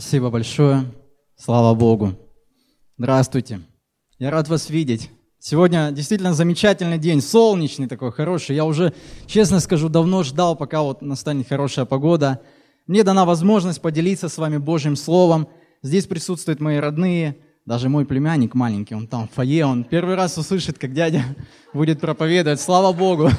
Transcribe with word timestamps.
Спасибо 0.00 0.30
большое. 0.30 0.84
Слава 1.36 1.74
Богу. 1.74 2.14
Здравствуйте. 2.98 3.62
Я 4.20 4.30
рад 4.30 4.46
вас 4.46 4.70
видеть. 4.70 5.10
Сегодня 5.40 5.90
действительно 5.90 6.34
замечательный 6.34 6.98
день, 6.98 7.20
солнечный 7.20 7.88
такой, 7.88 8.12
хороший. 8.12 8.54
Я 8.54 8.64
уже, 8.64 8.94
честно 9.26 9.58
скажу, 9.58 9.88
давно 9.88 10.22
ждал, 10.22 10.54
пока 10.54 10.82
вот 10.82 11.02
настанет 11.02 11.48
хорошая 11.48 11.84
погода. 11.84 12.40
Мне 12.86 13.02
дана 13.02 13.24
возможность 13.24 13.82
поделиться 13.82 14.28
с 14.28 14.38
вами 14.38 14.58
Божьим 14.58 14.94
Словом. 14.94 15.48
Здесь 15.82 16.06
присутствуют 16.06 16.60
мои 16.60 16.76
родные, 16.76 17.36
даже 17.66 17.88
мой 17.88 18.06
племянник 18.06 18.54
маленький, 18.54 18.94
он 18.94 19.08
там 19.08 19.26
в 19.26 19.32
фойе, 19.32 19.66
он 19.66 19.82
первый 19.82 20.14
раз 20.14 20.38
услышит, 20.38 20.78
как 20.78 20.92
дядя 20.92 21.24
будет 21.74 21.98
проповедовать. 22.00 22.60
Слава 22.60 22.92
Богу. 22.92 23.30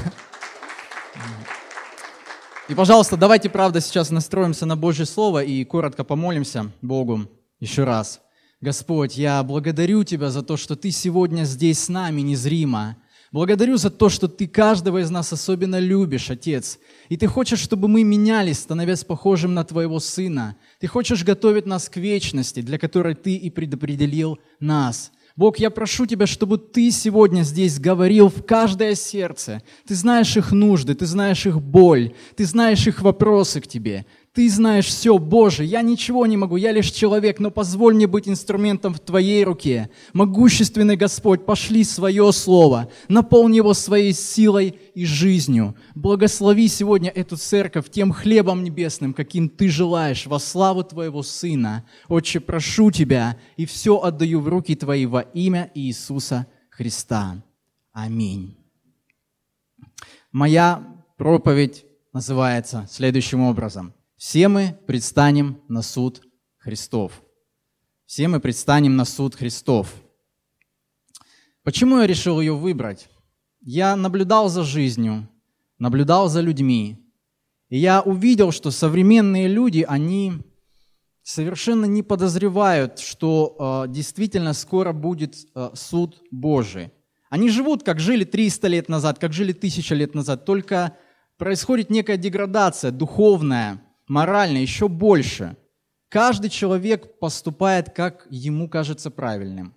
И, 2.69 2.75
пожалуйста, 2.75 3.17
давайте, 3.17 3.49
правда, 3.49 3.81
сейчас 3.81 4.11
настроимся 4.11 4.67
на 4.67 4.77
Божье 4.77 5.07
Слово 5.07 5.43
и 5.43 5.63
коротко 5.63 6.03
помолимся 6.03 6.71
Богу 6.83 7.21
еще 7.59 7.83
раз. 7.83 8.21
Господь, 8.61 9.17
я 9.17 9.41
благодарю 9.41 10.03
Тебя 10.03 10.29
за 10.29 10.43
то, 10.43 10.55
что 10.55 10.75
Ты 10.75 10.91
сегодня 10.91 11.45
здесь 11.45 11.79
с 11.79 11.89
нами 11.89 12.21
незримо. 12.21 12.95
Благодарю 13.31 13.77
за 13.77 13.89
то, 13.89 14.07
что 14.09 14.27
Ты 14.27 14.45
каждого 14.45 14.99
из 14.99 15.09
нас 15.09 15.33
особенно 15.33 15.79
любишь, 15.79 16.29
Отец. 16.29 16.77
И 17.09 17.17
Ты 17.17 17.25
хочешь, 17.25 17.59
чтобы 17.59 17.87
мы 17.87 18.03
менялись, 18.03 18.59
становясь 18.59 19.03
похожим 19.03 19.55
на 19.55 19.63
Твоего 19.63 19.99
Сына. 19.99 20.55
Ты 20.79 20.85
хочешь 20.85 21.23
готовить 21.23 21.65
нас 21.65 21.89
к 21.89 21.97
вечности, 21.97 22.61
для 22.61 22.77
которой 22.77 23.15
Ты 23.15 23.33
и 23.33 23.49
предопределил 23.49 24.37
нас– 24.59 25.11
Бог, 25.35 25.57
я 25.59 25.69
прошу 25.69 26.05
Тебя, 26.05 26.27
чтобы 26.27 26.57
Ты 26.57 26.91
сегодня 26.91 27.43
здесь 27.43 27.79
говорил 27.79 28.29
в 28.29 28.43
каждое 28.45 28.95
сердце. 28.95 29.61
Ты 29.87 29.95
знаешь 29.95 30.35
их 30.35 30.51
нужды, 30.51 30.95
Ты 30.95 31.05
знаешь 31.05 31.45
их 31.45 31.61
боль, 31.61 32.13
Ты 32.35 32.45
знаешь 32.45 32.85
их 32.87 33.01
вопросы 33.01 33.61
к 33.61 33.67
Тебе. 33.67 34.05
Ты 34.33 34.47
знаешь 34.49 34.85
все, 34.85 35.17
Боже, 35.17 35.63
я 35.63 35.81
ничего 35.81 36.27
не 36.27 36.37
могу, 36.37 36.55
я 36.55 36.71
лишь 36.71 36.91
человек, 36.91 37.39
но 37.39 37.49
позволь 37.49 37.95
мне 37.95 38.05
быть 38.05 38.29
инструментом 38.29 38.93
в 38.93 38.99
Твоей 38.99 39.43
руке. 39.43 39.89
Могущественный 40.13 40.97
Господь, 40.97 41.45
пошли 41.45 41.83
свое 41.83 42.31
слово, 42.31 42.91
наполни 43.07 43.55
его 43.55 43.73
своей 43.73 44.13
силой 44.13 44.75
и 44.93 45.05
жизнью. 45.05 45.75
Благослови 45.95 46.67
сегодня 46.67 47.09
эту 47.09 47.37
церковь 47.37 47.89
тем 47.89 48.11
хлебом 48.11 48.63
небесным, 48.63 49.15
каким 49.15 49.49
Ты 49.49 49.67
желаешь, 49.67 50.27
во 50.27 50.37
славу 50.37 50.83
Твоего 50.83 51.23
Сына. 51.23 51.85
Отче, 52.07 52.39
прошу 52.39 52.91
Тебя, 52.91 53.35
и 53.57 53.65
все 53.65 53.97
отдаю 53.97 54.41
в 54.41 54.47
руки 54.47 54.75
Твои 54.75 55.07
во 55.07 55.21
имя 55.21 55.71
Иисуса 55.73 56.45
Христа. 56.69 57.43
Аминь. 57.91 58.57
Моя 60.31 60.83
проповедь 61.17 61.83
называется 62.13 62.87
следующим 62.91 63.41
образом– 63.41 63.93
все 64.19 64.49
мы 64.49 64.77
предстанем 64.85 65.61
на 65.69 65.81
суд 65.81 66.21
Христов. 66.57 67.23
Все 68.05 68.27
мы 68.27 68.41
предстанем 68.41 68.97
на 68.97 69.05
суд 69.05 69.33
Христов. 69.33 69.93
Почему 71.63 71.99
я 71.99 72.05
решил 72.07 72.41
ее 72.41 72.53
выбрать? 72.53 73.07
Я 73.61 73.95
наблюдал 73.95 74.49
за 74.49 74.63
жизнью, 74.63 75.29
наблюдал 75.77 76.27
за 76.27 76.41
людьми, 76.41 76.97
и 77.69 77.77
я 77.77 78.01
увидел, 78.01 78.51
что 78.51 78.71
современные 78.71 79.47
люди, 79.47 79.85
они 79.87 80.33
совершенно 81.23 81.85
не 81.85 82.03
подозревают, 82.03 82.99
что 82.99 83.85
э, 83.87 83.89
действительно 83.89 84.51
скоро 84.51 84.91
будет 84.91 85.35
э, 85.55 85.69
суд 85.75 86.21
Божий. 86.29 86.91
Они 87.29 87.49
живут, 87.49 87.83
как 87.83 88.01
жили 88.01 88.25
300 88.25 88.67
лет 88.67 88.89
назад, 88.89 89.17
как 89.17 89.31
жили 89.31 89.53
1000 89.53 89.95
лет 89.95 90.13
назад, 90.13 90.43
только 90.43 90.97
происходит 91.37 91.89
некая 91.89 92.17
деградация 92.17 92.91
духовная– 92.91 93.81
морально, 94.09 94.57
еще 94.57 94.89
больше. 94.89 95.55
Каждый 96.09 96.49
человек 96.49 97.19
поступает, 97.19 97.91
как 97.91 98.27
ему 98.29 98.67
кажется 98.67 99.11
правильным. 99.11 99.73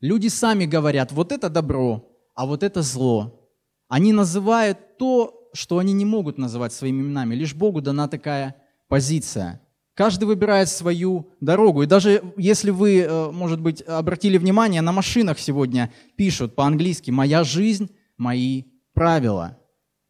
Люди 0.00 0.28
сами 0.28 0.64
говорят, 0.64 1.12
вот 1.12 1.32
это 1.32 1.50
добро, 1.50 2.08
а 2.34 2.46
вот 2.46 2.62
это 2.62 2.80
зло. 2.80 3.50
Они 3.88 4.12
называют 4.12 4.96
то, 4.96 5.50
что 5.52 5.78
они 5.78 5.92
не 5.92 6.04
могут 6.04 6.38
называть 6.38 6.72
своими 6.72 7.02
именами. 7.02 7.34
Лишь 7.34 7.54
Богу 7.54 7.80
дана 7.80 8.08
такая 8.08 8.56
позиция. 8.88 9.60
Каждый 9.94 10.24
выбирает 10.24 10.68
свою 10.68 11.30
дорогу. 11.40 11.82
И 11.82 11.86
даже 11.86 12.22
если 12.36 12.70
вы, 12.70 13.00
э, 13.00 13.30
может 13.30 13.60
быть, 13.60 13.80
обратили 13.82 14.38
внимание, 14.38 14.80
на 14.80 14.90
машинах 14.90 15.38
сегодня 15.38 15.92
пишут 16.16 16.56
по-английски 16.56 17.12
«моя 17.12 17.44
жизнь, 17.44 17.90
мои 18.16 18.64
правила». 18.92 19.58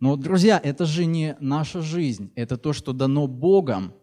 Но, 0.05 0.17
друзья, 0.17 0.61
это 0.63 0.85
же 0.85 1.07
не 1.07 1.35
наша 1.41 1.81
жизнь, 1.81 2.31
это 2.35 2.59
то, 2.59 2.75
что 2.75 2.93
дано 2.93 3.27
Богом. 3.27 3.95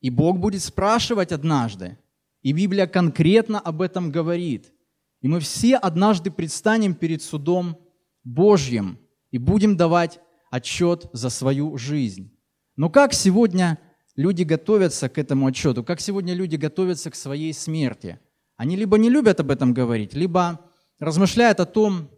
И 0.00 0.08
Бог 0.08 0.38
будет 0.38 0.62
спрашивать 0.62 1.30
однажды. 1.30 1.98
И 2.40 2.52
Библия 2.52 2.86
конкретно 2.86 3.60
об 3.60 3.82
этом 3.82 4.10
говорит. 4.10 4.72
И 5.20 5.28
мы 5.28 5.40
все 5.40 5.76
однажды 5.76 6.30
предстанем 6.30 6.94
перед 6.94 7.20
судом 7.20 7.76
Божьим 8.24 8.98
и 9.30 9.36
будем 9.36 9.76
давать 9.76 10.20
отчет 10.50 11.10
за 11.12 11.28
свою 11.28 11.76
жизнь. 11.76 12.34
Но 12.76 12.88
как 12.88 13.12
сегодня 13.12 13.78
люди 14.16 14.44
готовятся 14.44 15.10
к 15.10 15.18
этому 15.18 15.44
отчету? 15.48 15.84
Как 15.84 16.00
сегодня 16.00 16.32
люди 16.32 16.56
готовятся 16.56 17.10
к 17.10 17.14
своей 17.14 17.52
смерти? 17.52 18.18
Они 18.56 18.74
либо 18.74 18.96
не 18.96 19.10
любят 19.10 19.38
об 19.38 19.50
этом 19.50 19.74
говорить, 19.74 20.14
либо 20.14 20.60
размышляют 20.98 21.60
о 21.60 21.66
том, 21.66 22.08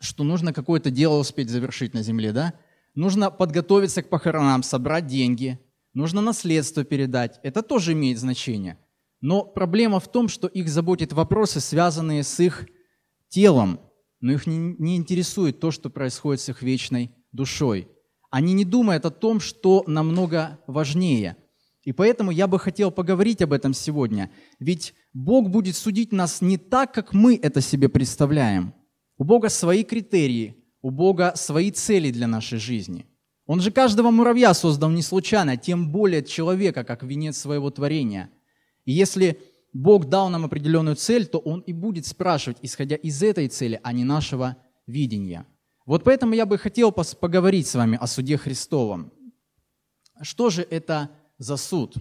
что 0.00 0.24
нужно 0.24 0.52
какое-то 0.52 0.90
дело 0.90 1.18
успеть 1.18 1.50
завершить 1.50 1.94
на 1.94 2.02
земле, 2.02 2.32
да? 2.32 2.54
Нужно 2.94 3.30
подготовиться 3.30 4.02
к 4.02 4.08
похоронам, 4.08 4.62
собрать 4.62 5.06
деньги, 5.06 5.58
нужно 5.94 6.20
наследство 6.20 6.84
передать. 6.84 7.38
Это 7.42 7.62
тоже 7.62 7.92
имеет 7.92 8.18
значение. 8.18 8.78
Но 9.20 9.44
проблема 9.44 10.00
в 10.00 10.10
том, 10.10 10.28
что 10.28 10.46
их 10.46 10.68
заботят 10.68 11.12
вопросы, 11.12 11.60
связанные 11.60 12.22
с 12.22 12.38
их 12.40 12.66
телом, 13.28 13.80
но 14.20 14.32
их 14.32 14.46
не, 14.46 14.76
не 14.78 14.96
интересует 14.96 15.60
то, 15.60 15.70
что 15.70 15.90
происходит 15.90 16.40
с 16.40 16.48
их 16.48 16.62
вечной 16.62 17.12
душой. 17.32 17.88
Они 18.30 18.52
не 18.52 18.64
думают 18.64 19.04
о 19.04 19.10
том, 19.10 19.40
что 19.40 19.84
намного 19.86 20.60
важнее. 20.66 21.36
И 21.82 21.92
поэтому 21.92 22.30
я 22.30 22.46
бы 22.46 22.58
хотел 22.58 22.90
поговорить 22.90 23.42
об 23.42 23.52
этом 23.52 23.72
сегодня. 23.72 24.30
Ведь 24.58 24.94
Бог 25.12 25.48
будет 25.48 25.76
судить 25.76 26.12
нас 26.12 26.40
не 26.40 26.58
так, 26.58 26.92
как 26.92 27.14
мы 27.14 27.36
это 27.36 27.60
себе 27.60 27.88
представляем– 27.88 28.74
у 29.18 29.24
Бога 29.24 29.48
свои 29.48 29.84
критерии, 29.84 30.56
у 30.80 30.90
Бога 30.90 31.32
свои 31.34 31.70
цели 31.70 32.10
для 32.10 32.26
нашей 32.26 32.58
жизни. 32.58 33.04
Он 33.46 33.60
же 33.60 33.70
каждого 33.70 34.10
муравья 34.10 34.54
создал 34.54 34.90
не 34.90 35.02
случайно, 35.02 35.56
тем 35.56 35.90
более 35.90 36.22
человека, 36.22 36.84
как 36.84 37.02
венец 37.02 37.36
своего 37.36 37.70
творения. 37.70 38.30
И 38.84 38.92
если 38.92 39.40
Бог 39.72 40.08
дал 40.08 40.28
нам 40.30 40.44
определенную 40.44 40.96
цель, 40.96 41.26
то 41.26 41.38
Он 41.38 41.60
и 41.60 41.72
будет 41.72 42.06
спрашивать, 42.06 42.58
исходя 42.62 42.96
из 42.96 43.22
этой 43.22 43.48
цели, 43.48 43.80
а 43.82 43.92
не 43.92 44.04
нашего 44.04 44.56
видения. 44.86 45.46
Вот 45.84 46.04
поэтому 46.04 46.34
я 46.34 46.46
бы 46.46 46.58
хотел 46.58 46.92
поговорить 46.92 47.66
с 47.66 47.74
вами 47.74 47.98
о 48.00 48.06
суде 48.06 48.36
Христовом. 48.36 49.12
Что 50.20 50.50
же 50.50 50.62
это 50.62 51.10
за 51.38 51.56
суд? 51.56 51.96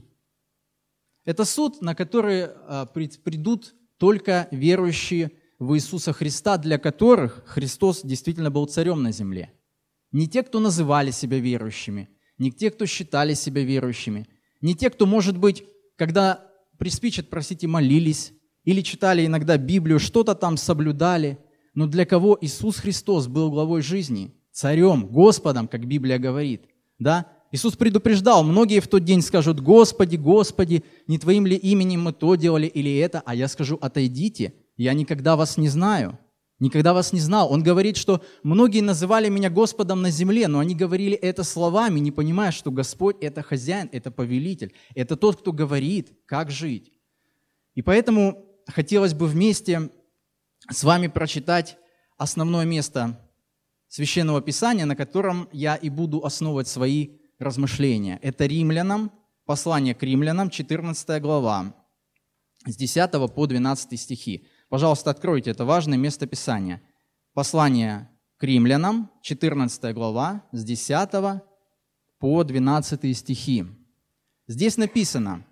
Это 1.24 1.46
суд, 1.46 1.82
на 1.82 1.96
который 1.96 2.46
а, 2.46 2.86
придут 2.86 3.76
только 3.98 4.48
верующие 4.52 5.32
в 5.60 5.76
Иисуса 5.76 6.14
Христа, 6.14 6.58
для 6.58 6.78
которых 6.78 7.44
Христос 7.46 8.02
действительно 8.04 8.52
был 8.52 8.66
царем 8.66 9.02
на 9.02 9.12
земле. 9.12 9.52
Не 10.12 10.28
те, 10.28 10.44
кто 10.44 10.60
называли 10.60 11.12
себя 11.12 11.40
верующими, 11.40 12.10
не 12.38 12.52
те, 12.52 12.72
кто 12.72 12.86
считали 12.86 13.34
себя 13.34 13.64
верующими, 13.64 14.28
не 14.62 14.76
те, 14.76 14.90
кто, 14.90 15.06
может 15.06 15.38
быть, 15.38 15.64
когда 15.96 16.46
приспичат, 16.78 17.30
простите, 17.30 17.68
молились 17.68 18.34
или 18.64 18.82
читали 18.82 19.26
иногда 19.26 19.58
Библию, 19.58 20.00
что-то 20.00 20.36
там 20.36 20.58
соблюдали, 20.58 21.40
но 21.74 21.88
для 21.88 22.06
кого 22.06 22.38
Иисус 22.40 22.78
Христос 22.78 23.28
был 23.28 23.50
главой 23.50 23.82
жизни, 23.82 24.36
царем, 24.52 25.08
Господом, 25.08 25.68
как 25.68 25.86
Библия 25.86 26.20
говорит. 26.20 26.66
Да? 27.00 27.28
Иисус 27.52 27.76
предупреждал, 27.76 28.44
многие 28.44 28.80
в 28.80 28.88
тот 28.88 29.04
день 29.04 29.22
скажут, 29.22 29.60
Господи, 29.60 30.18
Господи, 30.18 30.84
не 31.08 31.18
Твоим 31.18 31.46
ли 31.46 31.56
именем 31.56 32.04
мы 32.04 32.14
то 32.14 32.36
делали 32.36 32.68
или 32.68 32.98
это, 32.98 33.22
а 33.26 33.36
я 33.36 33.48
скажу, 33.48 33.78
отойдите, 33.82 34.54
я 34.78 34.94
никогда 34.94 35.36
вас 35.36 35.58
не 35.58 35.70
знаю, 35.70 36.18
никогда 36.60 36.94
вас 36.94 37.14
не 37.14 37.20
знал. 37.20 37.52
Он 37.52 37.64
говорит, 37.64 37.98
что 37.98 38.24
многие 38.44 38.82
называли 38.82 39.30
меня 39.30 39.50
Господом 39.50 40.02
на 40.02 40.12
земле, 40.12 40.48
но 40.48 40.60
они 40.60 40.76
говорили 40.76 41.16
это 41.16 41.44
словами, 41.44 42.00
не 42.00 42.12
понимая, 42.12 42.52
что 42.52 42.72
Господь– 42.72 43.18
это 43.22 43.42
хозяин, 43.42 43.90
это 43.92 44.12
повелитель, 44.12 44.74
это 44.96 45.18
тот, 45.18 45.42
кто 45.42 45.52
говорит, 45.52 46.14
как 46.26 46.52
жить. 46.52 46.94
И 47.76 47.82
поэтому 47.82 48.46
хотелось 48.68 49.14
бы 49.14 49.28
вместе 49.28 49.92
с 50.70 50.84
вами 50.84 51.08
прочитать 51.08 51.78
основное 52.18 52.66
место 52.66 53.20
Священного 53.88 54.42
Писания, 54.42 54.86
на 54.86 54.96
котором 54.96 55.48
я 55.52 55.76
и 55.76 55.90
буду 55.90 56.26
основывать 56.26 56.68
свои 56.68 57.20
размышления. 57.40 58.20
Это 58.22 58.46
Римлянам, 58.46 59.12
послание 59.46 59.96
к 59.96 60.04
Римлянам, 60.04 60.50
14 60.50 61.22
глава, 61.22 61.74
с 62.66 62.76
10 62.76 63.12
по 63.34 63.46
12 63.46 64.00
стихи. 64.00 64.46
Пожалуйста, 64.70 65.12
откройте, 65.12 65.52
это 65.52 65.66
важное 65.66 65.98
место 65.98 66.28
Писания. 66.28 66.82
Послание 67.34 68.10
к 68.38 68.44
римлянам, 68.44 69.10
14 69.22 69.94
глава, 69.94 70.44
с 70.52 70.64
10 70.64 71.42
по 72.20 72.44
12 72.44 73.18
стихи. 73.18 73.66
Здесь 74.48 74.78
написано, 74.78 75.46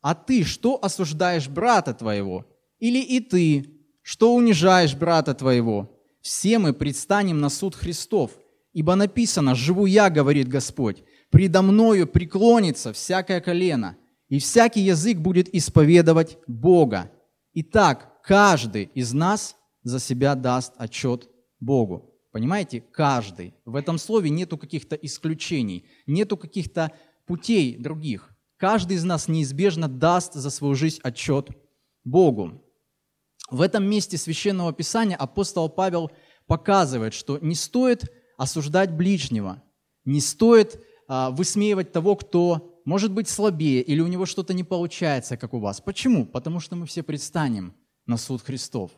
А 0.00 0.14
ты 0.14 0.44
что 0.44 0.78
осуждаешь 0.80 1.48
брата 1.48 1.92
твоего? 1.92 2.46
Или 2.78 2.98
и 2.98 3.20
ты, 3.20 3.66
что 4.02 4.34
унижаешь 4.34 4.94
брата 4.94 5.34
твоего? 5.34 5.90
Все 6.20 6.58
мы 6.58 6.72
предстанем 6.72 7.40
на 7.40 7.48
суд 7.48 7.74
Христов, 7.74 8.32
ибо 8.72 8.94
написано, 8.94 9.54
живу 9.54 9.86
я, 9.86 10.08
говорит 10.10 10.48
Господь, 10.48 11.02
предо 11.30 11.62
мною 11.62 12.06
преклонится 12.06 12.92
всякое 12.92 13.40
колено, 13.40 13.96
и 14.28 14.38
всякий 14.38 14.82
язык 14.82 15.18
будет 15.18 15.52
исповедовать 15.54 16.38
Бога. 16.46 17.10
Итак, 17.54 18.07
каждый 18.28 18.90
из 18.94 19.14
нас 19.14 19.56
за 19.84 19.98
себя 19.98 20.34
даст 20.34 20.74
отчет 20.76 21.30
Богу. 21.60 22.14
Понимаете? 22.30 22.82
Каждый. 22.82 23.54
В 23.64 23.74
этом 23.74 23.96
слове 23.96 24.28
нету 24.28 24.58
каких-то 24.58 24.96
исключений, 24.96 25.86
нету 26.06 26.36
каких-то 26.36 26.92
путей 27.26 27.78
других. 27.78 28.28
Каждый 28.58 28.98
из 28.98 29.04
нас 29.04 29.28
неизбежно 29.28 29.88
даст 29.88 30.34
за 30.34 30.50
свою 30.50 30.74
жизнь 30.74 31.00
отчет 31.02 31.48
Богу. 32.04 32.62
В 33.50 33.62
этом 33.62 33.88
месте 33.88 34.18
Священного 34.18 34.74
Писания 34.74 35.16
апостол 35.16 35.70
Павел 35.70 36.10
показывает, 36.46 37.14
что 37.14 37.38
не 37.38 37.54
стоит 37.54 38.12
осуждать 38.36 38.92
ближнего, 38.92 39.62
не 40.04 40.20
стоит 40.20 40.84
а, 41.08 41.30
высмеивать 41.30 41.92
того, 41.92 42.14
кто 42.14 42.78
может 42.84 43.10
быть 43.10 43.30
слабее 43.30 43.80
или 43.80 44.02
у 44.02 44.06
него 44.06 44.26
что-то 44.26 44.52
не 44.52 44.64
получается, 44.64 45.38
как 45.38 45.54
у 45.54 45.60
вас. 45.60 45.80
Почему? 45.80 46.26
Потому 46.26 46.60
что 46.60 46.76
мы 46.76 46.84
все 46.84 47.02
предстанем 47.02 47.74
на 48.08 48.16
суд 48.16 48.42
Христов. 48.42 48.90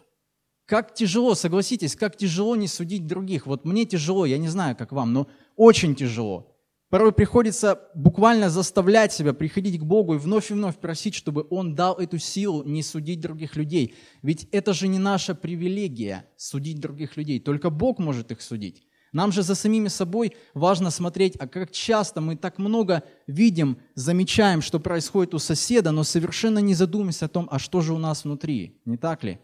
Как 0.67 0.95
тяжело, 0.95 1.35
согласитесь, 1.35 1.97
как 1.97 2.17
тяжело 2.17 2.55
не 2.55 2.69
судить 2.69 3.07
других. 3.07 3.47
Вот 3.47 3.65
мне 3.65 3.85
тяжело, 3.85 4.25
я 4.25 4.39
не 4.39 4.49
знаю, 4.49 4.77
как 4.77 4.93
вам, 4.93 5.13
но 5.13 5.27
очень 5.57 5.97
тяжело. 5.97 6.57
Порой 6.91 7.13
приходится 7.13 7.81
буквально 7.95 8.51
заставлять 8.51 9.13
себя 9.13 9.33
приходить 9.33 9.81
к 9.81 9.85
Богу 9.85 10.15
и 10.15 10.19
вновь 10.19 10.51
и 10.51 10.55
вновь 10.55 10.77
просить, 10.79 11.15
чтобы 11.15 11.47
Он 11.51 11.75
дал 11.75 11.95
эту 11.97 12.19
силу 12.19 12.65
не 12.65 12.83
судить 12.83 13.21
других 13.21 13.57
людей. 13.57 13.95
Ведь 14.23 14.49
это 14.51 14.73
же 14.73 14.89
не 14.89 14.99
наша 14.99 15.35
привилегия 15.35 16.25
судить 16.37 16.81
других 16.81 17.17
людей, 17.17 17.39
только 17.39 17.71
Бог 17.71 17.99
может 17.99 18.33
их 18.33 18.41
судить. 18.41 18.83
Нам 19.13 19.33
же 19.33 19.43
за 19.43 19.55
самими 19.55 19.89
собой 19.89 20.37
важно 20.55 20.91
смотреть, 20.91 21.35
а 21.37 21.49
как 21.49 21.73
часто 21.73 22.21
мы 22.21 22.37
так 22.37 22.59
много 22.59 23.03
видим, 23.27 23.79
замечаем, 23.95 24.63
что 24.63 24.79
происходит 24.79 25.35
у 25.35 25.39
соседа, 25.39 25.91
но 25.91 26.05
совершенно 26.05 26.61
не 26.61 26.75
задумываясь 26.75 27.23
о 27.23 27.29
том, 27.29 27.49
а 27.51 27.59
что 27.59 27.81
же 27.81 27.93
у 27.93 27.99
нас 27.99 28.25
внутри, 28.25 28.81
не 28.85 28.97
так 28.97 29.25
ли? 29.25 29.41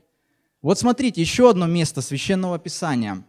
Вот 0.63 0.79
смотрите, 0.79 1.21
еще 1.21 1.51
одно 1.51 1.67
место 1.67 2.01
Священного 2.01 2.59
Писания, 2.59 3.25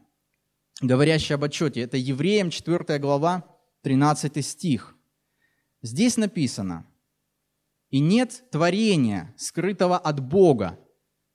говорящее 0.81 1.35
об 1.35 1.43
отчете. 1.43 1.81
Это 1.81 1.97
Евреям 1.97 2.51
4 2.51 2.99
глава, 2.99 3.45
13 3.81 4.45
стих. 4.45 4.95
Здесь 5.81 6.17
написано, 6.17 6.85
«И 7.89 7.99
нет 7.99 8.43
творения, 8.51 9.33
скрытого 9.37 9.97
от 9.97 10.19
Бога, 10.19 10.79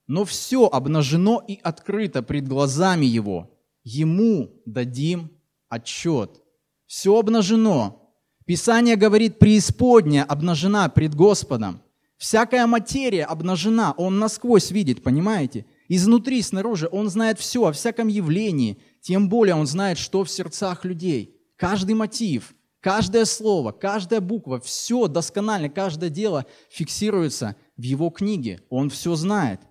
но 0.07 0.25
все 0.25 0.67
обнажено 0.67 1.43
и 1.45 1.59
открыто 1.61 2.21
пред 2.21 2.47
глазами 2.47 3.05
Его. 3.05 3.52
Ему 3.83 4.61
дадим 4.65 5.31
отчет». 5.69 6.43
Все 6.85 7.17
обнажено. 7.17 8.13
Писание 8.45 8.95
говорит, 8.95 9.39
преисподняя 9.39 10.23
обнажена 10.23 10.89
пред 10.89 11.15
Господом. 11.15 11.81
Всякая 12.17 12.67
материя 12.67 13.25
обнажена, 13.25 13.93
Он 13.97 14.19
насквозь 14.19 14.69
видит, 14.69 15.01
понимаете? 15.01 15.65
Изнутри, 15.87 16.41
снаружи, 16.41 16.87
Он 16.91 17.09
знает 17.09 17.39
все 17.39 17.65
о 17.65 17.71
всяком 17.71 18.09
явлении, 18.09 18.79
тем 19.01 19.27
более 19.27 19.55
Он 19.55 19.65
знает, 19.65 19.97
что 19.97 20.23
в 20.23 20.29
сердцах 20.29 20.85
людей. 20.85 21.35
Каждый 21.57 21.95
мотив, 21.95 22.53
каждое 22.79 23.25
слово, 23.25 23.71
каждая 23.71 24.21
буква, 24.21 24.59
все 24.59 25.07
досконально, 25.07 25.69
каждое 25.69 26.09
дело 26.09 26.45
фиксируется 26.69 27.55
в 27.75 27.81
его 27.81 28.09
книге. 28.09 28.61
Он 28.69 28.89
все 28.89 29.15
знает. 29.15 29.61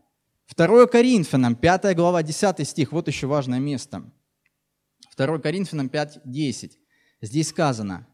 2 0.57 0.87
Коринфянам, 0.87 1.55
5 1.55 1.95
глава, 1.97 2.23
10 2.23 2.69
стих, 2.69 2.93
вот 2.93 3.09
еще 3.09 3.27
важное 3.27 3.59
место. 3.59 4.03
2 5.17 5.39
Коринфянам 5.39 5.89
5, 5.89 6.21
10. 6.25 6.79
Здесь 7.21 7.49
сказано, 7.49 8.07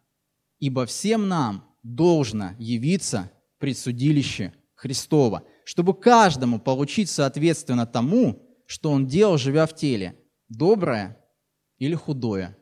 «Ибо 0.58 0.86
всем 0.86 1.28
нам 1.28 1.64
должно 1.82 2.54
явиться 2.58 3.30
предсудилище 3.58 4.52
Христова, 4.74 5.44
чтобы 5.64 5.94
каждому 5.94 6.60
получить 6.60 7.10
соответственно 7.10 7.86
тому, 7.86 8.48
что 8.66 8.90
он 8.90 9.06
делал, 9.06 9.38
живя 9.38 9.66
в 9.66 9.74
теле, 9.74 10.16
доброе 10.48 11.18
или 11.78 11.94
худое. 11.94 12.56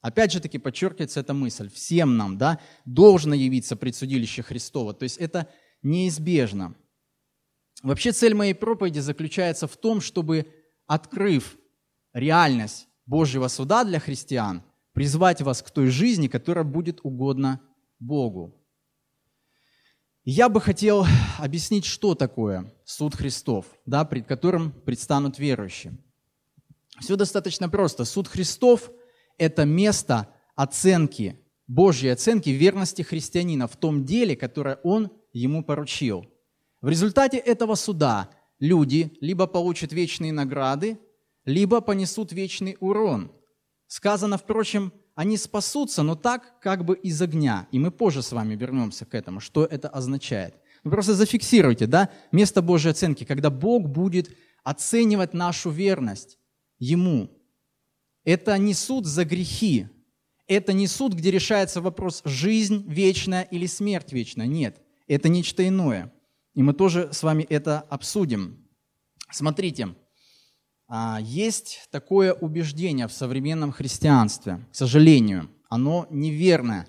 Опять 0.00 0.32
же 0.32 0.40
таки 0.40 0.58
подчеркивается 0.58 1.20
эта 1.20 1.34
мысль. 1.34 1.68
Всем 1.70 2.16
нам 2.16 2.38
да, 2.38 2.60
должно 2.84 3.34
явиться 3.34 3.74
предсудилище 3.74 4.42
Христова. 4.42 4.94
То 4.94 5.02
есть 5.02 5.16
это 5.16 5.48
неизбежно. 5.82 6.76
Вообще 7.82 8.12
цель 8.12 8.34
моей 8.34 8.54
проповеди 8.54 9.00
заключается 9.00 9.66
в 9.66 9.76
том, 9.76 10.00
чтобы, 10.00 10.52
открыв 10.86 11.56
реальность 12.12 12.88
Божьего 13.04 13.48
суда 13.48 13.84
для 13.84 14.00
христиан, 14.00 14.62
призвать 14.92 15.42
вас 15.42 15.62
к 15.62 15.70
той 15.70 15.88
жизни, 15.88 16.28
которая 16.28 16.64
будет 16.64 17.00
угодна 17.02 17.60
Богу. 17.98 18.54
Я 20.24 20.48
бы 20.48 20.60
хотел 20.60 21.06
объяснить, 21.38 21.84
что 21.84 22.14
такое 22.14 22.74
суд 22.84 23.14
Христов, 23.14 23.66
да, 23.84 24.04
пред 24.04 24.26
которым 24.26 24.72
предстанут 24.72 25.38
верующие. 25.38 25.96
Все 26.98 27.16
достаточно 27.16 27.68
просто. 27.68 28.04
Суд 28.04 28.26
Христов– 28.26 28.90
это 29.38 29.64
место 29.64 30.28
оценки, 30.56 31.38
Божьей 31.68 32.10
оценки 32.10 32.50
верности 32.50 33.02
христианина 33.02 33.68
в 33.68 33.76
том 33.76 34.04
деле, 34.04 34.34
которое 34.34 34.76
он 34.82 35.12
ему 35.32 35.62
поручил. 35.62 36.26
В 36.80 36.88
результате 36.88 37.38
этого 37.38 37.74
суда 37.74 38.30
люди 38.58 39.16
либо 39.20 39.46
получат 39.46 39.92
вечные 39.92 40.32
награды, 40.32 40.98
либо 41.44 41.80
понесут 41.80 42.32
вечный 42.32 42.76
урон. 42.80 43.32
Сказано, 43.86 44.36
впрочем, 44.38 44.92
они 45.14 45.36
спасутся, 45.36 46.02
но 46.02 46.14
так, 46.14 46.60
как 46.60 46.84
бы 46.84 46.96
из 46.96 47.20
огня. 47.22 47.68
И 47.72 47.78
мы 47.78 47.90
позже 47.90 48.22
с 48.22 48.32
вами 48.32 48.54
вернемся 48.54 49.06
к 49.06 49.14
этому, 49.14 49.40
что 49.40 49.64
это 49.64 49.88
означает. 49.88 50.54
Вы 50.84 50.90
просто 50.90 51.14
зафиксируйте, 51.14 51.86
да, 51.86 52.10
место 52.32 52.62
Божьей 52.62 52.90
оценки, 52.90 53.24
когда 53.24 53.50
Бог 53.50 53.88
будет 53.88 54.30
оценивать 54.62 55.32
нашу 55.34 55.70
верность 55.70 56.38
Ему. 56.78 57.30
Это 58.24 58.58
не 58.58 58.74
суд 58.74 59.06
за 59.06 59.24
грехи. 59.24 59.88
Это 60.46 60.72
не 60.72 60.86
суд, 60.86 61.14
где 61.14 61.30
решается 61.30 61.80
вопрос 61.80 62.22
жизнь 62.24 62.84
вечная 62.86 63.42
или 63.42 63.66
смерть 63.66 64.12
вечная. 64.12 64.46
Нет, 64.46 64.80
это 65.06 65.28
нечто 65.28 65.66
иное. 65.66 66.12
И 66.56 66.62
мы 66.62 66.72
тоже 66.72 67.10
с 67.12 67.22
вами 67.22 67.44
это 67.44 67.80
обсудим. 67.80 68.66
Смотрите, 69.30 69.94
а, 70.88 71.18
есть 71.20 71.86
такое 71.92 72.32
убеждение 72.32 73.06
в 73.06 73.12
современном 73.12 73.72
христианстве, 73.72 74.66
к 74.72 74.74
сожалению, 74.74 75.50
оно 75.68 76.06
неверное. 76.10 76.88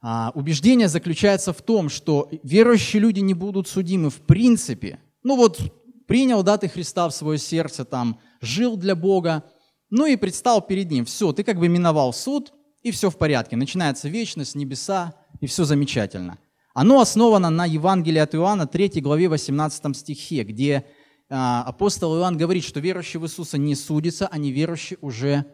А, 0.00 0.32
убеждение 0.34 0.88
заключается 0.88 1.52
в 1.52 1.60
том, 1.60 1.90
что 1.90 2.30
верующие 2.42 3.02
люди 3.02 3.20
не 3.20 3.34
будут 3.34 3.68
судимы 3.68 4.08
в 4.08 4.22
принципе. 4.22 5.00
Ну 5.22 5.36
вот, 5.36 5.60
принял, 6.06 6.42
да, 6.42 6.56
ты 6.56 6.68
Христа 6.68 7.08
в 7.08 7.14
свое 7.14 7.38
сердце, 7.38 7.84
там, 7.84 8.18
жил 8.40 8.78
для 8.78 8.96
Бога, 8.96 9.44
ну 9.90 10.06
и 10.06 10.16
предстал 10.16 10.62
перед 10.62 10.90
ним. 10.90 11.04
Все, 11.04 11.32
ты 11.34 11.44
как 11.44 11.58
бы 11.58 11.68
миновал 11.68 12.14
суд, 12.14 12.54
и 12.82 12.90
все 12.90 13.10
в 13.10 13.18
порядке. 13.18 13.56
Начинается 13.56 14.08
вечность, 14.08 14.54
небеса, 14.54 15.14
и 15.40 15.46
все 15.46 15.64
замечательно. 15.64 16.38
Оно 16.80 17.00
основано 17.00 17.50
на 17.50 17.66
Евангелии 17.66 18.20
от 18.20 18.36
Иоанна, 18.36 18.68
3 18.68 19.00
главе 19.00 19.28
18 19.28 19.96
стихе, 19.96 20.44
где 20.44 20.86
а, 21.28 21.64
апостол 21.64 22.16
Иоанн 22.16 22.36
говорит, 22.36 22.62
что 22.62 22.78
верующий 22.78 23.18
в 23.18 23.24
Иисуса 23.24 23.58
не 23.58 23.74
судится, 23.74 24.28
а 24.28 24.38
неверующий 24.38 24.96
уже 25.00 25.44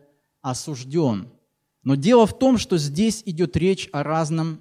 осужден. 0.43 1.33
Но 1.83 1.95
дело 1.95 2.27
в 2.27 2.39
том, 2.39 2.59
что 2.59 2.77
здесь 2.77 3.23
идет 3.25 3.57
речь 3.57 3.89
о, 3.91 4.03
разном, 4.03 4.61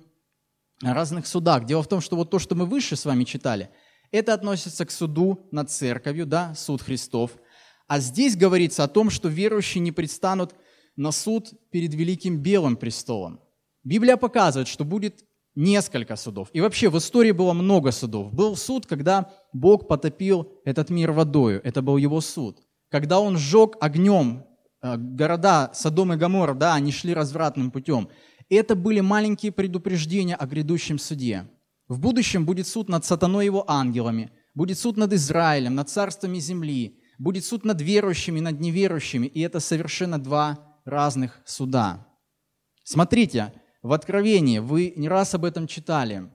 о 0.82 0.94
разных 0.94 1.28
судах. 1.28 1.66
Дело 1.66 1.84
в 1.84 1.90
том, 1.90 2.00
что 2.00 2.16
вот 2.16 2.30
то, 2.30 2.40
что 2.40 2.56
мы 2.56 2.66
выше 2.66 2.96
с 2.96 3.04
вами 3.04 3.26
читали, 3.26 3.70
это 4.12 4.34
относится 4.34 4.86
к 4.86 4.92
суду 4.92 5.46
над 5.52 5.70
церковью, 5.70 6.26
да, 6.26 6.56
суд 6.56 6.82
Христов– 6.82 7.32
а 7.88 8.00
здесь 8.00 8.38
говорится 8.38 8.86
о 8.86 8.88
том, 8.88 9.10
что 9.10 9.28
верующие 9.28 9.82
не 9.82 9.92
предстанут 9.92 10.56
на 10.96 11.12
суд 11.12 11.52
перед 11.70 11.94
великим 11.94 12.38
белым 12.38 12.78
престолом. 12.78 13.42
Библия 13.84 14.16
показывает, 14.16 14.70
что 14.70 14.86
будет 14.86 15.26
несколько 15.56 16.16
судов. 16.16 16.50
И 16.54 16.62
вообще 16.62 16.90
в 16.90 16.98
истории 16.98 17.32
было 17.32 17.54
много 17.54 17.92
судов. 17.92 18.34
Был 18.34 18.56
суд, 18.56 18.86
когда 18.86 19.32
Бог 19.54 19.88
потопил 19.88 20.52
этот 20.66 20.90
мир 20.90 21.12
водою. 21.12 21.62
Это 21.64 21.82
был 21.82 21.98
его 21.98 22.22
суд. 22.22 22.60
Когда 22.90 23.20
он 23.20 23.38
сжег 23.38 23.76
огнем 23.80 24.46
э, 24.82 24.98
города 24.98 25.72
Содом 25.74 26.14
и 26.14 26.18
Гомор, 26.18 26.56
да, 26.56 26.74
они 26.74 26.92
шли 26.92 27.14
развратным 27.14 27.72
путем. 27.72 28.10
Это 28.50 28.76
были 28.76 29.00
маленькие 29.00 29.52
предупреждения 29.52 30.36
о 30.36 30.46
грядущем 30.46 31.00
суде. 31.00 31.50
В 31.88 32.00
будущем 32.00 32.46
будет 32.46 32.68
суд 32.68 32.90
над 32.90 33.06
сатаной 33.06 33.46
и 33.46 33.48
его 33.48 33.70
ангелами, 33.70 34.32
будет 34.54 34.80
суд 34.80 34.98
над 34.98 35.14
Израилем, 35.14 35.76
над 35.76 35.90
царствами 35.90 36.40
земли, 36.40 37.00
будет 37.18 37.46
суд 37.46 37.66
над 37.66 37.82
верующими, 37.82 38.40
над 38.40 38.60
неверующими, 38.60 39.28
и 39.28 39.42
это 39.42 39.60
совершенно 39.60 40.18
два 40.18 40.78
разных 40.86 41.42
суда. 41.46 42.08
Смотрите, 42.84 43.54
в 43.84 43.92
Откровении, 43.92 44.60
вы 44.60 44.94
не 44.96 45.10
раз 45.10 45.36
об 45.36 45.46
этом 45.46 45.68
читали, 45.68 46.30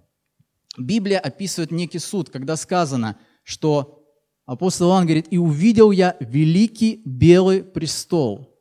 Библия 0.77 1.19
описывает 1.19 1.73
некий 1.73 1.99
суд, 1.99 2.31
когда 2.31 2.55
сказано, 2.57 3.19
что 3.43 4.05
апостол 4.47 4.91
Иоанн 4.91 5.07
говорит, 5.07 5.27
«И 5.31 5.39
увидел 5.39 5.91
я 5.91 6.17
великий 6.21 7.03
белый 7.05 7.65
престол». 7.65 8.55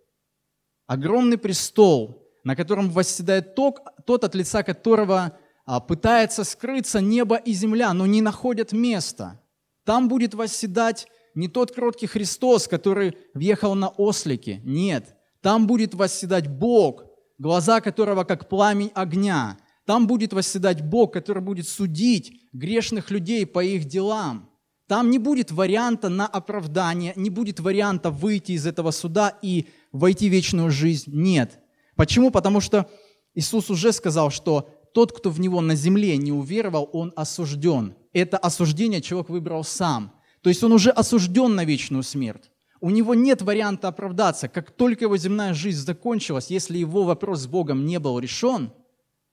Огромный 0.87 1.37
престол, 1.37 2.25
на 2.45 2.55
котором 2.55 2.89
восседает 2.89 3.55
тот, 3.55 3.79
тот 4.05 4.23
от 4.23 4.33
лица 4.33 4.63
которого 4.63 5.37
а, 5.65 5.81
пытается 5.81 6.45
скрыться 6.45 7.01
небо 7.01 7.35
и 7.35 7.51
земля, 7.51 7.93
но 7.93 8.05
не 8.05 8.21
находят 8.21 8.71
места. 8.71 9.41
Там 9.83 10.07
будет 10.07 10.33
восседать 10.33 11.07
не 11.35 11.49
тот 11.49 11.71
кроткий 11.71 12.07
Христос, 12.07 12.69
который 12.69 13.17
въехал 13.33 13.75
на 13.75 13.89
ослике, 13.89 14.61
нет. 14.63 15.17
Там 15.41 15.67
будет 15.67 15.93
восседать 15.93 16.47
Бог, 16.47 17.06
глаза 17.37 17.81
которого 17.81 18.23
как 18.23 18.49
пламень 18.49 18.91
огня. 18.93 19.57
Там 19.85 20.07
будет 20.07 20.33
восседать 20.33 20.81
Бог, 20.81 21.13
который 21.13 21.41
будет 21.41 21.67
судить 21.67 22.41
грешных 22.51 23.09
людей 23.09 23.45
по 23.45 23.63
их 23.63 23.85
делам. 23.85 24.49
Там 24.87 25.09
не 25.09 25.19
будет 25.19 25.51
варианта 25.51 26.09
на 26.09 26.25
оправдание, 26.27 27.13
не 27.15 27.29
будет 27.29 27.59
варианта 27.59 28.09
выйти 28.09 28.53
из 28.53 28.65
этого 28.65 28.91
суда 28.91 29.37
и 29.41 29.67
войти 29.91 30.29
в 30.29 30.31
вечную 30.31 30.71
жизнь. 30.71 31.11
Нет. 31.13 31.59
Почему? 31.95 32.31
Потому 32.31 32.61
что 32.61 32.89
Иисус 33.33 33.69
уже 33.69 33.91
сказал, 33.91 34.29
что 34.29 34.69
тот, 34.93 35.11
кто 35.11 35.29
в 35.29 35.39
Него 35.39 35.61
на 35.61 35.75
земле 35.75 36.17
не 36.17 36.31
уверовал, 36.31 36.89
он 36.93 37.11
осужден. 37.15 37.95
Это 38.13 38.37
осуждение 38.37 39.01
человек 39.01 39.29
выбрал 39.29 39.63
сам. 39.63 40.13
То 40.41 40.49
есть 40.49 40.63
он 40.63 40.71
уже 40.71 40.89
осужден 40.89 41.55
на 41.55 41.65
вечную 41.65 42.03
смерть. 42.03 42.49
У 42.79 42.89
него 42.89 43.15
нет 43.15 43.41
варианта 43.41 43.87
оправдаться. 43.87 44.47
Как 44.47 44.71
только 44.71 45.05
его 45.05 45.17
земная 45.17 45.53
жизнь 45.53 45.83
закончилась, 45.83 46.49
если 46.49 46.77
его 46.77 47.03
вопрос 47.03 47.41
с 47.41 47.47
Богом 47.47 47.85
не 47.85 47.99
был 47.99 48.19
решен, 48.19 48.71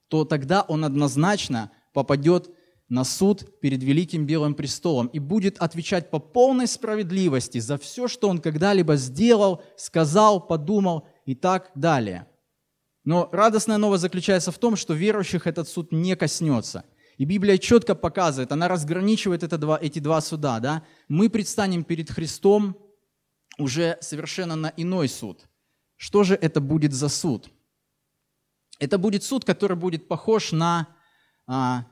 то 0.08 0.24
тогда 0.24 0.62
он 0.62 0.84
однозначно 0.84 1.70
попадет 1.92 2.50
на 2.88 3.04
суд 3.04 3.60
перед 3.60 3.82
Великим 3.82 4.26
Белым 4.26 4.54
престолом 4.54 5.06
и 5.08 5.18
будет 5.18 5.58
отвечать 5.58 6.10
по 6.10 6.18
полной 6.18 6.66
справедливости 6.66 7.58
за 7.58 7.78
все, 7.78 8.08
что 8.08 8.28
он 8.28 8.38
когда-либо 8.38 8.96
сделал, 8.96 9.62
сказал, 9.76 10.46
подумал 10.46 11.06
и 11.24 11.34
так 11.34 11.70
далее. 11.74 12.26
Но 13.04 13.28
радостная 13.32 13.78
новость 13.78 14.02
заключается 14.02 14.52
в 14.52 14.58
том, 14.58 14.76
что 14.76 14.94
верующих 14.94 15.46
этот 15.46 15.68
суд 15.68 15.92
не 15.92 16.16
коснется. 16.16 16.84
И 17.16 17.24
Библия 17.24 17.58
четко 17.58 17.94
показывает, 17.94 18.50
она 18.50 18.66
разграничивает 18.66 19.42
это 19.42 19.56
два, 19.58 19.78
эти 19.80 19.98
два 19.98 20.20
суда. 20.20 20.58
Да? 20.58 20.82
Мы 21.08 21.30
предстанем 21.30 21.84
перед 21.84 22.10
Христом 22.10 22.76
уже 23.58 23.98
совершенно 24.00 24.56
на 24.56 24.72
иной 24.76 25.08
суд. 25.08 25.48
Что 25.96 26.24
же 26.24 26.34
это 26.34 26.60
будет 26.60 26.92
за 26.92 27.08
суд? 27.08 27.48
Это 28.78 28.98
будет 28.98 29.22
суд, 29.22 29.44
который 29.44 29.76
будет 29.76 30.08
похож 30.08 30.52
на, 30.52 30.88
а, 31.46 31.86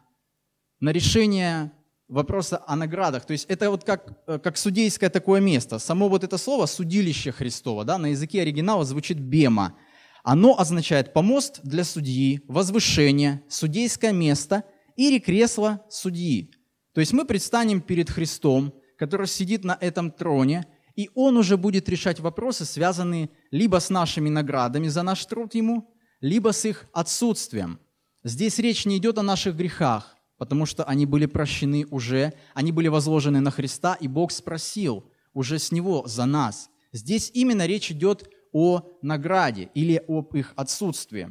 на 0.81 0.91
решение 0.91 1.73
вопроса 2.09 2.63
о 2.67 2.77
наградах. 2.77 3.25
То 3.25 3.33
есть 3.33 3.47
это 3.49 3.71
вот 3.71 3.85
как, 3.85 4.19
э, 4.27 4.39
как 4.39 4.59
судейское 4.59 5.09
такое 5.09 5.41
место. 5.41 5.79
Само 5.79 6.09
вот 6.09 6.25
это 6.25 6.37
слово 6.37 6.67
«судилище 6.67 7.33
Христово» 7.33 7.85
да, 7.85 7.97
на 7.97 8.09
языке 8.09 8.43
оригинала 8.43 8.85
звучит 8.85 9.19
«бема». 9.19 9.77
Оно 10.23 10.59
означает 10.59 11.15
помост 11.15 11.61
для 11.65 11.85
судьи, 11.85 12.43
возвышение, 12.47 13.43
судейское 13.49 14.13
место 14.13 14.65
или 14.95 15.19
кресло 15.19 15.85
судьи. 15.89 16.53
То 16.95 17.01
есть 17.01 17.13
мы 17.13 17.25
предстанем 17.25 17.81
перед 17.81 18.11
Христом, 18.11 18.75
который 18.99 19.27
сидит 19.27 19.65
на 19.65 19.77
этом 19.81 20.11
троне, 20.13 20.67
и 20.97 21.11
Он 21.15 21.37
уже 21.37 21.57
будет 21.57 21.89
решать 21.89 22.21
вопросы, 22.21 22.65
связанные 22.65 23.31
либо 23.51 23.79
с 23.81 23.91
нашими 23.91 24.29
наградами 24.29 24.89
за 24.89 25.03
наш 25.03 25.25
труд 25.27 25.55
Ему, 25.55 25.95
либо 26.21 26.53
с 26.53 26.65
их 26.65 26.87
отсутствием. 26.93 27.79
Здесь 28.25 28.59
речь 28.59 28.87
не 28.87 28.99
идет 28.99 29.19
о 29.19 29.23
наших 29.23 29.57
грехах, 29.57 30.17
потому 30.39 30.67
что 30.67 30.85
они 30.85 31.07
были 31.07 31.27
прощены 31.27 31.87
уже, 31.91 32.35
они 32.55 32.73
были 32.73 32.89
возложены 32.89 33.41
на 33.41 33.51
Христа, 33.51 33.95
и 33.95 34.09
Бог 34.09 34.31
спросил 34.33 35.05
уже 35.35 35.59
с 35.59 35.73
Него 35.73 36.07
за 36.07 36.27
нас. 36.27 36.69
Здесь 36.93 37.31
именно 37.35 37.67
речь 37.67 37.91
идет 37.91 38.29
о 38.53 38.83
награде 39.03 39.71
или 39.75 40.03
об 40.07 40.37
их 40.37 40.53
отсутствии. 40.57 41.31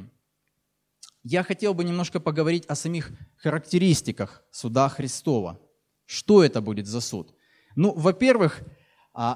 Я 1.23 1.43
хотел 1.43 1.73
бы 1.73 1.83
немножко 1.83 2.19
поговорить 2.19 2.65
о 2.65 2.75
самих 2.75 3.11
характеристиках 3.37 4.43
суда 4.51 4.89
Христова. 4.89 5.59
Что 6.05 6.43
это 6.43 6.61
будет 6.61 6.87
за 6.87 6.99
суд? 6.99 7.33
Ну, 7.75 7.93
во-первых, 7.93 8.63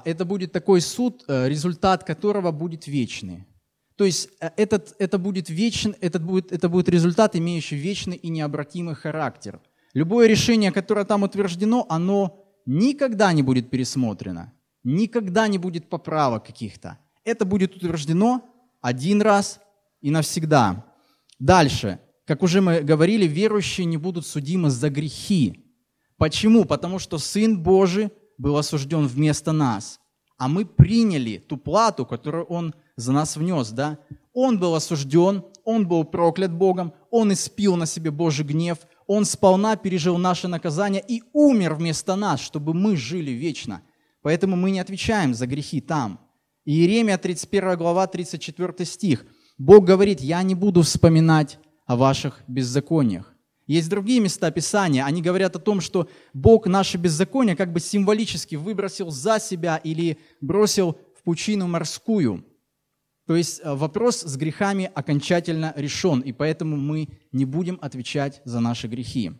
это 0.04 0.24
будет 0.24 0.52
такой 0.52 0.80
суд, 0.80 1.24
э, 1.28 1.48
результат 1.48 2.04
которого 2.04 2.50
будет 2.50 2.86
вечный. 2.86 3.46
То 3.96 4.04
есть 4.04 4.30
э, 4.40 4.50
этот, 4.56 4.94
это, 4.98 5.18
будет 5.18 5.50
вечен, 5.50 5.94
этот 6.00 6.22
будет, 6.22 6.52
это 6.52 6.68
будет 6.68 6.88
результат, 6.88 7.36
имеющий 7.36 7.76
вечный 7.76 8.16
и 8.16 8.28
необратимый 8.28 8.94
характер. 8.94 9.60
Любое 9.92 10.28
решение, 10.28 10.72
которое 10.72 11.04
там 11.04 11.22
утверждено, 11.22 11.86
оно 11.88 12.44
никогда 12.66 13.32
не 13.32 13.42
будет 13.42 13.70
пересмотрено, 13.70 14.52
никогда 14.84 15.48
не 15.48 15.58
будет 15.58 15.88
поправок 15.88 16.46
каких-то. 16.46 16.98
Это 17.24 17.44
будет 17.44 17.76
утверждено 17.76 18.42
один 18.80 19.22
раз 19.22 19.60
и 20.00 20.10
навсегда. 20.10 20.84
Дальше, 21.38 21.98
как 22.26 22.42
уже 22.42 22.60
мы 22.60 22.80
говорили, 22.80 23.26
верующие 23.26 23.84
не 23.84 23.96
будут 23.96 24.26
судимы 24.26 24.70
за 24.70 24.90
грехи. 24.90 25.64
Почему? 26.16 26.64
Потому 26.64 26.98
что 26.98 27.18
Сын 27.18 27.62
Божий 27.62 28.10
был 28.38 28.56
осужден 28.56 29.06
вместо 29.06 29.52
нас, 29.52 30.00
а 30.38 30.48
мы 30.48 30.64
приняли 30.64 31.38
ту 31.38 31.56
плату, 31.56 32.04
которую 32.04 32.44
Он 32.46 32.74
за 32.96 33.12
нас 33.12 33.36
внес. 33.36 33.70
Да? 33.70 33.98
Он 34.32 34.58
был 34.58 34.74
осужден, 34.74 35.44
Он 35.64 35.86
был 35.86 36.04
проклят 36.04 36.52
Богом, 36.52 36.92
Он 37.10 37.32
испил 37.32 37.76
на 37.76 37.86
себе 37.86 38.10
Божий 38.10 38.44
гнев, 38.44 38.78
Он 39.06 39.24
сполна 39.24 39.76
пережил 39.76 40.18
наше 40.18 40.48
наказание 40.48 41.02
и 41.06 41.22
умер 41.32 41.74
вместо 41.74 42.16
нас, 42.16 42.40
чтобы 42.40 42.74
мы 42.74 42.96
жили 42.96 43.30
вечно. 43.30 43.82
Поэтому 44.22 44.56
мы 44.56 44.70
не 44.70 44.80
отвечаем 44.80 45.34
за 45.34 45.46
грехи 45.46 45.80
там. 45.80 46.20
Иеремия 46.64 47.16
31 47.16 47.76
глава, 47.76 48.06
34 48.06 48.84
стих. 48.84 49.24
Бог 49.56 49.84
говорит, 49.84 50.20
я 50.20 50.42
не 50.42 50.54
буду 50.54 50.82
вспоминать 50.82 51.58
о 51.86 51.96
ваших 51.96 52.42
беззакониях. 52.48 53.35
Есть 53.66 53.88
другие 53.88 54.20
места 54.20 54.50
Писания, 54.52 55.04
они 55.04 55.22
говорят 55.22 55.56
о 55.56 55.60
том, 55.60 55.80
что 55.80 56.08
Бог 56.32 56.66
наше 56.66 56.98
беззаконие 56.98 57.56
как 57.56 57.72
бы 57.72 57.80
символически 57.80 58.54
выбросил 58.54 59.10
за 59.10 59.40
себя 59.40 59.76
или 59.76 60.18
бросил 60.40 60.98
в 61.18 61.24
пучину 61.24 61.66
морскую. 61.66 62.44
То 63.26 63.34
есть 63.34 63.60
э, 63.62 63.74
вопрос 63.74 64.20
с 64.20 64.36
грехами 64.36 64.90
окончательно 64.94 65.72
решен, 65.76 66.20
и 66.20 66.32
поэтому 66.32 66.76
мы 66.76 67.08
не 67.32 67.44
будем 67.44 67.78
отвечать 67.82 68.40
за 68.44 68.60
наши 68.60 68.86
грехи. 68.86 69.32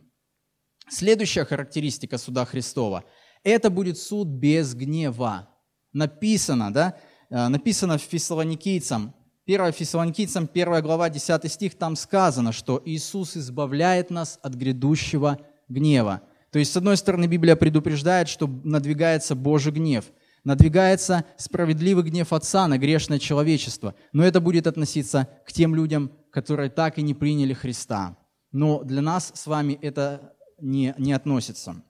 Следующая 0.88 1.44
характеристика 1.44 2.18
суда 2.18 2.44
Христова– 2.44 3.04
это 3.44 3.70
будет 3.70 3.96
суд 3.96 4.26
без 4.26 4.74
гнева. 4.74 5.48
Написано, 5.92 6.72
да? 6.72 6.98
Э, 7.30 7.46
написано 7.46 7.96
в 7.96 8.02
Фессалоникийцам, 8.02 9.14
1 9.46 9.72
Фессалоникийцам, 9.72 10.48
1 10.52 10.82
глава, 10.82 11.08
10 11.08 11.52
стих, 11.52 11.76
там 11.76 11.94
сказано, 11.94 12.50
что 12.50 12.82
Иисус 12.84 13.36
избавляет 13.36 14.10
нас 14.10 14.40
от 14.42 14.54
грядущего 14.54 15.38
гнева. 15.68 16.22
То 16.50 16.58
есть, 16.58 16.72
с 16.72 16.76
одной 16.76 16.96
стороны, 16.96 17.26
Библия 17.26 17.54
предупреждает, 17.54 18.28
что 18.28 18.48
надвигается 18.64 19.36
Божий 19.36 19.72
гнев, 19.72 20.06
надвигается 20.42 21.24
справедливый 21.36 22.02
гнев 22.02 22.32
Отца 22.32 22.66
на 22.66 22.76
грешное 22.76 23.20
человечество, 23.20 23.94
но 24.12 24.24
это 24.24 24.40
будет 24.40 24.66
относиться 24.66 25.28
к 25.46 25.52
тем 25.52 25.76
людям, 25.76 26.10
которые 26.32 26.68
так 26.68 26.98
и 26.98 27.02
не 27.02 27.14
приняли 27.14 27.52
Христа. 27.52 28.16
Но 28.50 28.82
для 28.82 29.00
нас 29.00 29.30
с 29.34 29.46
вами 29.46 29.78
это 29.80 30.34
не, 30.60 30.92
не 30.98 31.12
относится. 31.12 31.82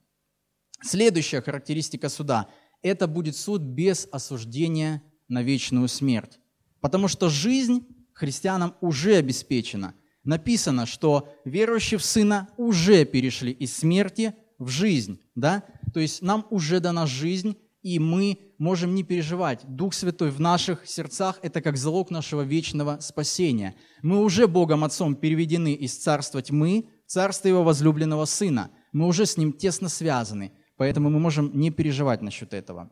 Следующая 0.83 1.41
характеристика 1.41 2.07
суда– 2.09 2.47
это 2.83 3.07
будет 3.07 3.35
суд 3.35 3.61
без 3.61 4.07
осуждения 4.11 5.01
на 5.27 5.41
вечную 5.41 5.87
смерть. 5.87 6.39
Потому 6.87 7.09
что 7.09 7.27
жизнь 7.27 7.85
христианам 8.13 8.73
уже 8.79 9.17
обеспечена. 9.17 9.93
Написано, 10.23 10.85
что 10.85 11.27
верующие 11.43 11.97
в 11.97 12.01
Сына 12.01 12.47
уже 12.55 13.03
перешли 13.03 13.51
из 13.51 13.75
смерти 13.75 14.33
в 14.57 14.69
жизнь. 14.69 15.19
Да? 15.35 15.65
То 15.93 15.99
есть 15.99 16.21
нам 16.21 16.47
уже 16.49 16.79
дана 16.79 17.05
жизнь, 17.05 17.57
и 17.81 17.99
мы 17.99 18.39
можем 18.57 18.95
не 18.95 19.03
переживать. 19.03 19.65
Дух 19.67 19.93
Святой 19.93 20.31
в 20.31 20.39
наших 20.39 20.87
сердцах– 20.87 21.39
это 21.41 21.59
как 21.59 21.75
залог 21.75 22.09
нашего 22.09 22.43
вечного 22.43 22.99
спасения. 23.01 23.75
Мы 24.01 24.23
уже 24.23 24.47
Богом 24.47 24.85
Отцом 24.85 25.13
переведены 25.17 25.73
из 25.73 25.93
царства 25.97 26.41
тьмы 26.41 26.87
в 27.05 27.11
царство 27.11 27.49
Его 27.49 27.65
возлюбленного 27.65 28.23
Сына. 28.23 28.71
Мы 28.93 29.07
уже 29.07 29.25
с 29.25 29.35
Ним 29.35 29.51
тесно 29.51 29.89
связаны, 29.89 30.53
поэтому 30.77 31.09
мы 31.09 31.19
можем 31.19 31.51
не 31.53 31.69
переживать 31.69 32.21
насчет 32.21 32.53
этого. 32.53 32.89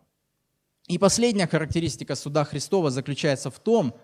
И 0.87 0.97
последняя 0.97 1.47
характеристика 1.47 2.15
суда 2.15 2.43
Христова 2.43 2.91
заключается 2.91 3.49
в 3.49 3.59
том, 3.59 3.95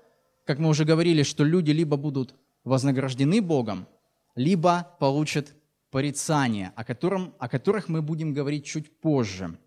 как 0.46 0.60
мы 0.60 0.70
уже 0.70 0.86
говорили, 0.86 1.24
что 1.24 1.44
люди 1.44 1.72
либо 1.72 1.98
будут 1.98 2.36
вознаграждены 2.64 3.42
Богом, 3.42 3.88
либо 4.36 4.96
получат 5.00 5.54
порицание, 5.92 6.72
о, 6.76 6.84
котором, 6.84 7.36
о 7.40 7.48
которых 7.48 7.90
мы 7.90 8.02
будем 8.02 8.34
говорить 8.34 8.66
чуть 8.66 9.00
позже. 9.00 9.58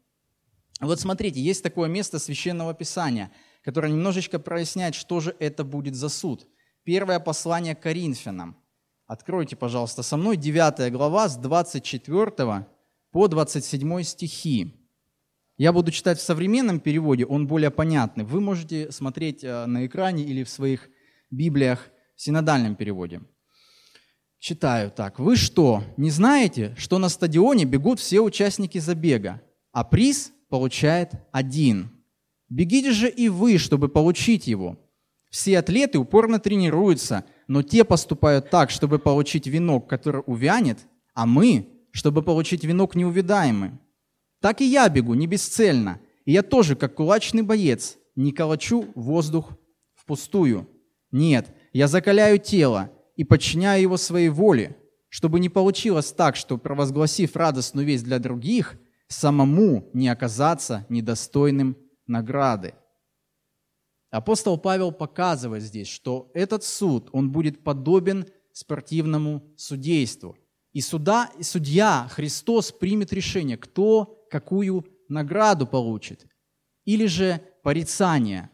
Вот 0.80 0.99
смотрите, 0.99 1.40
есть 1.40 1.62
такое 1.62 1.88
место 1.88 2.18
Священного 2.18 2.75
Писания, 2.75 3.30
которое 3.62 3.92
немножечко 3.92 4.38
проясняет, 4.38 4.94
что 4.94 5.21
же 5.21 5.37
это 5.38 5.64
будет 5.64 5.94
за 5.94 6.09
суд. 6.09 6.47
Первое 6.83 7.21
послание 7.21 7.75
Коринфянам, 7.75 8.56
Откройте, 9.06 9.54
пожалуйста, 9.54 10.02
со 10.02 10.16
мной 10.16 10.37
9 10.38 10.90
глава 10.90 11.28
с 11.28 11.37
24 11.37 12.66
по 13.11 13.28
27 13.28 14.02
стихи. 14.02 14.75
Я 15.56 15.73
буду 15.73 15.92
читать 15.92 16.18
в 16.18 16.23
современном 16.23 16.80
переводе, 16.80 17.25
он 17.25 17.46
более 17.46 17.70
понятный. 17.70 18.25
Вы 18.25 18.40
можете 18.40 18.90
смотреть 18.90 19.44
э, 19.44 19.66
на 19.66 19.87
экране 19.87 20.25
или 20.25 20.42
в 20.42 20.49
своих 20.49 20.88
Библиях 21.30 21.90
в 22.16 22.23
синодальном 22.23 22.75
переводе. 22.75 23.20
Читаю 24.40 24.90
так. 24.90 25.18
«Вы 25.18 25.37
что, 25.37 25.84
не 25.96 26.11
знаете, 26.11 26.75
что 26.76 26.99
на 26.99 27.08
стадионе 27.08 27.64
бегут 27.64 28.00
все 28.00 28.20
участники 28.20 28.78
забега, 28.78 29.40
а 29.73 29.84
приз 29.84 30.32
получает 30.49 31.12
один? 31.32 31.90
Бегите 32.49 32.90
же 32.90 33.08
и 33.08 33.28
вы, 33.28 33.56
чтобы 33.58 33.88
получить 33.88 34.46
его. 34.46 34.76
Все 35.30 35.58
атлеты 35.58 35.99
упорно 35.99 36.38
тренируются, 36.38 37.25
но 37.49 37.62
те 37.62 37.84
поступают 37.84 38.50
так, 38.50 38.70
чтобы 38.70 38.99
получить 38.99 39.46
венок, 39.46 39.88
который 39.88 40.23
увянет, 40.26 40.78
а 41.14 41.26
мы, 41.26 41.68
чтобы 41.92 42.23
получить 42.23 42.64
венок 42.64 42.96
неувидаемый. 42.96 43.73
Так 44.44 44.60
и 44.60 44.66
я 44.66 44.90
бегу 44.90 45.14
не 45.14 45.26
бесцельно, 45.26 46.02
и 46.26 46.32
я 46.32 46.42
тоже, 46.42 46.76
как 46.76 46.96
кулачный 46.96 47.40
боец, 47.40 47.96
не 48.14 48.30
колочу 48.30 48.84
воздух 48.94 49.52
впустую. 49.94 50.68
Нет, 51.10 51.56
я 51.72 51.88
закаляю 51.88 52.38
тело 52.38 52.90
и 53.16 53.24
подчиняю 53.24 53.80
его 53.80 53.96
своей 53.96 54.28
воле, 54.28 54.76
чтобы 55.08 55.40
не 55.40 55.48
получилось 55.48 56.12
так, 56.12 56.36
что, 56.36 56.58
провозгласив 56.58 57.36
радостную 57.36 57.86
весть 57.86 58.04
для 58.04 58.18
других, 58.18 58.76
самому 59.08 59.88
не 59.94 60.10
оказаться 60.10 60.84
недостойным 60.90 61.78
награды. 62.06 62.74
Апостол 64.10 64.58
Павел 64.58 64.92
показывает 64.92 65.62
здесь, 65.62 65.88
что 65.88 66.30
этот 66.34 66.64
суд, 66.64 67.08
он 67.12 67.32
будет 67.32 67.64
подобен 67.64 68.26
спортивному 68.52 69.54
судейству. 69.56 70.36
И, 70.74 70.82
суда, 70.82 71.30
и 71.38 71.42
судья, 71.44 72.08
Христос, 72.10 72.72
примет 72.72 73.12
решение, 73.14 73.56
кто 73.56 74.23
какую 74.34 74.84
награду 75.08 75.64
получит. 75.64 76.26
Или 76.84 77.06
же 77.06 77.40
порицание. 77.62 78.50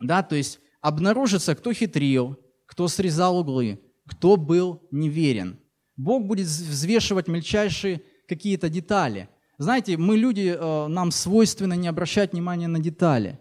Да, 0.00 0.22
то 0.22 0.34
есть 0.34 0.60
обнаружится, 0.80 1.54
кто 1.54 1.74
хитрил, 1.74 2.38
кто 2.64 2.88
срезал 2.88 3.38
углы, 3.38 3.78
кто 4.06 4.38
был 4.38 4.88
неверен. 4.90 5.58
Бог 5.98 6.24
будет 6.24 6.46
взвешивать 6.46 7.28
мельчайшие 7.28 8.00
какие-то 8.26 8.70
детали. 8.70 9.28
Знаете, 9.58 9.98
мы 9.98 10.16
люди, 10.16 10.56
э, 10.58 10.86
нам 10.88 11.10
свойственно 11.10 11.74
не 11.74 11.88
обращать 11.88 12.32
внимания 12.32 12.68
на 12.68 12.78
детали. 12.78 13.38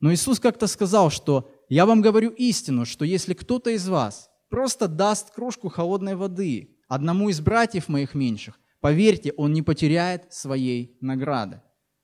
Но 0.00 0.12
Иисус 0.12 0.40
как-то 0.40 0.66
сказал, 0.66 1.10
что 1.10 1.52
я 1.68 1.86
вам 1.86 2.02
говорю 2.02 2.30
истину, 2.30 2.84
что 2.84 3.04
если 3.04 3.34
кто-то 3.34 3.70
из 3.70 3.86
вас 3.86 4.28
просто 4.48 4.88
даст 4.88 5.30
кружку 5.30 5.68
холодной 5.68 6.16
воды 6.16 6.78
одному 6.88 7.28
из 7.28 7.40
братьев 7.40 7.86
моих 7.88 8.16
меньших, 8.16 8.59
Поверьте, 8.80 9.32
он 9.36 9.52
не 9.52 9.62
потеряет 9.62 10.32
своей 10.32 10.96
награды. 11.00 11.60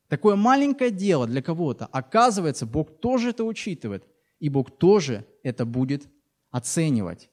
Такое 0.09 0.37
маленькое 0.37 0.91
дело 0.91 1.27
для 1.27 1.43
кого-то, 1.43 1.87
оказывается, 1.87 2.67
Бог 2.67 3.01
тоже 3.01 3.31
это 3.31 3.45
учитывает, 3.45 4.07
и 4.39 4.49
Бог 4.49 4.79
тоже 4.79 5.27
это 5.43 5.65
будет 5.65 6.09
оценивать. 6.51 7.31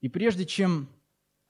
И 0.00 0.08
прежде 0.08 0.44
чем 0.44 0.88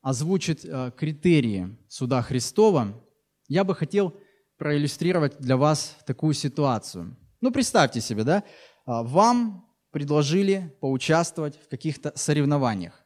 озвучить 0.00 0.64
э, 0.64 0.92
критерии 0.96 1.76
суда 1.88 2.22
Христова, 2.22 3.02
я 3.48 3.64
бы 3.64 3.74
хотел 3.74 4.18
проиллюстрировать 4.56 5.38
для 5.38 5.56
вас 5.56 5.96
такую 6.06 6.34
ситуацию. 6.34 7.16
Ну, 7.40 7.50
представьте 7.50 8.00
себе, 8.00 8.24
да, 8.24 8.44
а, 8.86 9.02
вам 9.02 9.68
предложили 9.90 10.76
поучаствовать 10.80 11.56
в 11.56 11.68
каких-то 11.68 12.12
соревнованиях. 12.14 13.01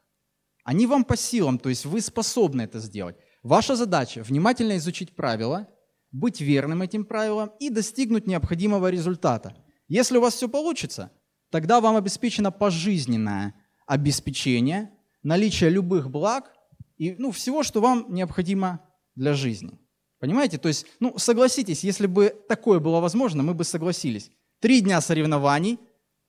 Они 0.66 0.88
вам 0.88 1.04
по 1.04 1.16
силам, 1.16 1.60
то 1.60 1.68
есть 1.68 1.86
вы 1.86 2.00
способны 2.00 2.62
это 2.62 2.80
сделать. 2.80 3.14
Ваша 3.44 3.76
задача– 3.76 4.22
внимательно 4.24 4.76
изучить 4.78 5.14
правила, 5.14 5.68
быть 6.10 6.40
верным 6.40 6.82
этим 6.82 7.04
правилам 7.04 7.52
и 7.60 7.70
достигнуть 7.70 8.26
необходимого 8.26 8.90
результата. 8.90 9.54
Если 9.86 10.18
у 10.18 10.20
вас 10.20 10.34
все 10.34 10.48
получится, 10.48 11.12
тогда 11.50 11.80
вам 11.80 11.94
обеспечено 11.94 12.50
пожизненное 12.50 13.54
обеспечение, 13.86 14.90
наличие 15.22 15.70
любых 15.70 16.10
благ 16.10 16.52
и 16.96 17.14
ну, 17.16 17.30
всего, 17.30 17.62
что 17.62 17.80
вам 17.80 18.06
необходимо 18.08 18.80
для 19.14 19.34
жизни. 19.34 19.78
Понимаете? 20.18 20.58
То 20.58 20.66
есть, 20.66 20.84
ну, 20.98 21.16
согласитесь, 21.16 21.84
если 21.84 22.08
бы 22.08 22.34
такое 22.48 22.80
было 22.80 22.98
возможно, 22.98 23.44
мы 23.44 23.54
бы 23.54 23.62
согласились. 23.62 24.32
Три 24.58 24.80
дня 24.80 25.00
соревнований, 25.00 25.78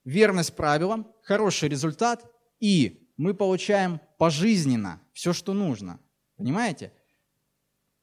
верность 0.04 0.54
правилам, 0.54 1.08
хороший 1.24 1.68
результат, 1.68 2.24
и 2.60 3.10
мы 3.16 3.34
получаем 3.34 4.00
пожизненно 4.18 5.00
все, 5.12 5.32
что 5.32 5.54
нужно. 5.54 6.00
Понимаете? 6.36 6.92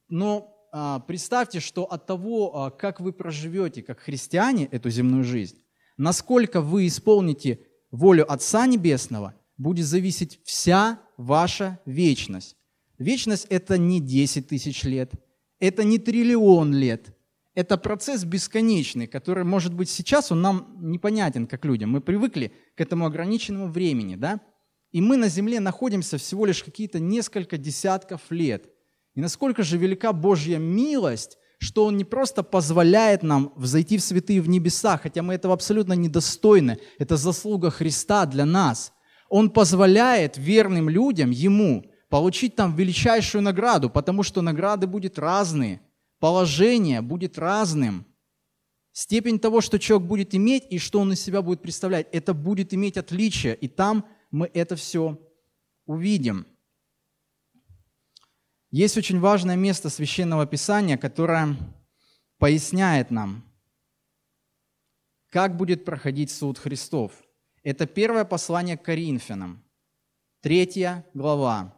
Но 0.08 0.68
а, 0.72 1.00
представьте, 1.00 1.60
что 1.60 1.84
от 1.84 2.06
того, 2.06 2.64
а, 2.64 2.70
как 2.70 3.00
вы 3.00 3.12
проживете, 3.12 3.82
как 3.82 4.00
христиане, 4.00 4.66
эту 4.66 4.90
земную 4.90 5.24
жизнь, 5.24 5.62
насколько 5.96 6.60
вы 6.60 6.86
исполните 6.86 7.60
волю 7.90 8.30
Отца 8.30 8.66
Небесного, 8.66 9.34
будет 9.56 9.86
зависеть 9.86 10.40
вся 10.44 11.00
ваша 11.16 11.78
вечность. 11.86 12.56
Вечность– 12.98 13.46
это 13.50 13.78
не 13.78 14.00
10 14.00 14.48
тысяч 14.48 14.84
лет, 14.84 15.12
это 15.60 15.84
не 15.84 15.98
триллион 15.98 16.74
лет, 16.74 17.14
это 17.54 17.78
процесс 17.78 18.24
бесконечный, 18.24 19.06
который, 19.06 19.44
может 19.44 19.72
быть, 19.72 19.88
сейчас 19.88 20.30
он 20.30 20.42
нам 20.42 20.76
непонятен 20.78 21.46
как 21.46 21.64
людям. 21.64 21.90
Мы 21.90 22.02
привыкли 22.02 22.52
к 22.74 22.80
этому 22.82 23.06
ограниченному 23.06 23.68
времени, 23.68 24.16
да? 24.16 24.40
И 24.92 25.00
мы 25.00 25.16
на 25.16 25.28
земле 25.28 25.60
находимся 25.60 26.18
всего 26.18 26.46
лишь 26.46 26.62
какие-то 26.62 27.00
несколько 27.00 27.58
десятков 27.58 28.20
лет. 28.30 28.70
И 29.14 29.20
насколько 29.20 29.62
же 29.62 29.78
велика 29.78 30.12
Божья 30.12 30.58
милость, 30.58 31.38
что 31.58 31.86
Он 31.86 31.96
не 31.96 32.04
просто 32.04 32.42
позволяет 32.42 33.22
нам 33.22 33.52
взойти 33.56 33.98
в 33.98 34.02
святые 34.02 34.40
в 34.40 34.48
небеса, 34.48 34.98
хотя 34.98 35.22
мы 35.22 35.34
этого 35.34 35.54
абсолютно 35.54 35.94
недостойны. 35.94 36.78
Это 36.98 37.16
заслуга 37.16 37.70
Христа 37.70 38.26
для 38.26 38.44
нас. 38.44 38.92
Он 39.28 39.50
позволяет 39.50 40.36
верным 40.36 40.88
людям, 40.88 41.30
Ему, 41.30 41.90
получить 42.08 42.54
там 42.54 42.74
величайшую 42.74 43.42
награду, 43.42 43.90
потому 43.90 44.22
что 44.22 44.42
награды 44.42 44.86
будут 44.86 45.18
разные, 45.18 45.80
положение 46.20 47.00
будет 47.00 47.38
разным. 47.38 48.06
Степень 48.92 49.38
того, 49.38 49.60
что 49.60 49.78
человек 49.78 50.08
будет 50.08 50.34
иметь 50.34 50.64
и 50.70 50.78
что 50.78 51.00
он 51.00 51.12
из 51.12 51.20
себя 51.20 51.42
будет 51.42 51.60
представлять, 51.60 52.06
это 52.12 52.32
будет 52.32 52.72
иметь 52.72 52.96
отличие. 52.96 53.54
И 53.54 53.68
там 53.68 54.06
мы 54.36 54.50
это 54.52 54.76
все 54.76 55.18
увидим. 55.86 56.46
Есть 58.70 58.98
очень 58.98 59.18
важное 59.18 59.56
место 59.56 59.88
священного 59.88 60.44
писания, 60.46 60.98
которое 60.98 61.56
поясняет 62.36 63.10
нам, 63.10 63.50
как 65.30 65.56
будет 65.56 65.86
проходить 65.86 66.30
суд 66.30 66.58
Христов. 66.58 67.12
Это 67.62 67.86
первое 67.86 68.26
послание 68.26 68.76
к 68.76 68.82
Коринфянам, 68.82 69.64
третья 70.42 71.06
глава, 71.14 71.74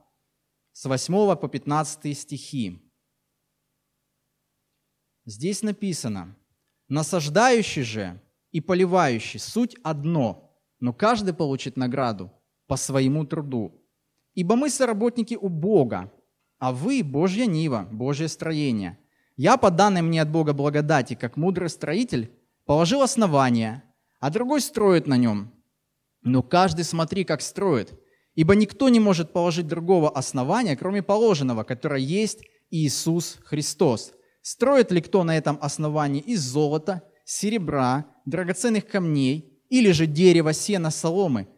с 0.72 0.84
8 0.84 1.36
по 1.36 1.48
15 1.48 2.18
стихи. 2.18 2.92
Здесь 5.26 5.62
написано, 5.62 6.36
«Насаждающий 6.88 7.82
же 7.82 8.20
и 8.50 8.60
поливающий 8.60 9.38
суть 9.38 9.76
одно, 9.84 10.60
но 10.80 10.92
каждый 10.92 11.34
получит 11.34 11.76
награду 11.76 12.32
по 12.68 12.76
своему 12.76 13.24
труду. 13.24 13.72
Ибо 14.34 14.54
мы 14.54 14.70
соработники 14.70 15.34
у 15.34 15.48
Бога, 15.48 16.12
а 16.58 16.70
вы– 16.72 17.02
Божья 17.04 17.46
нива, 17.46 17.88
Божье 17.90 18.28
строение. 18.28 18.98
Я, 19.36 19.56
по 19.56 19.70
данной 19.70 20.02
мне 20.02 20.22
от 20.22 20.30
Бога 20.30 20.52
благодати, 20.52 21.14
как 21.14 21.36
мудрый 21.36 21.70
строитель, 21.70 22.30
положил 22.66 23.02
основание, 23.02 23.82
а 24.20 24.30
другой 24.30 24.60
строит 24.60 25.06
на 25.06 25.16
нем. 25.16 25.52
Но 26.22 26.42
каждый 26.42 26.84
смотри, 26.84 27.24
как 27.24 27.40
строит, 27.40 27.98
ибо 28.34 28.54
никто 28.54 28.88
не 28.88 29.00
может 29.00 29.32
положить 29.32 29.66
другого 29.66 30.10
основания, 30.10 30.76
кроме 30.76 31.02
положенного, 31.02 31.64
которое 31.64 32.00
есть 32.00 32.40
Иисус 32.70 33.38
Христос. 33.44 34.12
Строит 34.42 34.92
ли 34.92 35.00
кто 35.00 35.24
на 35.24 35.36
этом 35.36 35.58
основании 35.60 36.20
из 36.20 36.40
золота, 36.42 37.02
серебра, 37.24 38.06
драгоценных 38.26 38.86
камней 38.86 39.62
или 39.68 39.90
же 39.92 40.06
дерева, 40.06 40.52
сена, 40.52 40.90
соломы– 40.90 41.48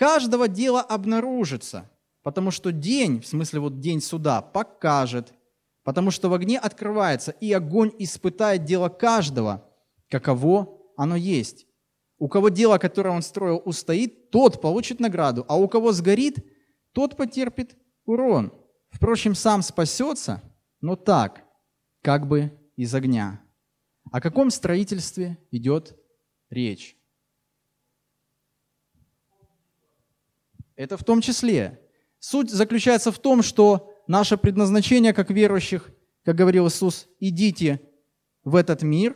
каждого 0.00 0.48
дела 0.48 0.80
обнаружится, 0.80 1.90
потому 2.22 2.50
что 2.50 2.72
день, 2.72 3.20
в 3.20 3.26
смысле 3.26 3.60
вот 3.60 3.80
день 3.80 4.00
суда, 4.00 4.40
покажет, 4.40 5.34
потому 5.84 6.10
что 6.10 6.30
в 6.30 6.32
огне 6.32 6.58
открывается, 6.58 7.32
и 7.32 7.52
огонь 7.52 7.92
испытает 7.98 8.64
дело 8.64 8.88
каждого, 8.88 9.62
каково 10.08 10.78
оно 10.96 11.16
есть. 11.16 11.66
У 12.16 12.28
кого 12.28 12.48
дело, 12.48 12.78
которое 12.78 13.10
он 13.10 13.20
строил, 13.20 13.60
устоит, 13.66 14.30
тот 14.30 14.62
получит 14.62 15.00
награду, 15.00 15.44
а 15.48 15.58
у 15.58 15.68
кого 15.68 15.92
сгорит, 15.92 16.46
тот 16.94 17.18
потерпит 17.18 17.76
урон. 18.06 18.54
Впрочем, 18.88 19.34
сам 19.34 19.60
спасется, 19.60 20.42
но 20.80 20.96
так, 20.96 21.44
как 22.00 22.26
бы 22.26 22.58
из 22.74 22.94
огня. 22.94 23.42
О 24.10 24.22
каком 24.22 24.50
строительстве 24.50 25.36
идет 25.50 25.94
речь? 26.48 26.96
Это 30.80 30.96
в 30.96 31.04
том 31.04 31.20
числе. 31.20 31.78
Суть 32.20 32.48
заключается 32.48 33.12
в 33.12 33.18
том, 33.18 33.42
что 33.42 33.92
наше 34.06 34.38
предназначение 34.38 35.12
как 35.12 35.30
верующих, 35.30 35.90
как 36.24 36.36
говорил 36.36 36.68
Иисус, 36.68 37.06
идите 37.18 37.82
в 38.44 38.56
этот 38.56 38.80
мир 38.80 39.14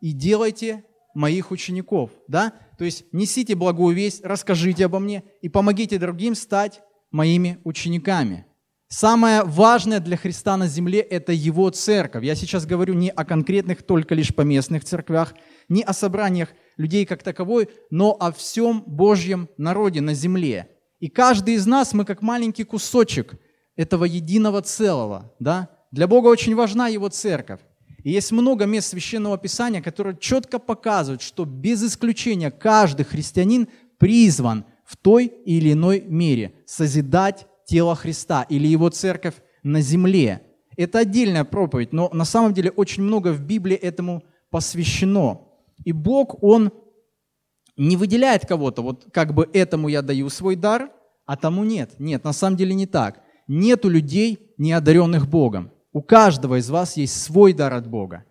и 0.00 0.10
делайте 0.10 0.84
моих 1.14 1.52
учеников. 1.52 2.10
Да? 2.26 2.52
То 2.78 2.84
есть 2.84 3.04
несите 3.12 3.54
благую 3.54 3.94
весть, 3.94 4.24
расскажите 4.24 4.86
обо 4.86 4.98
мне 4.98 5.22
и 5.40 5.48
помогите 5.48 6.00
другим 6.00 6.34
стать 6.34 6.80
моими 7.12 7.60
учениками. 7.62 8.44
Самое 8.88 9.44
важное 9.44 10.00
для 10.00 10.16
Христа 10.16 10.56
на 10.56 10.66
земле– 10.66 10.98
это 11.00 11.30
Его 11.32 11.70
церковь. 11.70 12.24
Я 12.24 12.34
сейчас 12.34 12.66
говорю 12.66 12.94
не 12.94 13.08
о 13.08 13.24
конкретных 13.24 13.84
только 13.84 14.16
лишь 14.16 14.34
поместных 14.34 14.84
церквях, 14.84 15.34
не 15.68 15.82
о 15.82 15.92
собраниях 15.92 16.48
людей 16.76 17.06
как 17.06 17.22
таковой, 17.22 17.70
но 17.90 18.16
о 18.18 18.32
всем 18.32 18.82
Божьем 18.84 19.48
народе 19.56 20.00
на 20.00 20.12
земле. 20.12 20.71
И 21.02 21.08
каждый 21.08 21.54
из 21.54 21.66
нас, 21.66 21.94
мы 21.94 22.04
как 22.04 22.22
маленький 22.22 22.62
кусочек 22.62 23.34
этого 23.74 24.04
единого 24.04 24.62
целого. 24.62 25.34
Да? 25.40 25.68
Для 25.90 26.06
Бога 26.06 26.28
очень 26.28 26.54
важна 26.54 26.86
Его 26.86 27.08
церковь. 27.08 27.58
И 28.04 28.12
есть 28.12 28.30
много 28.30 28.66
мест 28.66 28.90
Священного 28.90 29.36
Писания, 29.36 29.82
которые 29.82 30.16
четко 30.16 30.60
показывают, 30.60 31.20
что 31.20 31.44
без 31.44 31.82
исключения 31.82 32.52
каждый 32.52 33.04
христианин 33.04 33.66
призван 33.98 34.64
в 34.84 34.96
той 34.96 35.26
или 35.26 35.72
иной 35.72 36.02
мере 36.02 36.54
созидать 36.66 37.48
тело 37.66 37.96
Христа 37.96 38.46
или 38.48 38.68
его 38.68 38.88
церковь 38.88 39.34
на 39.64 39.80
земле. 39.80 40.42
Это 40.76 41.00
отдельная 41.00 41.42
проповедь, 41.42 41.92
но 41.92 42.10
на 42.12 42.24
самом 42.24 42.54
деле 42.54 42.70
очень 42.70 43.02
много 43.02 43.32
в 43.32 43.40
Библии 43.40 43.76
этому 43.76 44.22
посвящено. 44.50 45.40
И 45.84 45.90
Бог, 45.90 46.40
Он 46.44 46.70
не 47.82 47.96
выделяет 47.96 48.46
кого-то, 48.46 48.82
вот 48.82 49.06
как 49.12 49.34
бы 49.34 49.48
этому 49.52 49.88
я 49.88 50.02
даю 50.02 50.28
свой 50.28 50.56
дар, 50.56 50.90
а 51.26 51.36
тому 51.36 51.64
нет. 51.64 51.90
Нет, 51.98 52.24
на 52.24 52.32
самом 52.32 52.56
деле 52.56 52.74
не 52.74 52.86
так. 52.86 53.20
Нету 53.48 53.88
людей, 53.88 54.54
не 54.56 54.72
одаренных 54.72 55.28
Богом. 55.28 55.72
У 55.92 56.02
каждого 56.02 56.58
из 56.58 56.70
вас 56.70 56.96
есть 56.96 57.20
свой 57.20 57.52
дар 57.52 57.74
от 57.74 57.88
Бога. 57.88 58.24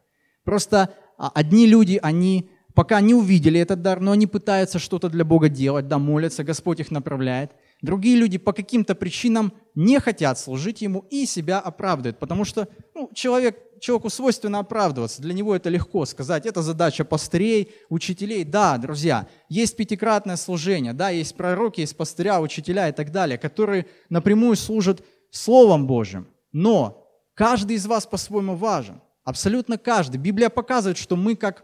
Просто 0.44 0.90
а, 1.18 1.32
одни 1.36 1.68
люди, 1.68 2.00
они 2.02 2.50
пока 2.74 3.02
не 3.02 3.14
увидели 3.14 3.60
этот 3.60 3.82
дар, 3.82 4.00
но 4.00 4.12
они 4.12 4.26
пытаются 4.26 4.80
что-то 4.80 5.10
для 5.10 5.26
Бога 5.26 5.50
делать, 5.50 5.88
да, 5.88 6.00
молятся, 6.00 6.44
Господь 6.44 6.80
их 6.80 6.90
направляет. 6.90 7.52
Другие 7.82 8.16
люди 8.16 8.38
по 8.38 8.54
каким-то 8.54 8.96
причинам 8.96 9.52
не 9.76 10.00
хотят 10.00 10.40
служить 10.40 10.82
Ему 10.82 11.06
и 11.10 11.26
себя 11.26 11.60
оправдывают, 11.60 12.20
потому 12.20 12.46
что 12.46 12.68
ну, 12.96 13.10
человек, 13.14 13.58
человеку 13.82 14.10
свойственно 14.10 14.60
оправдываться. 14.60 15.22
Для 15.22 15.34
него 15.34 15.56
это 15.56 15.70
легко 15.70 16.06
сказать. 16.06 16.46
Это 16.46 16.62
задача 16.62 17.04
пастырей, 17.04 17.72
учителей. 17.90 18.44
Да, 18.44 18.78
друзья, 18.78 19.28
есть 19.50 19.76
пятикратное 19.76 20.38
служение, 20.38 20.94
да, 20.94 21.10
есть 21.10 21.36
пророки, 21.36 21.82
есть 21.82 21.98
пастыря, 21.98 22.40
учителя 22.40 22.90
и 22.90 22.92
так 22.92 23.12
далее, 23.12 23.38
которые 23.38 23.88
напрямую 24.10 24.56
служат 24.56 25.04
Словом 25.32 25.88
Божьим. 25.88 26.28
Но 26.52 27.08
каждый 27.34 27.78
из 27.78 27.86
вас 27.88 28.06
по-своему 28.06 28.56
важен. 28.56 29.02
Абсолютно 29.24 29.78
каждый. 29.78 30.18
Библия 30.18 30.50
показывает, 30.50 30.98
что 30.98 31.16
мы 31.16 31.36
как, 31.36 31.64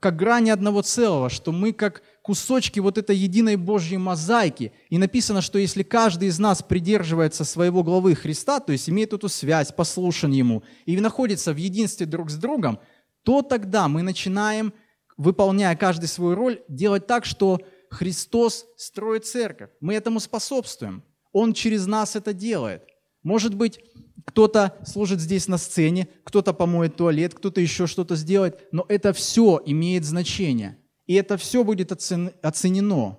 как 0.00 0.16
грани 0.16 0.50
одного 0.50 0.82
целого, 0.82 1.30
что 1.30 1.52
мы 1.52 1.72
как 1.72 2.02
кусочки 2.22 2.80
вот 2.80 2.98
этой 2.98 3.16
единой 3.16 3.56
Божьей 3.56 3.98
мозаики. 3.98 4.72
И 4.90 4.98
написано, 4.98 5.40
что 5.40 5.58
если 5.58 5.82
каждый 5.82 6.28
из 6.28 6.38
нас 6.38 6.62
придерживается 6.62 7.44
своего 7.44 7.82
главы 7.82 8.14
Христа, 8.14 8.60
то 8.60 8.72
есть 8.72 8.88
имеет 8.88 9.12
эту 9.12 9.28
связь, 9.28 9.72
послушан 9.72 10.32
Ему, 10.32 10.62
и 10.84 10.98
находится 10.98 11.52
в 11.52 11.56
единстве 11.56 12.06
друг 12.06 12.30
с 12.30 12.34
другом, 12.34 12.78
то 13.22 13.42
тогда 13.42 13.88
мы 13.88 14.02
начинаем, 14.02 14.72
выполняя 15.16 15.76
каждый 15.76 16.06
свою 16.06 16.34
роль, 16.34 16.62
делать 16.68 17.06
так, 17.06 17.24
что 17.24 17.60
Христос 17.90 18.66
строит 18.76 19.26
церковь. 19.26 19.70
Мы 19.80 19.94
этому 19.94 20.20
способствуем. 20.20 21.02
Он 21.32 21.52
через 21.52 21.86
нас 21.86 22.16
это 22.16 22.32
делает. 22.32 22.82
Может 23.22 23.54
быть, 23.54 23.80
кто-то 24.24 24.76
служит 24.84 25.20
здесь 25.20 25.48
на 25.48 25.58
сцене, 25.58 26.08
кто-то 26.24 26.52
помоет 26.52 26.96
туалет, 26.96 27.34
кто-то 27.34 27.60
еще 27.60 27.86
что-то 27.86 28.16
сделает, 28.16 28.68
но 28.72 28.84
это 28.88 29.12
все 29.12 29.60
имеет 29.64 30.04
значение– 30.04 30.78
и 31.06 31.14
это 31.14 31.36
все 31.36 31.64
будет 31.64 31.92
оценено. 31.92 33.18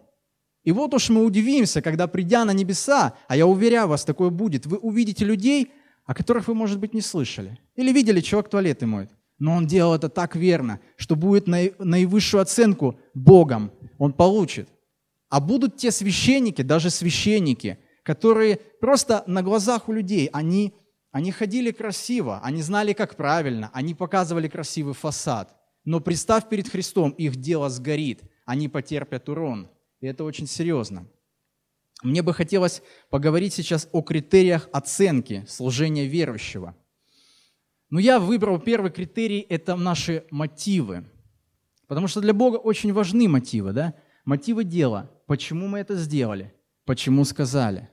И 0.63 0.71
вот 0.71 0.93
уж 0.93 1.09
мы 1.09 1.23
удивимся, 1.23 1.81
когда, 1.81 2.07
придя 2.07 2.43
на 2.43 2.51
небеса, 2.51 3.13
а 3.27 3.37
я 3.37 3.47
уверяю 3.47 3.87
вас, 3.87 4.03
такое 4.03 4.29
будет, 4.29 4.65
вы 4.65 4.77
увидите 4.77 5.23
людей, 5.23 5.71
о 6.05 6.13
которых 6.13 6.47
вы, 6.47 6.55
может 6.55 6.79
быть, 6.79 6.93
не 6.93 7.01
слышали. 7.01 7.57
Или 7.75 7.93
видели, 7.93 8.19
человек 8.19 8.49
туалеты 8.49 8.85
моет. 8.85 9.09
Но 9.39 9.53
он 9.53 9.67
делал 9.67 9.93
это 9.93 10.09
так 10.09 10.35
верно, 10.35 10.81
что 10.97 11.15
будет 11.15 11.47
наивысшую 11.47 12.41
оценку 12.41 12.99
Богом 13.13 13.71
он 13.97 14.11
получит. 14.11 14.67
А 15.29 15.39
будут 15.39 15.77
те 15.77 15.91
священники, 15.91 16.61
даже 16.61 16.89
священники, 16.89 17.77
которые 18.03 18.59
просто 18.81 19.23
на 19.27 19.43
глазах 19.43 19.89
у 19.89 19.93
людей, 19.93 20.29
они, 20.33 20.73
они 21.11 21.31
ходили 21.31 21.71
красиво, 21.71 22.39
они 22.43 22.61
знали, 22.61 22.93
как 22.93 23.15
правильно, 23.15 23.69
они 23.73 23.95
показывали 23.95 24.47
красивый 24.47 24.93
фасад. 24.93 25.55
Но 25.85 25.99
представь 25.99 26.49
перед 26.49 26.67
Христом, 26.69 27.11
их 27.11 27.37
дело 27.37 27.69
сгорит, 27.69 28.21
они 28.45 28.67
потерпят 28.67 29.29
урон. 29.29 29.69
И 30.01 30.07
это 30.07 30.23
очень 30.23 30.47
серьезно. 30.47 31.07
Мне 32.03 32.21
бы 32.21 32.33
хотелось 32.33 32.83
поговорить 33.09 33.53
сейчас 33.53 33.89
о 33.91 34.01
критериях 34.01 34.69
оценки 34.71 35.45
служения 35.47 36.05
верующего. 36.05 36.75
Но 37.89 37.99
я 37.99 38.19
выбрал 38.19 38.59
первый 38.59 38.91
критерий– 38.91 39.39
это 39.49 39.75
наши 39.75 40.25
мотивы. 40.29 41.05
Потому 41.87 42.07
что 42.07 42.21
для 42.21 42.33
Бога 42.33 42.57
очень 42.57 42.91
важны 42.91 43.27
мотивы, 43.29 43.71
да? 43.71 43.93
Мотивы 44.25 44.65
дела. 44.65 45.09
Почему 45.25 45.67
мы 45.67 45.79
это 45.79 45.95
сделали? 45.95 46.53
Почему 46.85 47.23
сказали? 47.23 47.89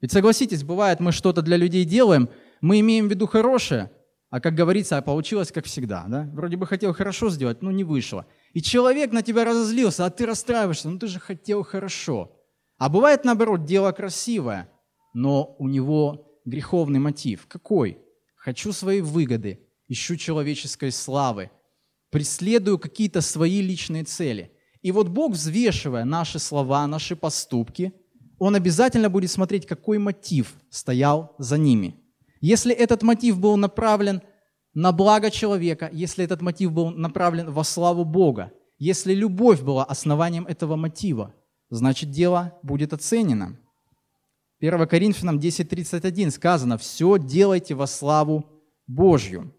Ведь 0.00 0.12
согласитесь, 0.12 0.62
бывает, 0.62 1.00
мы 1.00 1.12
что-то 1.12 1.42
для 1.42 1.56
людей 1.56 1.84
делаем, 1.84 2.28
мы 2.60 2.80
имеем 2.80 3.08
в 3.08 3.10
виду 3.10 3.26
хорошее, 3.26 3.90
а 4.30 4.40
как 4.40 4.54
говорится, 4.54 5.00
получилось 5.02 5.50
как 5.50 5.64
всегда. 5.64 6.04
Да? 6.06 6.28
Вроде 6.32 6.56
бы 6.56 6.66
хотел 6.66 6.92
хорошо 6.92 7.30
сделать, 7.30 7.62
но 7.62 7.70
не 7.70 7.84
вышло. 7.84 8.26
И 8.52 8.60
человек 8.60 9.12
на 9.12 9.22
тебя 9.22 9.44
разозлился, 9.44 10.04
а 10.04 10.10
ты 10.10 10.26
расстраиваешься, 10.26 10.88
ну 10.88 10.98
ты 10.98 11.06
же 11.06 11.18
хотел 11.18 11.62
хорошо. 11.62 12.36
А 12.76 12.88
бывает 12.88 13.24
наоборот, 13.24 13.64
дело 13.64 13.90
красивое, 13.92 14.70
но 15.14 15.56
у 15.58 15.68
него 15.68 16.40
греховный 16.44 16.98
мотив. 16.98 17.46
Какой? 17.48 17.98
Хочу 18.36 18.72
свои 18.72 19.00
выгоды, 19.00 19.66
ищу 19.88 20.16
человеческой 20.16 20.92
славы, 20.92 21.50
преследую 22.10 22.78
какие-то 22.78 23.20
свои 23.20 23.60
личные 23.62 24.04
цели. 24.04 24.52
И 24.82 24.92
вот 24.92 25.08
Бог, 25.08 25.32
взвешивая 25.32 26.04
наши 26.04 26.38
слова, 26.38 26.86
наши 26.86 27.16
поступки, 27.16 27.92
Он 28.38 28.54
обязательно 28.54 29.10
будет 29.10 29.30
смотреть, 29.30 29.66
какой 29.66 29.98
мотив 29.98 30.54
стоял 30.70 31.34
за 31.38 31.58
ними– 31.58 31.96
если 32.40 32.74
этот 32.74 33.02
мотив 33.02 33.38
был 33.38 33.56
направлен 33.56 34.22
на 34.74 34.92
благо 34.92 35.30
человека, 35.30 35.90
если 35.92 36.24
этот 36.24 36.40
мотив 36.40 36.72
был 36.72 36.90
направлен 36.90 37.50
во 37.50 37.64
славу 37.64 38.04
Бога, 38.04 38.52
если 38.78 39.12
любовь 39.12 39.60
была 39.60 39.84
основанием 39.84 40.46
этого 40.46 40.76
мотива, 40.76 41.34
значит 41.68 42.10
дело 42.10 42.56
будет 42.62 42.92
оценено. 42.92 43.58
1 44.60 44.86
Коринфянам 44.86 45.38
10.31 45.38 46.30
сказано, 46.30 46.78
все 46.78 47.18
делайте 47.18 47.74
во 47.74 47.86
славу 47.86 48.44
Божью. 48.86 49.52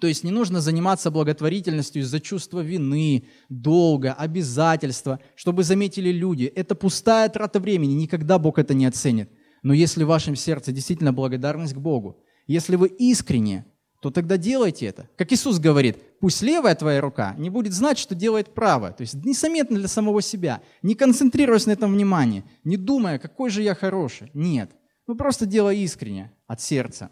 То 0.00 0.06
есть 0.06 0.24
не 0.24 0.30
нужно 0.30 0.60
заниматься 0.60 1.10
благотворительностью 1.10 2.02
из-за 2.02 2.20
чувства 2.20 2.60
вины, 2.60 3.26
долга, 3.48 4.12
обязательства, 4.12 5.20
чтобы 5.34 5.64
заметили 5.64 6.10
люди. 6.10 6.44
Это 6.44 6.74
пустая 6.74 7.28
трата 7.28 7.60
времени, 7.60 7.94
никогда 7.94 8.38
Бог 8.38 8.58
это 8.58 8.74
не 8.74 8.84
оценит. 8.84 9.30
Но 9.62 9.72
если 9.72 10.04
в 10.04 10.08
вашем 10.08 10.36
сердце 10.36 10.70
действительно 10.70 11.12
благодарность 11.12 11.74
к 11.74 11.78
Богу, 11.78 12.22
если 12.46 12.76
вы 12.76 12.88
искренне, 12.88 13.64
то 14.02 14.10
тогда 14.10 14.36
делайте 14.36 14.86
это. 14.86 15.08
Как 15.16 15.32
Иисус 15.32 15.58
говорит, 15.58 15.96
пусть 16.20 16.42
левая 16.42 16.74
твоя 16.74 17.00
рука 17.00 17.34
не 17.38 17.48
будет 17.48 17.72
знать, 17.72 17.98
что 17.98 18.14
делает 18.14 18.54
правая. 18.54 18.92
То 18.92 19.00
есть 19.00 19.14
несометно 19.24 19.78
для 19.78 19.88
самого 19.88 20.20
себя, 20.20 20.60
не 20.82 20.94
концентрируясь 20.94 21.66
на 21.66 21.72
этом 21.72 21.92
внимании, 21.92 22.44
не 22.64 22.76
думая, 22.76 23.18
какой 23.18 23.50
же 23.50 23.62
я 23.62 23.74
хороший. 23.74 24.30
Нет. 24.34 24.70
Ну 25.06 25.16
просто 25.16 25.46
делай 25.46 25.78
искренне, 25.78 26.32
от 26.46 26.60
сердца. 26.60 27.10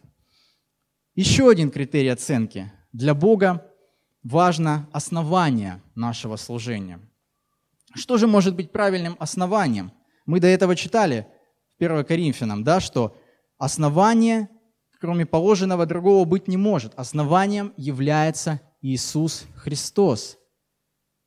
Еще 1.15 1.49
один 1.49 1.71
критерий 1.71 2.09
оценки. 2.09 2.73
Для 2.93 3.15
Бога 3.15 3.71
важно 4.25 4.89
основание 4.93 5.81
нашего 5.95 6.35
служения. 6.35 6.99
Что 7.95 8.19
же 8.19 8.27
может 8.27 8.57
быть 8.57 8.73
правильным 8.73 9.15
основанием? 9.21 9.93
Мы 10.27 10.41
до 10.41 10.49
этого 10.49 10.75
читали 10.75 11.29
1 11.79 12.05
Коринфянам, 12.05 12.65
да, 12.65 12.81
что 12.81 13.17
основание, 13.59 14.49
кроме 15.01 15.25
положенного 15.25 15.87
другого, 15.87 16.25
быть 16.25 16.49
не 16.49 16.57
может. 16.57 16.93
Основанием 16.97 17.73
является 17.77 18.61
Иисус 18.83 19.45
Христос. 19.55 20.37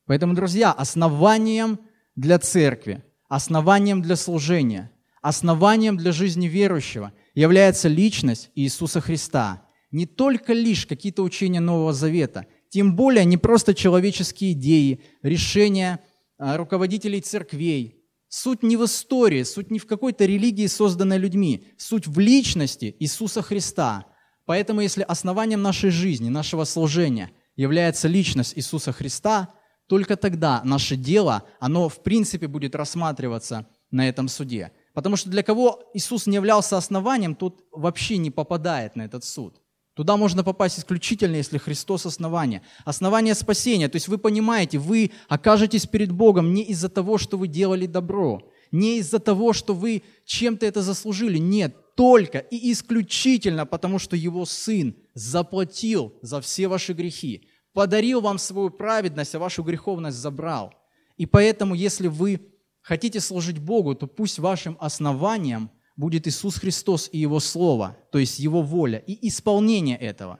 Поэтому, 0.05 0.33
друзья, 0.33 0.73
основанием 0.73 1.79
для 2.15 2.39
церкви, 2.39 3.05
основанием 3.29 4.01
для 4.01 4.17
служения, 4.17 4.91
основанием 5.21 5.95
для 5.95 6.11
жизни 6.11 6.47
верующего 6.47 7.13
является 7.35 7.87
личность 7.87 8.51
Иисуса 8.53 8.99
Христа. 8.99 9.63
Не 9.91 10.05
только 10.05 10.53
лишь 10.53 10.85
какие-то 10.85 11.23
учения 11.23 11.59
Нового 11.59 11.93
Завета, 11.93 12.45
тем 12.69 12.95
более 12.95 13.25
не 13.25 13.37
просто 13.37 13.73
человеческие 13.73 14.51
идеи, 14.51 15.01
решения 15.21 15.99
а, 16.37 16.57
руководителей 16.57 17.21
церквей, 17.21 17.97
Суть 18.29 18.61
не 18.61 18.75
в 18.75 18.83
истории, 18.83 19.43
суть 19.43 19.71
не 19.71 19.79
в 19.79 19.87
какой-то 19.87 20.25
религии, 20.25 20.67
созданной 20.67 21.17
людьми. 21.17 21.65
Суть 21.77 22.07
в 22.07 22.19
личности 22.19 22.95
Иисуса 22.99 23.41
Христа. 23.41 24.05
Поэтому 24.45 24.81
если 24.81 25.03
основанием 25.03 25.61
нашей 25.61 25.91
жизни, 25.91 26.29
нашего 26.29 26.65
служения 26.65 27.31
является 27.55 28.07
личность 28.07 28.57
Иисуса 28.57 28.91
Христа, 28.91 29.53
только 29.87 30.17
тогда 30.17 30.61
наше 30.65 30.97
дело, 30.97 31.43
оно 31.61 31.87
в 31.87 32.03
принципе 32.03 32.47
будет 32.47 32.75
рассматриваться 32.75 33.67
на 33.91 34.07
этом 34.09 34.27
суде. 34.27 34.73
Потому 34.93 35.15
что 35.15 35.29
для 35.29 35.43
кого 35.43 35.89
Иисус 35.93 36.27
не 36.27 36.35
являлся 36.35 36.75
основанием, 36.75 37.33
тот 37.33 37.63
вообще 37.71 38.17
не 38.17 38.29
попадает 38.29 38.97
на 38.97 39.03
этот 39.03 39.23
суд. 39.23 39.61
Туда 39.97 40.15
можно 40.15 40.43
попасть 40.43 40.77
исключительно, 40.77 41.37
если 41.37 41.57
Христос 41.57 42.05
основание. 42.05 42.61
Основание 42.85 43.33
спасения. 43.33 43.89
То 43.89 43.95
есть 43.95 44.07
вы 44.07 44.19
понимаете, 44.19 44.77
вы 44.77 45.09
окажетесь 45.27 45.87
перед 45.87 46.11
Богом 46.11 46.53
не 46.53 46.61
из-за 46.65 46.87
того, 46.87 47.17
что 47.17 47.35
вы 47.35 47.47
делали 47.47 47.87
добро, 47.87 48.47
не 48.71 48.99
из-за 48.99 49.17
того, 49.17 49.53
что 49.53 49.73
вы 49.73 50.03
чем-то 50.23 50.67
это 50.67 50.83
заслужили. 50.83 51.39
Нет, 51.39 51.95
только 51.95 52.37
и 52.37 52.71
исключительно 52.71 53.65
потому, 53.65 53.97
что 53.97 54.15
Его 54.15 54.45
Сын 54.45 54.95
заплатил 55.15 56.13
за 56.21 56.41
все 56.41 56.67
ваши 56.67 56.93
грехи, 56.93 57.49
подарил 57.73 58.21
вам 58.21 58.37
свою 58.37 58.69
праведность, 58.69 59.33
а 59.33 59.39
вашу 59.39 59.63
греховность 59.63 60.17
забрал. 60.17 60.75
И 61.17 61.25
поэтому, 61.25 61.73
если 61.73 62.05
вы 62.05 62.41
хотите 62.83 63.19
служить 63.19 63.57
Богу, 63.57 63.95
то 63.95 64.05
пусть 64.05 64.37
вашим 64.37 64.77
основанием– 64.79 65.71
будет 65.97 66.27
Иисус 66.27 66.57
Христос 66.57 67.09
и 67.11 67.17
Его 67.17 67.39
Слово, 67.41 67.97
то 68.11 68.19
есть 68.19 68.39
Его 68.39 68.61
воля 68.61 68.99
и 68.99 69.27
исполнение 69.27 69.97
этого. 69.97 70.39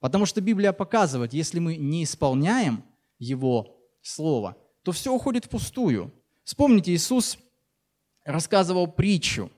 Потому 0.00 0.26
что 0.26 0.40
Библия 0.40 0.72
показывает, 0.72 1.32
если 1.32 1.60
мы 1.60 1.76
не 1.76 2.04
исполняем 2.04 2.82
Его 3.18 3.76
Слово, 4.02 4.56
то 4.82 4.92
все 4.92 5.12
уходит 5.14 5.44
впустую. 5.44 6.12
Вспомните, 6.42 6.94
Иисус 6.94 7.38
рассказывал 8.24 8.88
притчу 8.88 9.50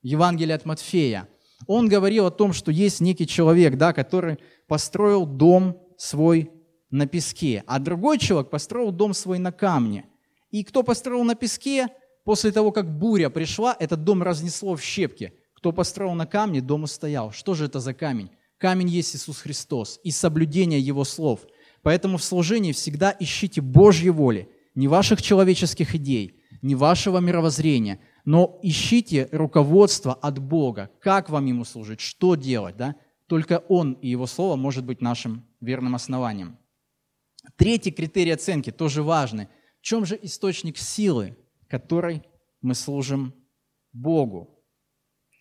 Евангелие 0.00 0.54
от 0.54 0.64
Матфея. 0.64 1.28
Он 1.66 1.88
говорил 1.88 2.26
о 2.26 2.30
том, 2.30 2.52
что 2.52 2.72
есть 2.72 3.00
некий 3.00 3.26
человек, 3.26 3.76
да, 3.76 3.92
который 3.92 4.38
построил 4.66 5.26
дом 5.26 5.78
свой 5.98 6.50
на 6.90 7.06
песке, 7.06 7.62
а 7.66 7.78
другой 7.78 8.18
человек 8.18 8.50
построил 8.50 8.90
дом 8.90 9.14
свой 9.14 9.38
на 9.38 9.52
камне. 9.52 10.06
И 10.50 10.64
кто 10.64 10.82
построил 10.82 11.24
на 11.24 11.34
песке, 11.34 11.88
После 12.24 12.52
того, 12.52 12.70
как 12.70 12.98
буря 12.98 13.30
пришла, 13.30 13.76
этот 13.78 14.04
дом 14.04 14.22
разнесло 14.22 14.76
в 14.76 14.82
щепки. 14.82 15.32
Кто 15.54 15.72
построил 15.72 16.14
на 16.14 16.26
камне, 16.26 16.60
дом 16.60 16.84
устоял. 16.84 17.32
Что 17.32 17.54
же 17.54 17.66
это 17.66 17.80
за 17.80 17.94
камень? 17.94 18.30
Камень 18.58 18.88
есть 18.88 19.16
Иисус 19.16 19.38
Христос 19.40 19.98
и 20.04 20.10
соблюдение 20.10 20.80
Его 20.80 21.04
слов. 21.04 21.40
Поэтому 21.82 22.16
в 22.16 22.22
служении 22.24 22.72
всегда 22.72 23.14
ищите 23.18 23.60
Божьей 23.60 24.10
воли, 24.10 24.48
не 24.76 24.86
ваших 24.86 25.20
человеческих 25.20 25.96
идей, 25.96 26.40
не 26.62 26.76
вашего 26.76 27.18
мировоззрения, 27.18 27.98
но 28.24 28.60
ищите 28.62 29.28
руководство 29.32 30.14
от 30.14 30.38
Бога, 30.38 30.90
как 31.00 31.28
вам 31.28 31.46
Ему 31.46 31.64
служить, 31.64 32.00
что 32.00 32.36
делать. 32.36 32.76
Да? 32.76 32.94
Только 33.26 33.64
Он 33.68 33.94
и 33.94 34.08
Его 34.08 34.26
Слово 34.26 34.54
может 34.54 34.84
быть 34.84 35.00
нашим 35.00 35.44
верным 35.60 35.96
основанием. 35.96 36.56
Третий 37.56 37.90
критерий 37.90 38.30
оценки 38.30 38.70
тоже 38.70 39.02
важный. 39.02 39.48
В 39.80 39.82
чем 39.82 40.06
же 40.06 40.16
источник 40.22 40.78
силы 40.78 41.36
которой 41.72 42.22
мы 42.60 42.74
служим 42.74 43.32
Богу. 43.94 44.62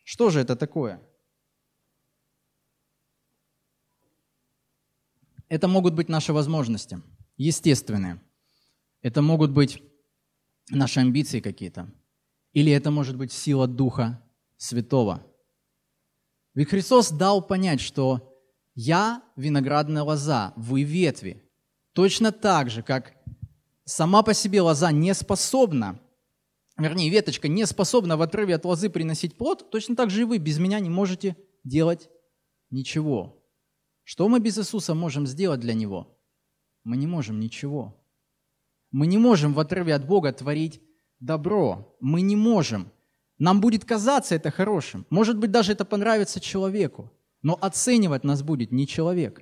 Что 0.05 0.29
же 0.29 0.39
это 0.39 0.55
такое? 0.55 1.01
Это 5.49 5.67
могут 5.67 5.93
быть 5.93 6.07
наши 6.07 6.31
возможности, 6.31 7.01
естественные. 7.35 8.21
Это 9.01 9.21
могут 9.21 9.51
быть 9.51 9.83
наши 10.69 11.01
амбиции 11.01 11.41
какие-то. 11.41 11.93
Или 12.53 12.71
это 12.71 12.91
может 12.91 13.17
быть 13.17 13.33
сила 13.33 13.67
Духа 13.67 14.23
Святого. 14.55 15.27
Ведь 16.53 16.69
Христос 16.69 17.11
дал 17.11 17.45
понять, 17.45 17.81
что 17.81 18.41
«я 18.73 19.21
виноградная 19.35 20.03
лоза, 20.03 20.53
вы 20.55 20.83
ветви». 20.83 21.43
Точно 21.91 22.31
так 22.31 22.69
же, 22.69 22.83
как 22.83 23.13
сама 23.83 24.23
по 24.23 24.33
себе 24.33 24.61
лоза 24.61 24.93
не 24.93 25.13
способна 25.13 25.99
вернее, 26.81 27.09
веточка 27.09 27.47
не 27.47 27.65
способна 27.65 28.17
в 28.17 28.21
отрыве 28.21 28.55
от 28.55 28.65
лозы 28.65 28.89
приносить 28.89 29.35
плод, 29.35 29.69
точно 29.69 29.95
так 29.95 30.09
же 30.09 30.21
и 30.21 30.25
вы 30.25 30.37
без 30.37 30.59
меня 30.59 30.79
не 30.79 30.89
можете 30.89 31.35
делать 31.63 32.09
ничего. 32.69 33.41
Что 34.03 34.27
мы 34.27 34.39
без 34.39 34.57
Иисуса 34.57 34.93
можем 34.93 35.27
сделать 35.27 35.59
для 35.59 35.73
Него? 35.73 36.17
Мы 36.83 36.97
не 36.97 37.07
можем 37.07 37.39
ничего. 37.39 38.01
Мы 38.91 39.07
не 39.07 39.17
можем 39.17 39.53
в 39.53 39.59
отрыве 39.59 39.93
от 39.93 40.05
Бога 40.05 40.33
творить 40.33 40.81
добро. 41.19 41.95
Мы 41.99 42.21
не 42.21 42.35
можем. 42.35 42.91
Нам 43.37 43.61
будет 43.61 43.85
казаться 43.85 44.35
это 44.35 44.51
хорошим. 44.51 45.05
Может 45.09 45.37
быть, 45.37 45.51
даже 45.51 45.71
это 45.71 45.85
понравится 45.85 46.39
человеку. 46.39 47.11
Но 47.41 47.57
оценивать 47.59 48.23
нас 48.23 48.43
будет 48.43 48.71
не 48.71 48.87
человек. 48.87 49.41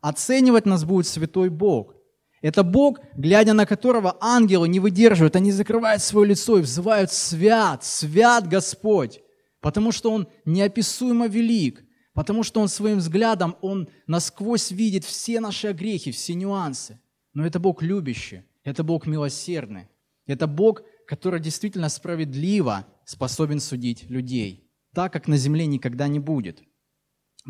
Оценивать 0.00 0.66
нас 0.66 0.84
будет 0.84 1.06
святой 1.06 1.50
Бог. 1.50 1.94
Это 2.42 2.62
Бог, 2.62 3.00
глядя 3.14 3.52
на 3.52 3.66
которого 3.66 4.16
ангелы 4.20 4.68
не 4.68 4.80
выдерживают, 4.80 5.36
они 5.36 5.52
закрывают 5.52 6.02
свое 6.02 6.28
лицо 6.28 6.58
и 6.58 6.62
взывают 6.62 7.12
«Свят! 7.12 7.84
Свят 7.84 8.48
Господь!» 8.48 9.20
Потому 9.60 9.92
что 9.92 10.10
Он 10.10 10.26
неописуемо 10.46 11.26
велик, 11.26 11.84
потому 12.14 12.42
что 12.42 12.60
Он 12.60 12.68
своим 12.68 12.98
взглядом, 12.98 13.56
Он 13.60 13.88
насквозь 14.06 14.70
видит 14.70 15.04
все 15.04 15.40
наши 15.40 15.68
огрехи, 15.68 16.12
все 16.12 16.34
нюансы. 16.34 16.98
Но 17.34 17.46
это 17.46 17.60
Бог 17.60 17.82
любящий, 17.82 18.42
это 18.64 18.84
Бог 18.84 19.06
милосердный, 19.06 19.88
это 20.26 20.46
Бог, 20.46 20.82
который 21.06 21.40
действительно 21.40 21.90
справедливо 21.90 22.86
способен 23.04 23.60
судить 23.60 24.08
людей, 24.08 24.70
так 24.94 25.12
как 25.12 25.28
на 25.28 25.36
земле 25.36 25.66
никогда 25.66 26.08
не 26.08 26.20
будет. 26.20 26.62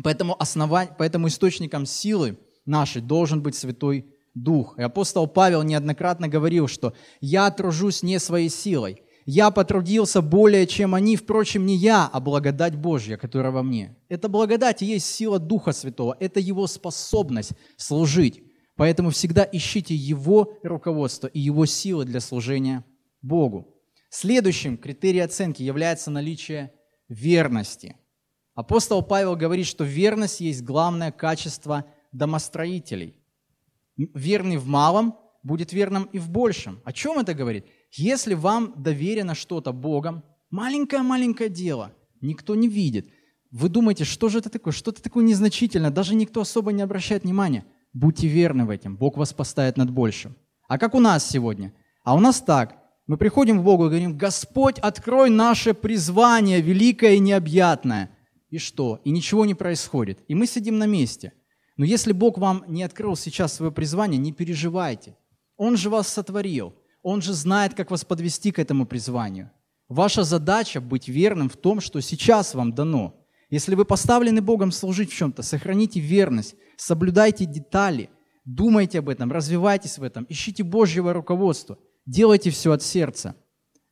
Поэтому, 0.03 0.35
основань, 0.41 0.89
поэтому 0.97 1.27
источником 1.27 1.85
силы 1.85 2.37
нашей 2.65 3.01
должен 3.01 3.41
быть 3.41 3.55
Святой 3.55 4.10
Дух. 4.33 4.77
И 4.77 4.81
апостол 4.81 5.27
Павел 5.27 5.63
неоднократно 5.63 6.27
говорил, 6.27 6.67
что 6.67 6.93
«я 7.19 7.49
тружусь 7.51 8.03
не 8.03 8.19
своей 8.19 8.49
силой, 8.49 9.03
я 9.25 9.51
потрудился 9.51 10.21
более, 10.21 10.65
чем 10.65 10.95
они, 10.95 11.15
впрочем, 11.15 11.65
не 11.65 11.75
я, 11.75 12.09
а 12.11 12.19
благодать 12.19 12.75
Божья, 12.75 13.17
которая 13.17 13.51
во 13.51 13.61
мне». 13.61 13.95
Это 14.09 14.29
благодать 14.29 14.81
и 14.81 14.85
есть 14.85 15.05
сила 15.05 15.37
Духа 15.37 15.73
Святого, 15.73 16.15
это 16.19 16.39
Его 16.39 16.67
способность 16.67 17.51
служить. 17.77 18.43
Поэтому 18.75 19.11
всегда 19.11 19.47
ищите 19.51 19.93
Его 19.93 20.57
руководство 20.63 21.27
и 21.27 21.39
Его 21.39 21.65
силы 21.65 22.05
для 22.05 22.19
служения 22.19 22.83
Богу. 23.21 23.75
Следующим 24.09 24.77
критерием 24.77 25.25
оценки 25.25 25.61
является 25.61 26.09
наличие 26.09 26.73
верности. 27.07 27.95
Апостол 28.55 29.01
Павел 29.03 29.35
говорит, 29.35 29.67
что 29.67 29.83
верность 29.83 30.41
есть 30.41 30.63
главное 30.63 31.11
качество 31.11 31.85
домостроителей 32.11 33.20
верный 34.13 34.57
в 34.57 34.67
малом 34.67 35.15
будет 35.43 35.73
верным 35.73 36.03
и 36.13 36.19
в 36.19 36.29
большем. 36.29 36.81
О 36.83 36.93
чем 36.93 37.19
это 37.19 37.33
говорит? 37.33 37.65
Если 37.91 38.33
вам 38.33 38.73
доверено 38.77 39.35
что-то 39.35 39.71
Богом, 39.73 40.23
маленькое-маленькое 40.49 41.49
дело, 41.49 41.91
никто 42.21 42.55
не 42.55 42.67
видит. 42.67 43.09
Вы 43.51 43.69
думаете, 43.69 44.05
что 44.05 44.29
же 44.29 44.39
это 44.39 44.49
такое? 44.49 44.71
Что-то 44.71 45.01
такое 45.01 45.23
незначительное, 45.23 45.89
даже 45.89 46.15
никто 46.15 46.41
особо 46.41 46.71
не 46.71 46.81
обращает 46.81 47.23
внимания. 47.23 47.65
Будьте 47.93 48.27
верны 48.27 48.65
в 48.65 48.69
этом, 48.69 48.95
Бог 48.95 49.17
вас 49.17 49.33
поставит 49.33 49.75
над 49.77 49.91
большим. 49.91 50.35
А 50.69 50.77
как 50.77 50.95
у 50.95 50.99
нас 50.99 51.29
сегодня? 51.29 51.73
А 52.03 52.15
у 52.15 52.19
нас 52.19 52.39
так. 52.39 52.77
Мы 53.07 53.17
приходим 53.17 53.59
к 53.59 53.63
Богу 53.63 53.85
и 53.85 53.89
говорим, 53.89 54.17
Господь, 54.17 54.79
открой 54.79 55.29
наше 55.29 55.73
призвание 55.73 56.61
великое 56.61 57.15
и 57.15 57.19
необъятное. 57.19 58.11
И 58.49 58.57
что? 58.57 59.01
И 59.03 59.11
ничего 59.11 59.45
не 59.45 59.53
происходит. 59.53 60.19
И 60.29 60.35
мы 60.35 60.47
сидим 60.47 60.77
на 60.77 60.85
месте– 60.85 61.33
но 61.77 61.85
если 61.85 62.11
Бог 62.11 62.37
вам 62.37 62.63
не 62.67 62.83
открыл 62.83 63.15
сейчас 63.15 63.53
свое 63.53 63.71
призвание, 63.71 64.17
не 64.17 64.31
переживайте. 64.31 65.15
Он 65.57 65.77
же 65.77 65.89
вас 65.89 66.07
сотворил. 66.07 66.75
Он 67.03 67.21
же 67.21 67.33
знает, 67.33 67.73
как 67.73 67.91
вас 67.91 68.05
подвести 68.05 68.51
к 68.51 68.59
этому 68.59 68.85
призванию. 68.85 69.51
Ваша 69.89 70.23
задача 70.23 70.79
быть 70.79 71.07
верным 71.07 71.49
в 71.49 71.57
том, 71.57 71.81
что 71.81 71.99
сейчас 71.99 72.53
вам 72.53 72.73
дано. 72.73 73.25
Если 73.49 73.75
вы 73.75 73.83
поставлены 73.83 74.41
Богом 74.41 74.71
служить 74.71 75.11
в 75.11 75.15
чем-то, 75.15 75.43
сохраните 75.43 75.99
верность, 75.99 76.55
соблюдайте 76.77 77.45
детали, 77.45 78.09
думайте 78.45 78.99
об 78.99 79.09
этом, 79.09 79.31
развивайтесь 79.31 79.97
в 79.97 80.03
этом, 80.03 80.25
ищите 80.29 80.63
Божьего 80.63 81.11
руководства, 81.11 81.77
делайте 82.05 82.49
все 82.49 82.71
от 82.71 82.81
сердца. 82.81 83.35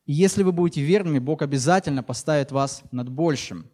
И 0.06 0.12
если 0.12 0.42
вы 0.42 0.52
будете 0.52 0.80
верными, 0.80 1.18
Бог 1.18 1.42
обязательно 1.42 2.02
поставит 2.02 2.50
вас 2.50 2.82
над 2.90 3.10
большим. 3.10 3.70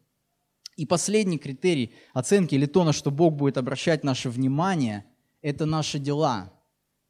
И 0.77 0.85
последний 0.87 1.39
критерий 1.39 1.95
оценки 2.13 2.55
или 2.55 2.67
то, 2.67 2.85
на 2.85 2.93
что 2.93 3.11
Бог 3.11 3.35
будет 3.35 3.57
обращать 3.57 4.05
наше 4.05 4.29
внимание, 4.29 5.05
это 5.41 5.65
наши 5.67 5.99
дела. 5.99 6.53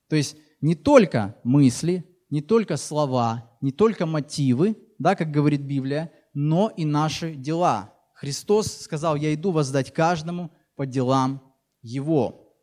То 0.08 0.16
есть 0.16 0.36
не 0.60 0.74
только 0.74 1.36
мысли, 1.42 2.04
не 2.30 2.40
только 2.40 2.76
слова, 2.76 3.58
не 3.60 3.72
только 3.72 4.06
мотивы, 4.06 4.76
да, 4.98 5.14
как 5.14 5.30
говорит 5.30 5.62
Библия, 5.62 6.12
но 6.32 6.72
и 6.76 6.84
наши 6.84 7.34
дела. 7.34 7.92
Христос 8.14 8.80
сказал, 8.80 9.16
я 9.16 9.34
иду 9.34 9.50
воздать 9.50 9.92
каждому 9.92 10.50
по 10.76 10.86
делам 10.86 11.42
его. 11.82 12.54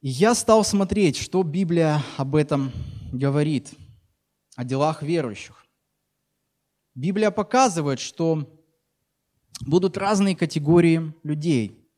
И 0.00 0.08
я 0.08 0.34
стал 0.34 0.64
смотреть, 0.64 1.16
что 1.16 1.42
Библия 1.42 2.02
об 2.16 2.34
этом 2.34 2.72
говорит. 3.12 3.72
о 4.56 4.64
делах 4.64 5.02
верующих. 5.02 5.64
Библия 6.94 7.30
показывает, 7.30 8.00
что 8.00 8.61
будут 9.60 9.96
разные 9.96 10.34
категории 10.34 11.14
людей, 11.22 11.88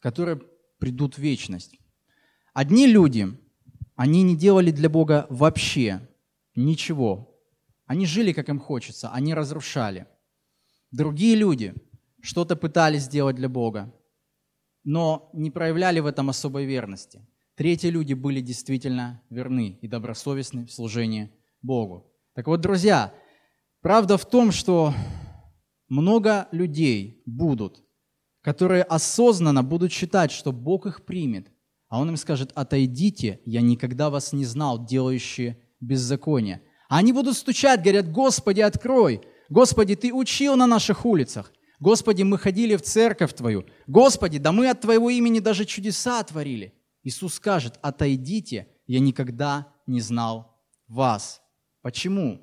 которые 0.00 0.40
придут 0.78 1.16
в 1.16 1.18
вечность. 1.18 1.78
Одни 2.54 2.86
люди, 2.86 3.28
они 3.96 4.22
не 4.22 4.36
делали 4.36 4.70
для 4.70 4.88
Бога 4.88 5.26
вообще 5.30 6.00
ничего. 6.54 7.38
Они 7.86 8.06
жили, 8.06 8.32
как 8.32 8.48
им 8.48 8.58
хочется, 8.58 9.10
они 9.10 9.34
разрушали. 9.34 10.06
Другие 10.90 11.36
люди 11.36 11.74
что-то 12.20 12.56
пытались 12.56 13.02
сделать 13.02 13.36
для 13.36 13.48
Бога, 13.48 13.94
но 14.84 15.30
не 15.32 15.50
проявляли 15.50 16.00
в 16.00 16.06
этом 16.06 16.30
особой 16.30 16.66
верности. 16.66 17.26
Третьи 17.54 17.88
люди 17.88 18.14
были 18.14 18.40
действительно 18.40 19.22
верны 19.28 19.78
и 19.82 19.88
добросовестны 19.88 20.66
в 20.66 20.72
служении 20.72 21.30
Богу. 21.62 22.10
Так 22.34 22.46
вот, 22.46 22.60
друзья, 22.60 23.12
правда 23.82 24.16
в 24.16 24.24
том, 24.24 24.50
что 24.50 24.94
много 25.90 26.48
людей 26.52 27.22
будут, 27.26 27.82
которые 28.40 28.84
осознанно 28.84 29.62
будут 29.62 29.92
считать, 29.92 30.30
что 30.30 30.52
Бог 30.52 30.86
их 30.86 31.04
примет, 31.04 31.48
а 31.88 32.00
Он 32.00 32.08
им 32.08 32.16
скажет, 32.16 32.52
отойдите, 32.54 33.40
я 33.44 33.60
никогда 33.60 34.08
вас 34.08 34.32
не 34.32 34.44
знал, 34.44 34.82
делающие 34.82 35.60
беззаконие. 35.80 36.62
А 36.88 36.98
они 36.98 37.12
будут 37.12 37.36
стучать, 37.36 37.82
говорят, 37.82 38.10
Господи, 38.10 38.60
открой, 38.60 39.20
Господи, 39.48 39.96
Ты 39.96 40.14
учил 40.14 40.56
на 40.56 40.66
наших 40.66 41.04
улицах, 41.04 41.52
Господи, 41.80 42.22
мы 42.22 42.38
ходили 42.38 42.76
в 42.76 42.82
церковь 42.82 43.34
Твою, 43.34 43.66
Господи, 43.86 44.38
да 44.38 44.52
мы 44.52 44.70
от 44.70 44.80
Твоего 44.80 45.10
имени 45.10 45.40
даже 45.40 45.64
чудеса 45.64 46.22
творили. 46.22 46.74
Иисус 47.02 47.34
скажет, 47.34 47.78
отойдите, 47.82 48.68
я 48.86 49.00
никогда 49.00 49.72
не 49.86 50.00
знал 50.00 50.56
вас. 50.86 51.42
Почему? 51.82 52.40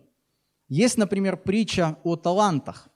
Есть, 0.67 0.97
например, 0.97 1.37
притча 1.37 1.97
о 2.03 2.15
талантах. 2.15 2.89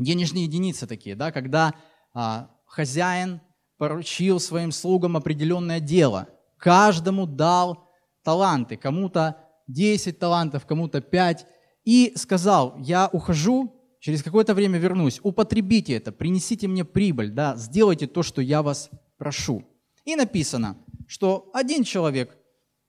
Денежные 0.00 0.44
единицы 0.44 0.86
такие, 0.86 1.14
да, 1.14 1.30
когда 1.30 1.74
а, 2.14 2.50
хозяин 2.64 3.40
поручил 3.76 4.40
своим 4.40 4.72
слугам 4.72 5.16
определенное 5.16 5.78
дело. 5.78 6.28
Каждому 6.56 7.26
дал 7.26 7.90
таланты, 8.22 8.76
кому-то 8.76 9.36
10 9.68 10.18
талантов, 10.18 10.64
кому-то 10.66 11.02
5. 11.02 11.46
И 11.84 12.12
сказал, 12.16 12.76
я 12.78 13.08
ухожу, 13.12 13.74
через 14.00 14.22
какое-то 14.22 14.54
время 14.54 14.78
вернусь, 14.78 15.20
употребите 15.22 15.94
это, 15.94 16.12
принесите 16.12 16.66
мне 16.66 16.84
прибыль, 16.84 17.30
да, 17.30 17.56
сделайте 17.56 18.06
то, 18.06 18.22
что 18.22 18.40
я 18.40 18.62
вас 18.62 18.90
прошу. 19.18 19.64
И 20.06 20.16
написано, 20.16 20.78
что 21.06 21.50
один 21.52 21.84
человек 21.84 22.38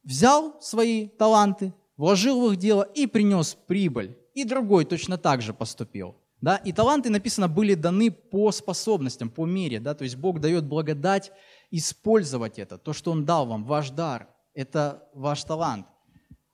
взял 0.04 0.62
свои 0.62 1.10
таланты, 1.10 1.74
вложил 1.98 2.42
в 2.42 2.54
их 2.54 2.58
дело 2.58 2.84
и 2.84 3.06
принес 3.06 3.58
прибыль. 3.68 4.18
И 4.34 4.46
другой 4.46 4.86
точно 4.86 5.18
так 5.18 5.42
же 5.42 5.54
поступил. 5.54 6.16
Да? 6.42 6.56
И 6.58 6.74
таланты, 6.74 7.10
написано, 7.10 7.48
были 7.48 7.76
даны 7.76 8.12
по 8.12 8.52
способностям, 8.52 9.30
по 9.30 9.46
мере. 9.46 9.80
Да? 9.80 9.94
То 9.94 10.04
есть 10.04 10.16
Бог 10.16 10.40
дает 10.40 10.66
благодать 10.66 11.32
использовать 11.70 12.60
это. 12.60 12.78
То, 12.78 12.94
что 12.94 13.12
Он 13.12 13.26
дал 13.26 13.46
вам, 13.46 13.64
ваш 13.64 13.92
дар, 13.92 14.28
это 14.54 15.08
ваш 15.14 15.44
талант. 15.44 15.86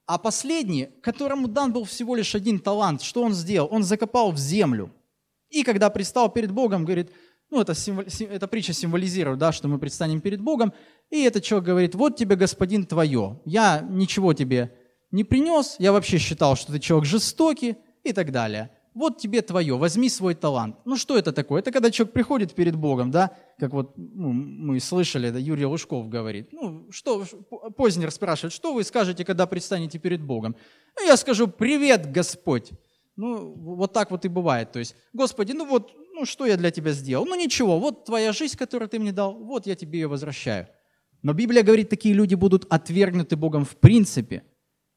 А 0.06 0.18
последний, 0.18 0.88
которому 1.02 1.50
дан 1.50 1.74
был 1.74 1.84
всего 1.84 2.16
лишь 2.16 2.34
один 2.34 2.60
талант, 2.60 3.02
что 3.02 3.24
он 3.24 3.34
сделал? 3.34 3.68
Он 3.70 3.84
закопал 3.84 4.32
в 4.32 4.38
землю. 4.38 4.94
И 5.50 5.64
когда 5.64 5.90
пристал 5.90 6.30
перед 6.30 6.50
Богом, 6.52 6.86
говорит, 6.86 7.12
ну, 7.50 7.60
это, 7.60 7.76
символ, 7.76 8.06
эта 8.20 8.48
притча 8.48 8.72
символизирует, 8.72 9.38
да, 9.38 9.52
что 9.52 9.68
мы 9.68 9.80
предстанем 9.80 10.22
перед 10.22 10.40
Богом. 10.40 10.74
И 11.10 11.24
этот 11.24 11.44
человек 11.44 11.68
говорит, 11.68 11.96
вот 11.96 12.16
тебе, 12.16 12.38
господин, 12.38 12.86
твое. 12.86 13.42
Я 13.44 13.82
ничего 13.82 14.34
тебе 14.34 14.74
не 15.12 15.26
принес, 15.26 15.76
я 15.78 15.92
вообще 15.92 16.18
считал, 16.20 16.56
что 16.56 16.72
ты 16.72 16.80
человек 16.80 17.06
жестокий 17.06 17.76
и 18.04 18.14
так 18.14 18.32
далее. 18.32 18.72
Вот 18.98 19.20
тебе 19.20 19.44
твое, 19.44 19.78
возьми 19.78 20.10
свой 20.10 20.34
талант. 20.34 20.78
Ну 20.84 20.98
что 20.98 21.20
это 21.20 21.32
такое? 21.32 21.62
Это 21.62 21.72
когда 21.72 21.92
человек 21.92 22.14
приходит 22.14 22.56
перед 22.56 22.76
Богом, 22.76 23.12
да, 23.12 23.38
как 23.60 23.72
вот 23.72 23.94
ну, 23.96 24.32
мы 24.32 24.80
слышали, 24.80 25.30
да, 25.30 25.38
Юрий 25.38 25.68
Лужков 25.68 26.10
говорит. 26.10 26.50
Ну, 26.52 26.88
что, 26.90 27.24
Познер 27.78 28.10
спрашивает, 28.10 28.54
что 28.54 28.74
вы 28.74 28.84
скажете, 28.84 29.24
когда 29.24 29.46
предстанете 29.46 30.00
перед 30.00 30.24
Богом? 30.24 30.56
Ну, 30.96 31.06
я 31.06 31.16
скажу, 31.16 31.48
привет, 31.48 32.12
Господь. 32.12 32.72
Ну, 33.16 33.54
вот 33.54 33.94
так 33.94 34.10
вот 34.10 34.26
и 34.26 34.30
бывает. 34.30 34.72
То 34.72 34.80
есть, 34.80 34.96
Господи, 35.14 35.52
ну 35.52 35.68
вот, 35.68 35.94
ну 36.16 36.26
что 36.26 36.48
я 36.48 36.58
для 36.58 36.72
тебя 36.72 36.92
сделал? 36.92 37.28
Ну 37.28 37.36
ничего, 37.36 37.80
вот 37.80 38.06
твоя 38.06 38.34
жизнь, 38.34 38.58
которую 38.58 38.90
ты 38.90 38.98
мне 38.98 39.12
дал, 39.12 39.36
вот 39.36 39.68
я 39.68 39.76
тебе 39.76 40.00
ее 40.00 40.08
возвращаю. 40.08 40.70
Но 41.22 41.34
Библия 41.34 41.62
говорит, 41.62 41.90
такие 41.90 42.16
люди 42.16 42.34
будут 42.34 42.66
отвергнуты 42.74 43.36
Богом 43.36 43.64
в 43.64 43.76
принципе. 43.76 44.42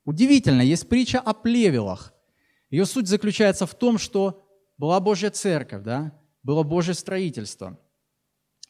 Удивительно, 0.07 0.63
есть 0.63 0.89
притча 0.89 1.21
о 1.21 1.35
плевелах. 1.35 2.15
Ее 2.71 2.87
суть 2.87 3.09
заключается 3.09 3.67
в 3.67 3.75
том, 3.75 3.99
что 3.99 4.43
была 4.79 5.01
Божья 5.01 5.31
церковь, 5.31 5.83
да? 5.83 6.19
было 6.43 6.63
Божье 6.63 6.95
строительство. 6.95 7.79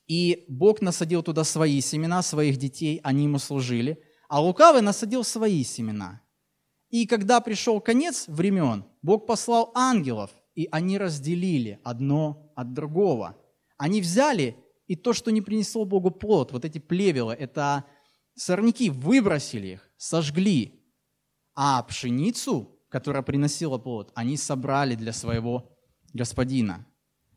И 0.06 0.44
Бог 0.48 0.80
насадил 0.80 1.22
туда 1.22 1.44
свои 1.44 1.80
семена, 1.80 2.22
своих 2.22 2.56
детей, 2.56 3.00
они 3.04 3.24
ему 3.24 3.38
служили, 3.38 4.02
а 4.28 4.40
лукавый 4.40 4.82
насадил 4.82 5.22
свои 5.22 5.62
семена. 5.62 6.22
И 6.88 7.06
когда 7.06 7.40
пришел 7.40 7.80
конец 7.80 8.24
времен, 8.26 8.84
Бог 9.02 9.26
послал 9.26 9.70
ангелов, 9.74 10.30
и 10.56 10.68
они 10.72 10.98
разделили 10.98 11.78
одно 11.84 12.52
от 12.56 12.72
другого. 12.72 13.36
Они 13.76 14.00
взяли 14.00 14.56
и 14.88 14.96
то, 14.96 15.12
что 15.12 15.30
не 15.30 15.40
принесло 15.40 15.84
Богу 15.84 16.10
плод, 16.10 16.50
вот 16.50 16.64
эти 16.64 16.78
плевела, 16.78 17.32
это 17.32 17.84
сорняки, 18.34 18.90
выбросили 18.90 19.68
их, 19.68 19.90
сожгли. 19.96 20.82
А 21.54 21.80
пшеницу, 21.84 22.79
которая 22.90 23.22
приносила 23.22 23.78
плод, 23.78 24.12
они 24.14 24.36
собрали 24.36 24.94
для 24.94 25.14
своего 25.14 25.78
господина. 26.12 26.86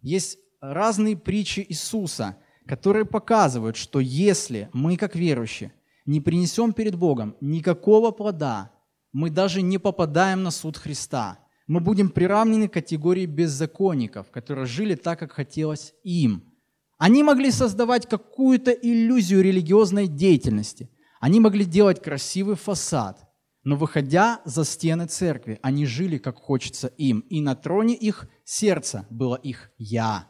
Есть 0.01 0.37
разные 0.59 1.15
притчи 1.15 1.65
Иисуса, 1.69 2.35
которые 2.67 3.05
показывают, 3.05 3.77
что 3.77 4.01
если 4.01 4.69
мы, 4.73 4.97
как 4.97 5.15
верующие, 5.15 5.71
не 6.05 6.19
принесем 6.19 6.73
перед 6.73 6.95
Богом 6.95 7.37
никакого 7.39 8.11
плода, 8.11 8.71
мы 9.13 9.29
даже 9.29 9.61
не 9.61 9.77
попадаем 9.77 10.43
на 10.43 10.51
суд 10.51 10.75
Христа– 10.77 11.39
мы 11.67 11.79
будем 11.79 12.09
приравнены 12.09 12.67
к 12.67 12.73
категории 12.73 13.25
беззаконников, 13.25 14.29
которые 14.31 14.65
жили 14.65 14.95
так, 14.95 15.19
как 15.19 15.31
хотелось 15.31 15.93
им. 16.03 16.43
Они 16.97 17.23
могли 17.23 17.51
создавать 17.51 18.07
какую-то 18.07 18.71
иллюзию 18.71 19.41
религиозной 19.41 20.07
деятельности. 20.07 20.89
Они 21.19 21.39
могли 21.39 21.65
делать 21.65 22.01
красивый 22.01 22.55
фасад. 22.55 23.19
Но 23.63 23.77
выходя 23.77 24.41
за 24.43 24.65
стены 24.65 25.07
церкви, 25.07 25.59
они 25.61 25.85
жили, 25.85 26.17
как 26.17 26.37
хочется 26.37 26.87
им. 26.87 27.21
И 27.29 27.39
на 27.39 27.55
троне 27.55 27.95
их 27.95 28.27
сердца 28.43 29.07
было 29.09 29.35
их 29.35 29.71
«Я». 29.77 30.29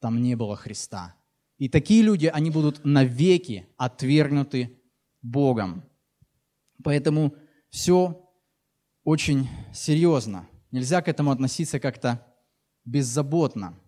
Там 0.00 0.22
не 0.22 0.34
было 0.34 0.56
Христа. 0.56 1.14
И 1.58 1.68
такие 1.68 2.02
люди, 2.02 2.26
они 2.26 2.50
будут 2.50 2.84
навеки 2.84 3.68
отвергнуты 3.76 4.80
Богом. 5.20 5.84
Поэтому 6.82 7.34
все 7.68 8.28
очень 9.04 9.48
серьезно. 9.72 10.48
Нельзя 10.70 11.02
к 11.02 11.08
этому 11.08 11.30
относиться 11.30 11.78
как-то 11.78 12.26
беззаботно. 12.84 13.78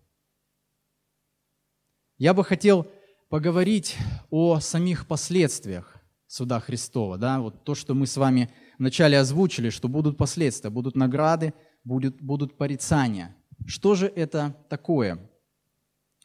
Я 2.17 2.33
бы 2.33 2.45
хотел 2.45 2.87
поговорить 3.29 3.97
о 4.29 4.59
самих 4.59 5.07
последствиях 5.07 5.97
суда 6.27 6.59
Христова. 6.59 7.17
Да? 7.17 7.41
Вот 7.41 7.63
то, 7.63 7.75
что 7.75 7.93
мы 7.93 8.07
с 8.07 8.15
вами 8.15 8.49
вначале 8.79 9.19
озвучили, 9.19 9.69
что 9.69 9.87
будут 9.87 10.17
последствия, 10.17 10.69
будут 10.69 10.95
награды, 10.95 11.53
будут, 11.83 12.21
будут 12.21 12.57
порицания. 12.57 13.35
Что 13.65 13.95
же 13.95 14.07
это 14.07 14.55
такое? 14.69 15.29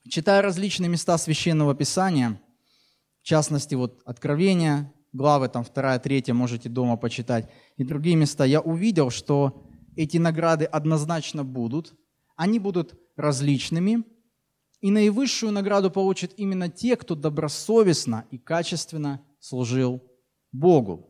Читая 0.09 0.43
различные 0.43 0.89
места 0.89 1.19
Священного 1.19 1.75
Писания, 1.75 2.41
в 3.23 3.25
частности, 3.25 3.75
вот 3.75 4.01
Откровения, 4.05 4.93
главы 5.13 5.49
там 5.49 5.65
2, 5.65 5.99
3, 5.99 6.33
можете 6.33 6.69
дома 6.69 6.97
почитать, 6.97 7.51
и 7.77 7.85
другие 7.85 8.17
места, 8.17 8.45
я 8.45 8.61
увидел, 8.61 9.11
что 9.11 9.67
эти 9.97 10.19
награды 10.19 10.65
однозначно 10.65 11.45
будут. 11.45 11.95
Они 12.37 12.59
будут 12.59 12.99
различными. 13.17 14.05
И 14.81 14.91
наивысшую 14.91 15.53
награду 15.53 15.91
получат 15.91 16.33
именно 16.39 16.71
те, 16.71 16.97
кто 16.97 17.15
добросовестно 17.15 18.25
и 18.31 18.39
качественно 18.39 19.21
служил 19.39 20.03
Богу. 20.53 21.10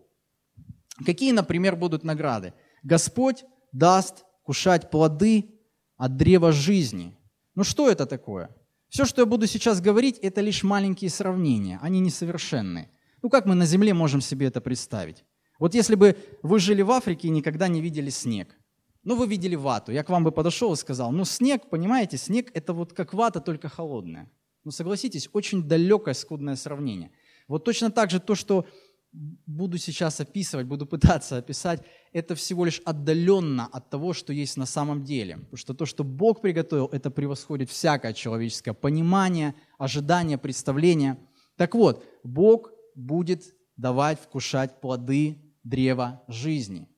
Какие, 1.04 1.32
например, 1.32 1.76
будут 1.76 2.04
награды? 2.04 2.52
Господь 2.82 3.44
даст 3.72 4.24
кушать 4.42 4.90
плоды 4.90 5.50
от 5.96 6.16
древа 6.16 6.52
жизни. 6.52 7.16
Ну 7.54 7.64
что 7.64 7.90
это 7.90 8.06
такое? 8.06 8.50
Все, 8.88 9.04
что 9.04 9.22
я 9.22 9.26
буду 9.26 9.46
сейчас 9.46 9.80
говорить, 9.80 10.18
это 10.18 10.40
лишь 10.40 10.62
маленькие 10.62 11.10
сравнения, 11.10 11.78
они 11.82 12.00
несовершенные. 12.00 12.90
Ну 13.22 13.28
как 13.28 13.46
мы 13.46 13.54
на 13.54 13.66
Земле 13.66 13.94
можем 13.94 14.20
себе 14.20 14.46
это 14.46 14.60
представить? 14.60 15.24
Вот 15.58 15.74
если 15.74 15.94
бы 15.94 16.16
вы 16.42 16.58
жили 16.58 16.82
в 16.82 16.90
Африке 16.90 17.28
и 17.28 17.30
никогда 17.30 17.68
не 17.68 17.80
видели 17.80 18.10
снег, 18.10 18.56
ну, 19.02 19.16
вы 19.16 19.26
видели 19.26 19.54
вату. 19.54 19.92
Я 19.92 20.02
к 20.02 20.10
вам 20.10 20.24
бы 20.24 20.32
подошел 20.32 20.72
и 20.74 20.76
сказал, 20.76 21.10
ну, 21.10 21.24
снег, 21.24 21.70
понимаете, 21.70 22.18
снег– 22.18 22.50
это 22.54 22.74
вот 22.74 22.92
как 22.92 23.14
вата, 23.14 23.40
только 23.40 23.68
холодная. 23.68 24.30
Ну, 24.64 24.70
согласитесь, 24.72 25.30
очень 25.32 25.62
далекое, 25.62 26.12
скудное 26.12 26.56
сравнение. 26.56 27.10
Вот 27.48 27.64
точно 27.64 27.90
так 27.90 28.10
же 28.10 28.20
то, 28.20 28.34
что 28.34 28.66
буду 29.12 29.78
сейчас 29.78 30.20
описывать, 30.20 30.66
буду 30.66 30.86
пытаться 30.86 31.38
описать, 31.38 31.82
это 32.12 32.34
всего 32.34 32.64
лишь 32.64 32.80
отдаленно 32.84 33.66
от 33.66 33.90
того, 33.90 34.12
что 34.12 34.32
есть 34.32 34.56
на 34.56 34.66
самом 34.66 35.04
деле. 35.04 35.36
Потому 35.38 35.56
что 35.56 35.74
то, 35.74 35.86
что 35.86 36.04
Бог 36.04 36.40
приготовил, 36.40 36.86
это 36.92 37.10
превосходит 37.10 37.70
всякое 37.70 38.12
человеческое 38.12 38.72
понимание, 38.72 39.54
ожидание, 39.78 40.38
представление. 40.38 41.18
Так 41.56 41.74
вот, 41.74 42.04
Бог 42.22 42.70
будет 42.94 43.54
давать 43.76 44.20
вкушать 44.20 44.80
плоды 44.80 45.38
древа 45.64 46.22
жизни. 46.28 46.88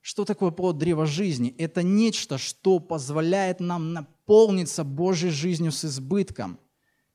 Что 0.00 0.24
такое 0.24 0.52
плод 0.52 0.78
древа 0.78 1.04
жизни? 1.04 1.54
Это 1.58 1.82
нечто, 1.82 2.38
что 2.38 2.78
позволяет 2.78 3.58
нам 3.58 3.92
наполниться 3.92 4.84
Божьей 4.84 5.30
жизнью 5.30 5.72
с 5.72 5.84
избытком, 5.84 6.60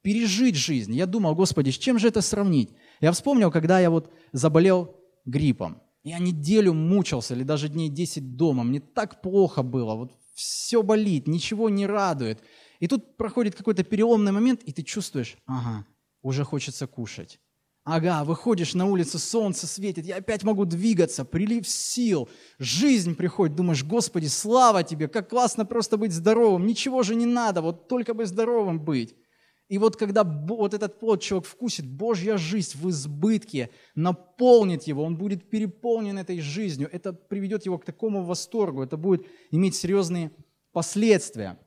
пережить 0.01 0.55
жизнь. 0.55 0.93
Я 0.93 1.05
думал, 1.05 1.33
Господи, 1.33 1.69
с 1.69 1.77
чем 1.77 1.99
же 1.99 2.09
это 2.09 2.21
сравнить? 2.21 2.73
Я 3.01 3.11
вспомнил, 3.11 3.51
когда 3.51 3.79
я 3.79 3.89
вот 3.89 4.11
заболел 4.31 4.95
гриппом. 5.25 5.81
Я 6.03 6.19
неделю 6.19 6.73
мучился, 6.73 7.35
или 7.35 7.43
даже 7.43 7.67
дней 7.67 7.89
10 7.89 8.35
дома. 8.35 8.63
Мне 8.63 8.79
так 8.79 9.21
плохо 9.21 9.63
было, 9.63 9.95
вот 9.95 10.11
все 10.33 10.81
болит, 10.81 11.27
ничего 11.27 11.69
не 11.69 11.85
радует. 11.85 12.41
И 12.79 12.87
тут 12.87 13.17
проходит 13.17 13.55
какой-то 13.55 13.83
переломный 13.83 14.31
момент, 14.31 14.63
и 14.63 14.71
ты 14.71 14.81
чувствуешь, 14.81 15.37
ага, 15.45 15.85
уже 16.21 16.43
хочется 16.43 16.87
кушать. 16.87 17.39
Ага, 17.83 18.23
выходишь 18.23 18.75
на 18.75 18.85
улицу, 18.85 19.17
солнце 19.17 19.65
светит, 19.65 20.05
я 20.05 20.17
опять 20.17 20.43
могу 20.43 20.65
двигаться, 20.65 21.25
прилив 21.25 21.67
сил, 21.67 22.29
жизнь 22.59 23.15
приходит, 23.15 23.55
думаешь, 23.55 23.83
Господи, 23.83 24.27
слава 24.27 24.83
Тебе, 24.83 25.07
как 25.07 25.29
классно 25.29 25.65
просто 25.65 25.97
быть 25.97 26.13
здоровым, 26.13 26.67
ничего 26.67 27.01
же 27.01 27.15
не 27.15 27.25
надо, 27.25 27.61
вот 27.61 27.87
только 27.87 28.13
бы 28.13 28.25
здоровым 28.27 28.79
быть. 28.79 29.15
И 29.71 29.77
вот 29.77 29.95
когда 29.95 30.25
вот 30.25 30.73
этот 30.73 30.99
плод 30.99 31.21
человек 31.21 31.47
вкусит, 31.47 31.87
Божья 31.87 32.35
жизнь 32.35 32.77
в 32.77 32.89
избытке 32.89 33.69
наполнит 33.95 34.83
его, 34.83 35.01
он 35.01 35.15
будет 35.15 35.49
переполнен 35.49 36.17
этой 36.17 36.41
жизнью, 36.41 36.89
это 36.91 37.13
приведет 37.13 37.65
его 37.65 37.77
к 37.77 37.85
такому 37.85 38.21
восторгу, 38.21 38.83
это 38.83 38.97
будет 38.97 39.25
иметь 39.49 39.75
серьезные 39.75 40.33
последствия. 40.73 41.57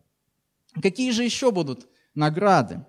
Какие 0.83 1.13
же 1.13 1.25
еще 1.25 1.51
будут 1.51 1.89
награды? 2.15 2.85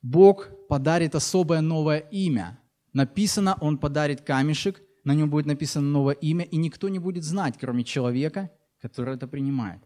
Бог 0.00 0.48
подарит 0.66 1.14
особое 1.14 1.60
новое 1.60 1.98
имя. 1.98 2.58
Написано, 2.94 3.58
Он 3.60 3.76
подарит 3.76 4.22
камешек, 4.22 4.82
на 5.04 5.12
нем 5.12 5.28
будет 5.28 5.44
написано 5.44 5.86
новое 5.86 6.14
имя, 6.14 6.46
и 6.46 6.56
никто 6.56 6.88
не 6.88 6.98
будет 6.98 7.24
знать, 7.24 7.56
кроме 7.60 7.84
человека, 7.84 8.50
который 8.80 9.14
это 9.14 9.28
принимает. 9.28 9.82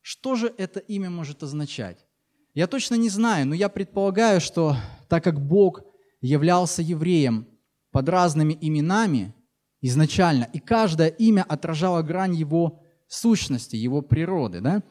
Что 0.00 0.36
же 0.36 0.54
это 0.58 0.78
имя 0.78 1.10
может 1.10 1.42
означать? 1.42 2.06
Я 2.54 2.66
точно 2.66 2.96
не 2.96 3.08
знаю, 3.08 3.46
но 3.46 3.54
я 3.54 3.70
предполагаю, 3.70 4.40
что 4.40 4.76
так 5.08 5.24
как 5.24 5.40
Бог 5.40 5.82
являлся 6.20 6.82
евреем 6.82 7.48
под 7.90 8.10
разными 8.10 8.56
именами 8.60 9.34
изначально, 9.80 10.48
и 10.52 10.58
каждое 10.58 11.08
имя 11.08 11.44
отражало 11.48 12.02
грань 12.02 12.34
его 12.34 12.82
сущности, 13.08 13.76
его 13.76 14.02
природы, 14.02 14.60
да? 14.60 14.82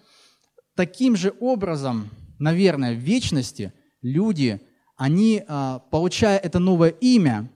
таким 0.76 1.16
же 1.16 1.36
образом, 1.40 2.10
наверное, 2.40 2.96
в 2.96 3.00
вечности 3.00 3.74
люди, 4.02 4.60
они, 4.98 5.44
а, 5.48 5.80
получая 5.92 6.40
это 6.40 6.58
новое 6.58 6.90
имя, 6.90 7.52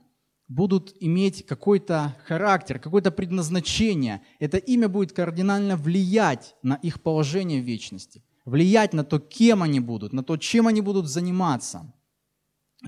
будут 0.46 0.94
иметь 1.00 1.44
какой-то 1.44 2.16
характер, 2.24 2.78
какое-то 2.78 3.10
предназначение. 3.10 4.22
Это 4.38 4.58
имя 4.58 4.88
будет 4.88 5.12
кардинально 5.12 5.76
влиять 5.76 6.54
на 6.62 6.74
их 6.74 7.02
положение 7.02 7.60
в 7.60 7.64
вечности 7.64 8.22
влиять 8.46 8.94
на 8.94 9.04
то, 9.04 9.18
кем 9.18 9.62
они 9.62 9.80
будут, 9.80 10.14
на 10.14 10.22
то, 10.22 10.38
чем 10.38 10.68
они 10.68 10.80
будут 10.80 11.08
заниматься. 11.08 11.92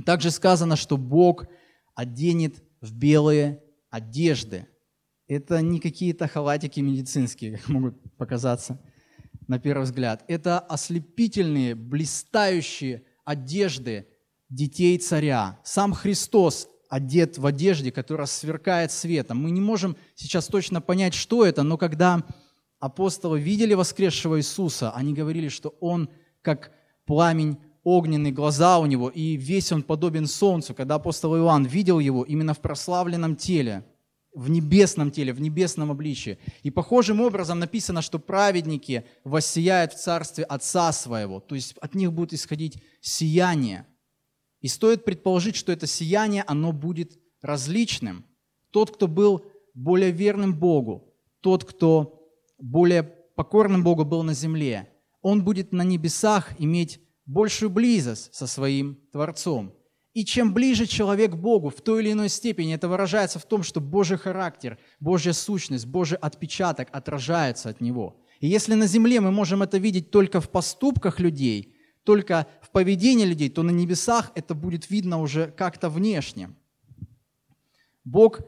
Также 0.07 0.31
сказано, 0.31 0.77
что 0.77 0.97
Бог 0.97 1.47
оденет 1.95 2.63
в 2.81 2.95
белые 2.95 3.63
одежды. 3.91 4.67
Это 5.27 5.61
не 5.61 5.81
какие-то 5.81 6.29
халатики 6.29 6.81
медицинские, 6.81 7.57
как 7.59 7.69
могут 7.69 8.17
показаться 8.17 8.81
на 9.49 9.59
первый 9.59 9.83
взгляд. 9.85 10.25
Это 10.29 10.61
ослепительные, 10.61 11.75
блистающие 11.75 13.03
одежды 13.25 14.07
детей 14.49 14.97
царя. 14.99 15.59
Сам 15.65 15.93
Христос 15.93 16.69
одет 16.89 17.37
в 17.37 17.45
одежде, 17.45 17.91
которая 17.91 18.27
сверкает 18.27 18.93
светом. 18.93 19.43
Мы 19.43 19.51
не 19.51 19.61
можем 19.61 19.97
сейчас 20.15 20.47
точно 20.47 20.81
понять, 20.81 21.15
что 21.15 21.45
это, 21.45 21.63
но 21.63 21.77
когда 21.77 22.25
апостолы 22.81 23.41
видели 23.41 23.75
воскресшего 23.75 24.39
Иисуса, 24.39 24.91
они 24.93 25.13
говорили, 25.13 25.49
что 25.49 25.75
Он 25.81 26.09
как 26.43 26.73
пламень 27.07 27.59
огненный, 27.85 28.33
глаза 28.33 28.79
у 28.79 28.87
него, 28.87 29.09
и 29.09 29.37
весь 29.37 29.73
он 29.73 29.83
подобен 29.83 30.27
солнцу. 30.27 30.75
Когда 30.75 30.97
апостол 30.97 31.37
Иоанн 31.37 31.65
видел 31.65 31.99
его 31.99 32.23
именно 32.23 32.53
в 32.53 32.61
прославленном 32.61 33.35
теле, 33.35 33.85
в 34.35 34.51
небесном 34.51 35.11
теле, 35.11 35.33
в 35.33 35.41
небесном 35.41 35.91
обличии. 35.91 36.39
И 36.63 36.71
похожим 36.71 37.21
образом 37.21 37.59
написано, 37.59 38.03
что 38.03 38.19
праведники 38.19 39.05
воссияют 39.25 39.95
в 39.95 40.01
царстве 40.01 40.45
Отца 40.45 40.93
Своего, 40.93 41.41
то 41.41 41.55
есть 41.55 41.75
от 41.81 41.95
них 41.95 42.13
будет 42.13 42.35
исходить 42.35 42.83
сияние. 43.01 43.87
И 44.61 44.69
стоит 44.69 45.05
предположить, 45.05 45.57
что 45.57 45.73
это 45.73 45.87
сияние, 45.87 46.45
оно 46.47 46.73
будет 46.73 47.19
различным. 47.41 48.25
Тот, 48.71 48.95
кто 48.95 49.09
был 49.09 49.47
более 49.73 50.11
верным 50.11 50.55
Богу, 50.55 51.15
тот, 51.41 51.65
кто 51.65 52.18
более 52.59 53.03
покорным 53.03 53.83
Богу 53.83 54.05
был 54.05 54.23
на 54.23 54.35
земле, 54.35 54.91
он 55.23 55.45
будет 55.45 55.73
на 55.73 55.83
небесах 55.83 56.51
иметь 56.59 57.01
большую 57.27 57.71
близость 57.71 58.35
со 58.35 58.47
своим 58.47 58.99
Творцом. 59.13 59.75
И 60.15 60.25
чем 60.25 60.53
ближе 60.53 60.87
человек 60.87 61.33
к 61.33 61.37
Богу, 61.37 61.71
в 61.71 61.81
той 61.81 62.03
или 62.03 62.13
иной 62.13 62.29
степени, 62.29 62.75
это 62.75 62.89
выражается 62.89 63.39
в 63.39 63.45
том, 63.45 63.63
что 63.63 63.81
Божий 63.81 64.19
характер, 64.19 64.79
Божья 64.99 65.33
сущность, 65.33 65.87
Божий 65.87 66.19
отпечаток 66.19 66.89
отражается 66.91 67.69
от 67.69 67.81
него. 67.81 68.21
И 68.41 68.49
если 68.49 68.75
на 68.75 68.87
земле 68.87 69.21
мы 69.21 69.31
можем 69.31 69.63
это 69.63 69.79
видеть 69.79 70.11
только 70.11 70.41
в 70.41 70.49
поступках 70.49 71.21
людей, 71.21 71.77
только 72.05 72.47
в 72.63 72.71
поведении 72.71 73.27
людей, 73.27 73.51
то 73.51 73.63
на 73.63 73.71
небесах 73.71 74.33
это 74.35 74.55
будет 74.55 74.91
видно 74.91 75.21
уже 75.21 75.49
как-то 75.49 75.91
внешне. 75.91 76.51
Бог 78.05 78.41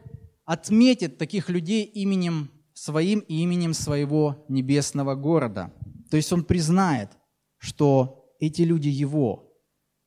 отметит 0.44 1.18
таких 1.18 1.50
людей 1.50 1.84
именем 1.84 2.50
своим 2.81 3.18
именем 3.28 3.74
своего 3.74 4.47
небесного 4.49 5.14
города. 5.14 5.70
То 6.11 6.16
есть 6.16 6.33
он 6.33 6.45
признает, 6.45 7.11
что 7.59 8.24
эти 8.41 8.62
люди 8.62 8.89
его. 8.89 9.53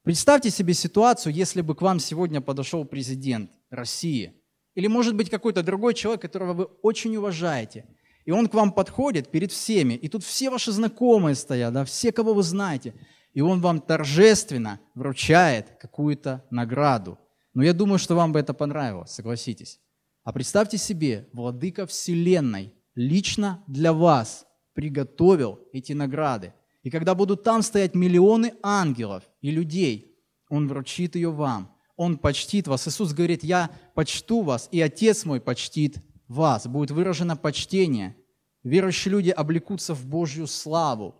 Представьте 0.02 0.50
себе 0.50 0.74
ситуацию, 0.74 1.34
если 1.34 1.62
бы 1.62 1.76
к 1.76 1.84
вам 1.84 2.00
сегодня 2.00 2.42
подошел 2.42 2.84
президент 2.84 3.52
России, 3.70 4.34
или, 4.74 4.88
может 4.88 5.16
быть, 5.16 5.30
какой-то 5.30 5.62
другой 5.62 5.94
человек, 5.94 6.24
которого 6.24 6.54
вы 6.54 6.64
очень 6.82 7.16
уважаете, 7.16 7.86
и 8.26 8.32
он 8.32 8.48
к 8.48 8.56
вам 8.56 8.72
подходит 8.72 9.30
перед 9.30 9.52
всеми, 9.52 9.94
и 9.94 10.10
тут 10.10 10.24
все 10.24 10.50
ваши 10.50 10.72
знакомые 10.72 11.36
стоят, 11.36 11.74
да, 11.74 11.86
все, 11.86 12.12
кого 12.12 12.34
вы 12.34 12.42
знаете, 12.42 12.96
и 13.34 13.42
он 13.42 13.62
вам 13.62 13.82
торжественно 13.82 14.80
вручает 14.96 15.78
какую-то 15.80 16.44
награду. 16.50 17.20
Но 17.54 17.62
я 17.62 17.74
думаю, 17.74 18.00
что 18.00 18.16
вам 18.16 18.32
бы 18.32 18.40
это 18.40 18.56
понравилось, 18.56 19.12
согласитесь. 19.12 19.80
А 20.24 20.32
представьте 20.32 20.78
себе, 20.78 21.28
владыка 21.34 21.86
Вселенной 21.86 22.74
лично 22.96 23.62
для 23.68 23.92
вас 23.92 24.46
приготовил 24.74 25.60
эти 25.74 25.92
награды. 25.92 26.54
И 26.82 26.90
когда 26.90 27.14
будут 27.14 27.44
там 27.44 27.62
стоять 27.62 27.94
миллионы 27.94 28.54
ангелов 28.64 29.24
и 29.42 29.52
людей, 29.52 30.18
Он 30.50 30.68
вручит 30.68 31.16
ее 31.16 31.30
вам. 31.32 31.76
Он 31.98 32.18
почтит 32.18 32.68
вас. 32.68 32.88
Иисус 32.88 33.14
говорит, 33.14 33.44
я 33.44 33.70
почту 33.96 34.42
вас, 34.42 34.70
и 34.72 34.80
Отец 34.80 35.26
мой 35.26 35.42
почтит 35.42 35.98
вас. 36.28 36.68
Будет 36.68 36.92
выражено 36.92 37.36
почтение. 37.36 38.16
Верующие 38.64 39.12
люди 39.12 39.30
облекутся 39.30 39.94
в 39.94 40.06
Божью 40.06 40.48
славу. 40.48 41.16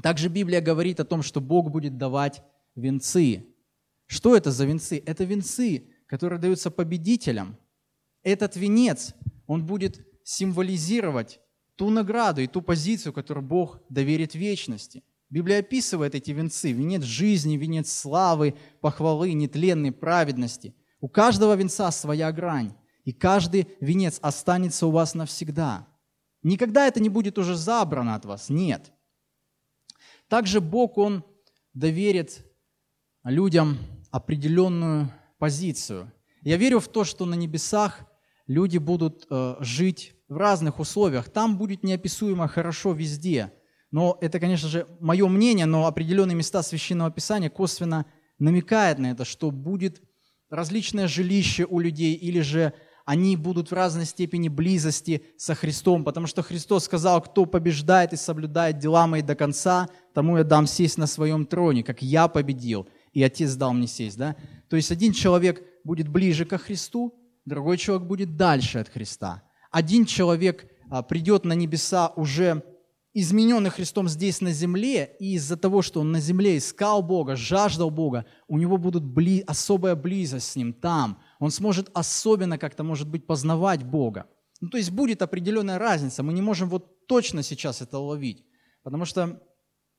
Также 0.00 0.28
Библия 0.28 0.60
говорит 0.60 1.00
о 1.00 1.04
том, 1.04 1.22
что 1.22 1.40
Бог 1.40 1.70
будет 1.70 1.98
давать 1.98 2.42
венцы. 2.76 3.46
Что 4.06 4.36
это 4.36 4.52
за 4.52 4.64
венцы? 4.64 5.02
Это 5.04 5.24
венцы, 5.24 5.88
которые 6.06 6.38
даются 6.38 6.70
победителям– 6.70 7.56
этот 8.26 8.56
венец, 8.56 9.14
он 9.46 9.64
будет 9.64 10.04
символизировать 10.24 11.40
ту 11.76 11.90
награду 11.90 12.40
и 12.40 12.48
ту 12.48 12.60
позицию, 12.60 13.12
которую 13.12 13.46
Бог 13.46 13.80
доверит 13.88 14.34
вечности. 14.34 15.04
Библия 15.30 15.60
описывает 15.60 16.14
эти 16.14 16.32
венцы. 16.32 16.72
Венец 16.72 17.02
жизни, 17.02 17.56
венец 17.56 17.92
славы, 17.92 18.56
похвалы, 18.80 19.32
нетленной 19.32 19.92
праведности. 19.92 20.74
У 21.00 21.08
каждого 21.08 21.54
венца 21.54 21.90
своя 21.92 22.32
грань. 22.32 22.74
И 23.04 23.12
каждый 23.12 23.68
венец 23.80 24.18
останется 24.20 24.88
у 24.88 24.90
вас 24.90 25.14
навсегда. 25.14 25.86
Никогда 26.42 26.86
это 26.86 26.98
не 26.98 27.08
будет 27.08 27.38
уже 27.38 27.54
забрано 27.54 28.16
от 28.16 28.24
вас. 28.24 28.48
Нет. 28.48 28.92
Также 30.28 30.60
Бог, 30.60 30.98
Он 30.98 31.24
доверит 31.74 32.44
людям 33.22 33.78
определенную 34.10 35.12
позицию. 35.38 36.10
Я 36.42 36.56
верю 36.56 36.80
в 36.80 36.88
то, 36.88 37.04
что 37.04 37.24
на 37.26 37.34
небесах 37.34 38.05
люди 38.46 38.78
будут 38.78 39.26
э, 39.30 39.56
жить 39.60 40.14
в 40.28 40.36
разных 40.36 40.78
условиях. 40.78 41.30
Там 41.30 41.58
будет 41.58 41.82
неописуемо 41.82 42.48
хорошо 42.48 42.92
везде. 42.92 43.52
Но 43.90 44.18
это, 44.20 44.40
конечно 44.40 44.68
же, 44.68 44.86
мое 45.00 45.26
мнение, 45.28 45.66
но 45.66 45.86
определенные 45.86 46.34
места 46.34 46.62
Священного 46.62 47.10
Писания 47.10 47.50
косвенно 47.50 48.06
намекает 48.38 48.98
на 48.98 49.12
это, 49.12 49.24
что 49.24 49.50
будет 49.50 50.02
различное 50.50 51.08
жилище 51.08 51.66
у 51.68 51.78
людей, 51.78 52.14
или 52.14 52.40
же 52.40 52.72
они 53.04 53.36
будут 53.36 53.70
в 53.70 53.74
разной 53.74 54.04
степени 54.04 54.48
близости 54.48 55.22
со 55.36 55.54
Христом, 55.54 56.04
потому 56.04 56.26
что 56.26 56.42
Христос 56.42 56.84
сказал, 56.84 57.22
кто 57.22 57.46
побеждает 57.46 58.12
и 58.12 58.16
соблюдает 58.16 58.78
дела 58.78 59.06
мои 59.06 59.22
до 59.22 59.36
конца, 59.36 59.88
тому 60.12 60.36
я 60.36 60.44
дам 60.44 60.66
сесть 60.66 60.98
на 60.98 61.06
своем 61.06 61.46
троне, 61.46 61.84
как 61.84 62.02
я 62.02 62.26
победил, 62.26 62.88
и 63.12 63.22
Отец 63.22 63.54
дал 63.54 63.72
мне 63.72 63.86
сесть. 63.86 64.18
Да? 64.18 64.34
То 64.68 64.74
есть 64.74 64.90
один 64.90 65.12
человек 65.12 65.62
будет 65.84 66.08
ближе 66.08 66.44
ко 66.44 66.58
Христу, 66.58 67.14
другой 67.46 67.78
человек 67.78 68.06
будет 68.06 68.36
дальше 68.36 68.78
от 68.78 68.88
Христа. 68.88 69.42
Один 69.70 70.04
человек 70.04 70.70
а, 70.90 71.02
придет 71.02 71.44
на 71.44 71.54
небеса 71.54 72.12
уже 72.16 72.62
измененный 73.14 73.70
Христом 73.70 74.08
здесь 74.08 74.42
на 74.42 74.52
земле, 74.52 75.16
и 75.18 75.36
из-за 75.36 75.56
того, 75.56 75.80
что 75.80 76.00
он 76.00 76.12
на 76.12 76.20
земле 76.20 76.58
искал 76.58 77.02
Бога, 77.02 77.34
жаждал 77.34 77.90
Бога, 77.90 78.26
у 78.46 78.58
него 78.58 78.76
будет 78.76 79.02
бли... 79.02 79.42
особая 79.46 79.94
близость 79.94 80.50
с 80.50 80.56
Ним 80.56 80.74
там– 80.74 81.18
он 81.38 81.50
сможет 81.50 81.90
особенно 81.94 82.58
как-то, 82.58 82.82
может 82.82 83.08
быть, 83.08 83.26
познавать 83.26 83.84
Бога. 83.84 84.26
Ну, 84.60 84.68
то 84.68 84.78
есть 84.78 84.90
будет 84.90 85.22
определенная 85.22 85.78
разница. 85.78 86.22
Мы 86.22 86.32
не 86.32 86.42
можем 86.42 86.68
вот 86.68 87.06
точно 87.06 87.42
сейчас 87.42 87.82
это 87.82 87.98
уловить. 87.98 88.44
Потому 88.82 89.04
что 89.04 89.42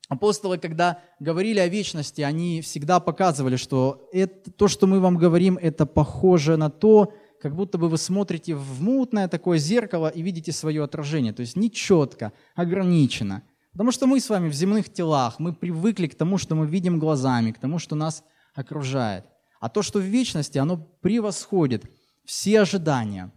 апостолы, 0.10 0.58
когда 0.58 1.00
говорили 1.20 1.60
о 1.60 1.68
вечности, 1.68 2.22
они 2.22 2.62
всегда 2.62 3.00
показывали, 3.00 3.56
что 3.56 4.10
это, 4.12 4.52
то, 4.52 4.68
что 4.68 4.88
мы 4.88 5.00
вам 5.00 5.18
говорим, 5.18 5.60
это 5.62 5.86
похоже 5.86 6.58
на 6.58 6.70
то, 6.70 7.14
как 7.42 7.56
будто 7.56 7.78
бы 7.78 7.90
вы 7.90 7.98
смотрите 7.98 8.56
в 8.56 8.82
мутное 8.82 9.28
такое 9.28 9.58
зеркало 9.58 10.08
и 10.08 10.22
видите 10.22 10.52
свое 10.52 10.84
отражение. 10.84 11.34
То 11.34 11.42
есть 11.42 11.56
не 11.56 11.72
четко, 11.72 12.34
ограничено. 12.56 13.44
Потому 13.72 13.92
что 13.92 14.08
мы 14.08 14.20
с 14.20 14.30
вами 14.30 14.50
в 14.50 14.54
земных 14.54 14.92
телах, 14.92 15.40
мы 15.40 15.54
привыкли 15.54 16.08
к 16.08 16.16
тому, 16.16 16.38
что 16.38 16.56
мы 16.56 16.66
видим 16.66 17.00
глазами, 17.00 17.52
к 17.52 17.60
тому, 17.60 17.80
что 17.80 17.96
нас 17.96 18.24
окружает. 18.56 19.26
А 19.60 19.70
то, 19.70 19.82
что 19.84 20.00
в 20.00 20.04
вечности, 20.04 20.58
оно 20.58 20.78
превосходит 20.78 21.84
все 22.26 22.62
ожидания. 22.62 23.32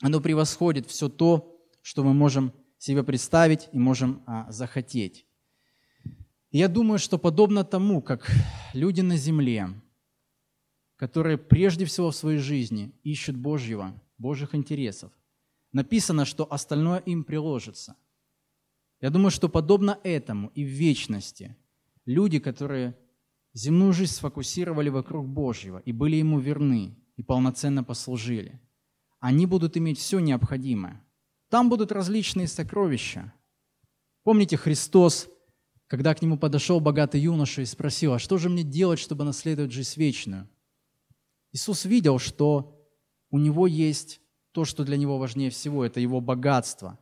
Оно 0.00 0.20
превосходит 0.20 0.86
все 0.86 1.08
то, 1.08 1.56
что 1.82 2.04
мы 2.04 2.14
можем 2.14 2.52
себе 2.78 3.02
представить 3.02 3.68
и 3.72 3.78
можем 3.78 4.22
а, 4.26 4.50
захотеть. 4.50 5.26
И 6.50 6.58
я 6.58 6.68
думаю, 6.68 6.98
что 6.98 7.18
подобно 7.18 7.64
тому, 7.64 8.00
как 8.00 8.30
люди 8.72 9.00
на 9.00 9.16
земле, 9.16 9.68
которые 10.98 11.38
прежде 11.38 11.84
всего 11.84 12.10
в 12.10 12.16
своей 12.16 12.38
жизни 12.38 12.92
ищут 13.04 13.36
Божьего, 13.36 13.94
Божьих 14.18 14.54
интересов, 14.54 15.12
написано, 15.72 16.24
что 16.24 16.52
остальное 16.52 16.98
им 16.98 17.22
приложится. 17.22 17.96
Я 19.00 19.10
думаю, 19.10 19.30
что 19.30 19.48
подобно 19.48 20.00
этому 20.02 20.48
и 20.56 20.64
в 20.64 20.68
вечности 20.68 21.56
люди, 22.04 22.40
которые 22.40 22.98
земную 23.54 23.92
жизнь 23.92 24.12
сфокусировали 24.12 24.88
вокруг 24.88 25.28
Божьего 25.28 25.78
и 25.78 25.92
были 25.92 26.16
Ему 26.16 26.40
верны 26.40 26.98
и 27.16 27.22
полноценно 27.22 27.84
послужили, 27.84 28.60
они 29.20 29.46
будут 29.46 29.76
иметь 29.76 29.98
все 29.98 30.18
необходимое. 30.18 31.04
Там 31.48 31.68
будут 31.68 31.92
различные 31.92 32.48
сокровища. 32.48 33.32
Помните, 34.24 34.56
Христос, 34.56 35.28
когда 35.86 36.12
к 36.12 36.22
Нему 36.22 36.38
подошел 36.38 36.80
богатый 36.80 37.20
юноша 37.20 37.62
и 37.62 37.66
спросил, 37.66 38.14
а 38.14 38.18
что 38.18 38.36
же 38.36 38.48
мне 38.48 38.64
делать, 38.64 38.98
чтобы 38.98 39.22
наследовать 39.22 39.70
жизнь 39.70 39.92
вечную? 39.96 40.48
Иисус 41.58 41.84
видел, 41.84 42.20
что 42.20 42.80
у 43.30 43.38
Него 43.38 43.66
есть 43.66 44.20
то, 44.52 44.64
что 44.64 44.84
для 44.84 44.96
Него 44.96 45.18
важнее 45.18 45.50
всего, 45.50 45.84
это 45.84 45.98
Его 45.98 46.20
богатство. 46.20 46.98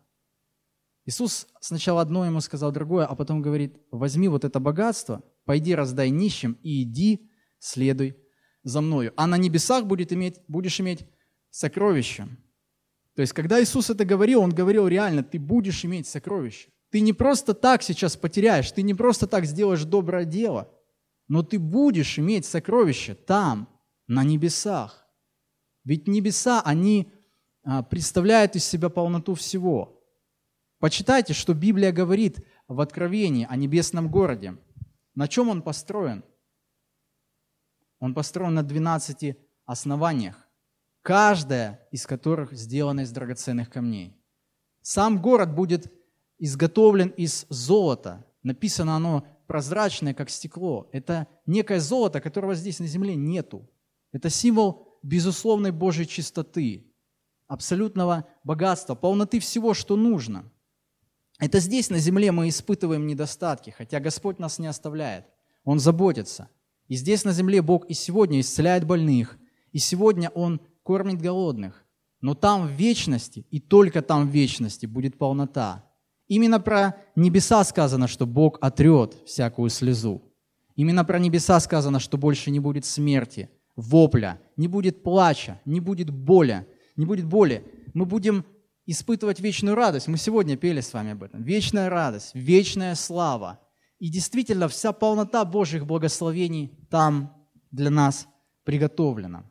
Иисус 1.04 1.46
сначала 1.60 2.00
одно 2.00 2.24
ему 2.24 2.40
сказал 2.40 2.72
другое, 2.72 3.04
а 3.04 3.14
потом 3.14 3.42
говорит, 3.42 3.76
возьми 3.90 4.28
вот 4.28 4.44
это 4.44 4.58
богатство– 4.58 5.22
пойди 5.44 5.74
раздай 5.74 6.10
нищим 6.10 6.58
и 6.62 6.82
иди, 6.82 7.30
следуй 7.58 8.16
за 8.62 8.80
мною. 8.80 9.12
А 9.16 9.26
на 9.26 9.36
небесах 9.36 9.86
будет 9.86 10.12
иметь, 10.12 10.40
будешь 10.48 10.80
иметь 10.80 11.06
сокровища. 11.50 12.28
То 13.14 13.22
есть, 13.22 13.32
когда 13.32 13.62
Иисус 13.62 13.88
это 13.88 14.04
говорил, 14.04 14.40
Он 14.40 14.50
говорил 14.50 14.88
реально, 14.88 15.22
ты 15.22 15.38
будешь 15.38 15.84
иметь 15.84 16.06
сокровища. 16.08 16.68
Ты 16.90 17.00
не 17.00 17.12
просто 17.12 17.54
так 17.54 17.82
сейчас 17.82 18.16
потеряешь, 18.16 18.72
ты 18.72 18.82
не 18.82 18.94
просто 18.94 19.26
так 19.26 19.44
сделаешь 19.44 19.84
доброе 19.84 20.24
дело, 20.24 20.72
но 21.28 21.42
ты 21.42 21.58
будешь 21.58 22.18
иметь 22.18 22.46
сокровища 22.46 23.14
там, 23.14 23.68
на 24.06 24.24
небесах. 24.24 25.06
Ведь 25.84 26.08
небеса, 26.08 26.62
они 26.62 27.12
а, 27.62 27.82
представляют 27.82 28.56
из 28.56 28.64
себя 28.64 28.88
полноту 28.88 29.34
всего. 29.34 30.02
Почитайте, 30.78 31.32
что 31.32 31.54
Библия 31.54 31.92
говорит 31.92 32.44
в 32.68 32.80
Откровении 32.80 33.46
о 33.48 33.56
небесном 33.56 34.10
городе. 34.10 34.56
На 35.14 35.28
чем 35.28 35.48
он 35.48 35.62
построен? 35.62 36.24
Он 37.98 38.14
построен 38.14 38.54
на 38.54 38.62
12 38.62 39.36
основаниях, 39.64 40.36
каждая 41.02 41.86
из 41.90 42.06
которых 42.06 42.52
сделана 42.52 43.00
из 43.00 43.10
драгоценных 43.10 43.70
камней. 43.70 44.16
Сам 44.82 45.20
город 45.20 45.54
будет 45.54 45.92
изготовлен 46.38 47.08
из 47.08 47.46
золота. 47.48 48.24
Написано 48.42 48.96
оно 48.96 49.26
прозрачное, 49.46 50.14
как 50.14 50.30
стекло. 50.30 50.88
Это 50.92 51.26
некое 51.46 51.80
золото, 51.80 52.20
которого 52.20 52.54
здесь 52.54 52.78
на 52.78 52.86
земле 52.86 53.16
нету. 53.16 53.68
Это 54.16 54.30
символ 54.30 54.98
безусловной 55.02 55.70
Божьей 55.70 56.06
чистоты, 56.06 56.92
абсолютного 57.46 58.26
богатства, 58.44 58.94
полноты 58.94 59.38
всего, 59.40 59.74
что 59.74 59.96
нужно– 59.96 60.50
это 61.38 61.60
здесь, 61.60 61.90
на 61.90 61.98
земле, 61.98 62.32
мы 62.32 62.48
испытываем 62.48 63.06
недостатки, 63.06 63.70
хотя 63.70 64.00
Господь 64.00 64.38
нас 64.38 64.58
не 64.58 64.66
оставляет. 64.66 65.26
Он 65.64 65.78
заботится. 65.78 66.48
И 66.88 66.96
здесь, 66.96 67.24
на 67.24 67.32
земле, 67.32 67.60
Бог 67.60 67.84
и 67.86 67.94
сегодня 67.94 68.40
исцеляет 68.40 68.86
больных, 68.86 69.36
и 69.72 69.78
сегодня 69.78 70.30
Он 70.30 70.60
кормит 70.82 71.20
голодных. 71.20 71.84
Но 72.22 72.34
там 72.34 72.66
в 72.66 72.70
вечности, 72.70 73.46
и 73.50 73.60
только 73.60 74.00
там 74.00 74.28
в 74.28 74.30
вечности 74.30 74.86
будет 74.86 75.18
полнота. 75.18 75.84
Именно 76.26 76.58
про 76.58 76.96
небеса 77.14 77.62
сказано, 77.64 78.08
что 78.08 78.26
Бог 78.26 78.58
отрет 78.62 79.16
всякую 79.26 79.68
слезу. 79.68 80.22
Именно 80.74 81.04
про 81.04 81.18
небеса 81.18 81.60
сказано, 81.60 82.00
что 82.00 82.16
больше 82.16 82.50
не 82.50 82.60
будет 82.60 82.84
смерти, 82.86 83.50
вопля, 83.76 84.40
не 84.56 84.68
будет 84.68 85.02
плача, 85.02 85.60
не 85.64 85.80
будет 85.80 86.10
боли, 86.10 86.66
не 86.96 87.06
будет 87.06 87.26
боли. 87.26 87.64
Мы 87.94 88.06
будем 88.06 88.44
испытывать 88.86 89.40
вечную 89.40 89.76
радость. 89.76 90.08
Мы 90.08 90.16
сегодня 90.16 90.56
пели 90.56 90.80
с 90.80 90.92
вами 90.92 91.12
об 91.12 91.22
этом. 91.22 91.42
Вечная 91.42 91.90
радость, 91.90 92.30
вечная 92.34 92.94
слава. 92.94 93.60
И 93.98 94.08
действительно, 94.08 94.68
вся 94.68 94.92
полнота 94.92 95.44
Божьих 95.44 95.86
благословений 95.86 96.72
там 96.90 97.34
для 97.70 97.90
нас 97.90 98.26
приготовлена. 98.64 99.44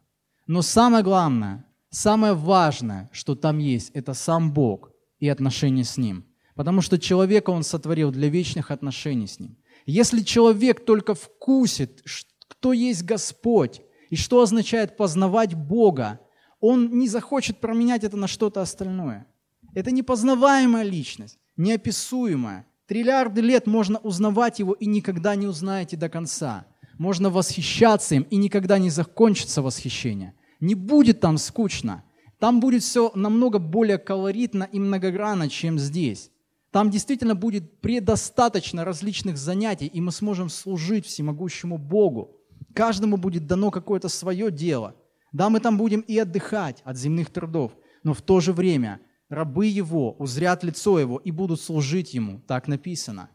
Но 0.48 0.62
самое 0.62 1.04
главное, 1.04 1.66
самое 1.90 2.34
важное, 2.34 3.10
что 3.12 3.36
там 3.36 3.58
есть, 3.58 3.92
это 3.92 4.14
сам 4.14 4.54
Бог 4.54 4.92
и 5.20 5.28
отношения 5.28 5.84
с 5.84 5.98
Ним. 5.98 6.26
Потому 6.56 6.82
что 6.82 7.00
человека 7.00 7.50
Он 7.50 7.64
сотворил 7.64 8.12
для 8.12 8.30
вечных 8.30 8.72
отношений 8.72 9.28
с 9.28 9.40
Ним. 9.40 9.58
Если 9.86 10.22
человек 10.22 10.86
только 10.86 11.14
вкусит, 11.14 12.04
кто 12.48 12.74
есть 12.74 13.04
Господь, 13.04 13.82
и 14.16 14.18
что 14.18 14.42
означает 14.42 14.96
познавать 14.96 15.56
Бога, 15.56 16.22
он 16.62 17.00
не 17.00 17.10
захочет 17.10 17.60
променять 17.60 18.06
это 18.06 18.16
на 18.16 18.28
что-то 18.28 18.62
остальное. 18.62 19.28
Это 19.74 19.92
непознаваемая 19.92 20.84
личность, 20.86 21.38
неописуемая. 21.58 22.66
Триллиарды 22.88 23.42
лет 23.42 23.68
можно 23.68 24.00
узнавать 24.00 24.60
его 24.60 24.72
и 24.72 24.86
никогда 24.86 25.36
не 25.36 25.48
узнаете 25.48 25.98
до 25.98 26.08
конца. 26.08 26.66
Можно 26.98 27.30
восхищаться 27.30 28.16
им 28.16 28.22
и 28.30 28.38
никогда 28.38 28.78
не 28.78 28.90
закончится 28.90 29.62
восхищение. 29.62 30.34
Не 30.62 30.76
будет 30.76 31.20
там 31.20 31.38
скучно. 31.38 32.06
Там 32.40 32.62
будет 32.62 32.84
все 32.84 33.12
намного 33.16 33.60
более 33.60 33.98
колоритно 33.98 34.64
и 34.64 34.80
многогранно, 34.80 35.50
чем 35.50 35.78
здесь. 35.78 36.32
Там 36.72 36.90
действительно 36.90 37.36
будет 37.36 37.82
предостаточно 37.82 38.86
различных 38.86 39.38
занятий, 39.38 39.88
и 39.88 40.00
мы 40.00 40.14
сможем 40.14 40.48
служить 40.48 41.06
всемогущему 41.06 41.78
Богу. 41.78 42.35
Каждому 42.76 43.18
будет 43.18 43.48
дано 43.48 43.72
какое-то 43.72 44.10
свое 44.10 44.52
дело– 44.52 44.94
да, 45.36 45.50
мы 45.50 45.60
там 45.60 45.78
будем 45.78 46.00
и 46.00 46.18
отдыхать 46.18 46.82
от 46.86 46.98
земных 46.98 47.30
трудов, 47.30 47.74
но 48.04 48.14
в 48.14 48.22
то 48.22 48.40
же 48.40 48.54
время 48.54 49.02
рабы 49.28 49.66
Его 49.66 50.14
узрят 50.14 50.64
лицо 50.64 50.98
Его 50.98 51.18
и 51.18 51.30
будут 51.32 51.60
служить 51.60 52.14
Ему. 52.14 52.40
Так 52.48 52.70
написано. 52.70 53.30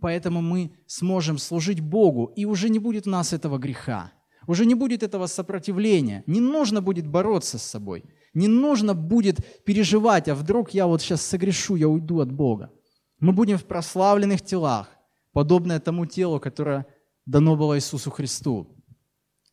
Поэтому 0.00 0.42
мы 0.42 0.72
сможем 0.88 1.38
служить 1.38 1.78
Богу, 1.78 2.32
и 2.34 2.44
уже 2.44 2.68
не 2.70 2.80
будет 2.80 3.06
у 3.06 3.10
нас 3.10 3.32
этого 3.32 3.58
греха. 3.58 4.10
Уже 4.48 4.66
не 4.66 4.74
будет 4.74 5.04
этого 5.04 5.28
сопротивления. 5.28 6.24
Не 6.26 6.40
нужно 6.40 6.82
будет 6.82 7.06
бороться 7.06 7.58
с 7.58 7.62
собой. 7.62 8.02
Не 8.34 8.48
нужно 8.48 8.92
будет 8.92 9.36
переживать, 9.64 10.28
а 10.28 10.34
вдруг 10.34 10.74
я 10.74 10.88
вот 10.88 11.02
сейчас 11.02 11.22
согрешу, 11.22 11.76
я 11.76 11.86
уйду 11.86 12.18
от 12.18 12.32
Бога. 12.32 12.72
Мы 13.20 13.32
будем 13.32 13.58
в 13.58 13.64
прославленных 13.64 14.42
телах, 14.42 14.88
подобное 15.32 15.78
тому 15.78 16.04
телу, 16.04 16.40
которое 16.40 16.84
дано 17.26 17.54
было 17.54 17.78
Иисусу 17.78 18.10
Христу 18.10 18.74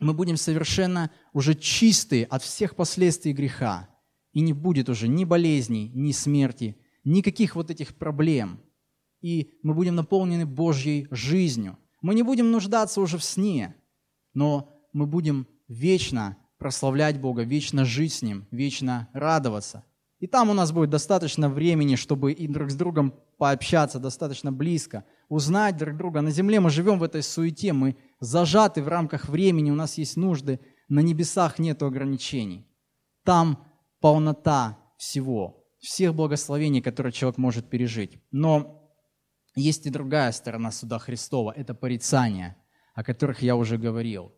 мы 0.02 0.14
будем 0.14 0.36
совершенно 0.36 1.12
уже 1.32 1.54
чистые 1.56 2.26
от 2.26 2.42
всех 2.44 2.76
последствий 2.76 3.34
греха. 3.34 3.88
И 4.34 4.42
не 4.42 4.52
будет 4.52 4.90
уже 4.90 5.08
ни 5.08 5.26
болезней, 5.26 5.92
ни 5.94 6.12
смерти, 6.12 6.78
никаких 7.04 7.56
вот 7.56 7.70
этих 7.70 7.96
проблем. 7.96 8.62
И 9.22 9.54
мы 9.62 9.74
будем 9.74 9.96
наполнены 9.96 10.46
Божьей 10.46 11.08
жизнью. 11.12 11.78
Мы 12.02 12.16
не 12.16 12.24
будем 12.24 12.50
нуждаться 12.52 13.00
уже 13.00 13.18
в 13.18 13.24
сне, 13.24 13.76
но 14.34 14.74
мы 14.92 15.06
будем 15.06 15.48
вечно 15.68 16.38
прославлять 16.58 17.20
Бога, 17.20 17.44
вечно 17.44 17.86
жить 17.86 18.14
с 18.14 18.22
Ним, 18.22 18.48
вечно 18.50 19.08
радоваться. 19.14 19.84
И 20.20 20.28
там 20.28 20.50
у 20.50 20.54
нас 20.54 20.72
будет 20.72 20.90
достаточно 20.90 21.50
времени, 21.50 21.96
чтобы 21.96 22.32
и 22.32 22.48
друг 22.48 22.72
с 22.72 22.76
другом 22.76 23.14
пообщаться 23.38 24.00
достаточно 24.00 24.52
близко, 24.52 25.04
узнать 25.30 25.78
друг 25.78 25.98
друга. 25.98 26.22
На 26.22 26.32
земле 26.32 26.60
мы 26.60 26.70
живем 26.70 27.00
в 27.00 27.04
этой 27.04 27.24
суете, 27.24 27.74
мы 27.74 27.98
зажаты 28.22 28.82
в 28.82 28.88
рамках 28.88 29.28
времени, 29.28 29.72
у 29.72 29.76
нас 29.76 29.98
есть 29.98 30.16
нужды, 30.16 30.62
на 30.88 31.02
небесах 31.02 31.60
нет 31.60 31.84
ограничений. 31.84 32.68
Там 33.26 33.68
полнота 34.00 34.80
всего, 34.98 35.66
всех 35.80 36.16
благословений, 36.16 36.82
которые 36.82 37.12
человек 37.12 37.38
может 37.38 37.70
пережить. 37.70 38.20
Но 38.32 38.90
есть 39.56 39.86
и 39.86 39.90
другая 39.90 40.32
сторона 40.32 40.72
суда 40.72 41.00
Христова, 41.00 41.52
это 41.52 41.74
порицание, 41.74 42.56
о 42.94 43.04
которых 43.04 43.42
я 43.42 43.56
уже 43.56 43.78
говорил. 43.78 44.32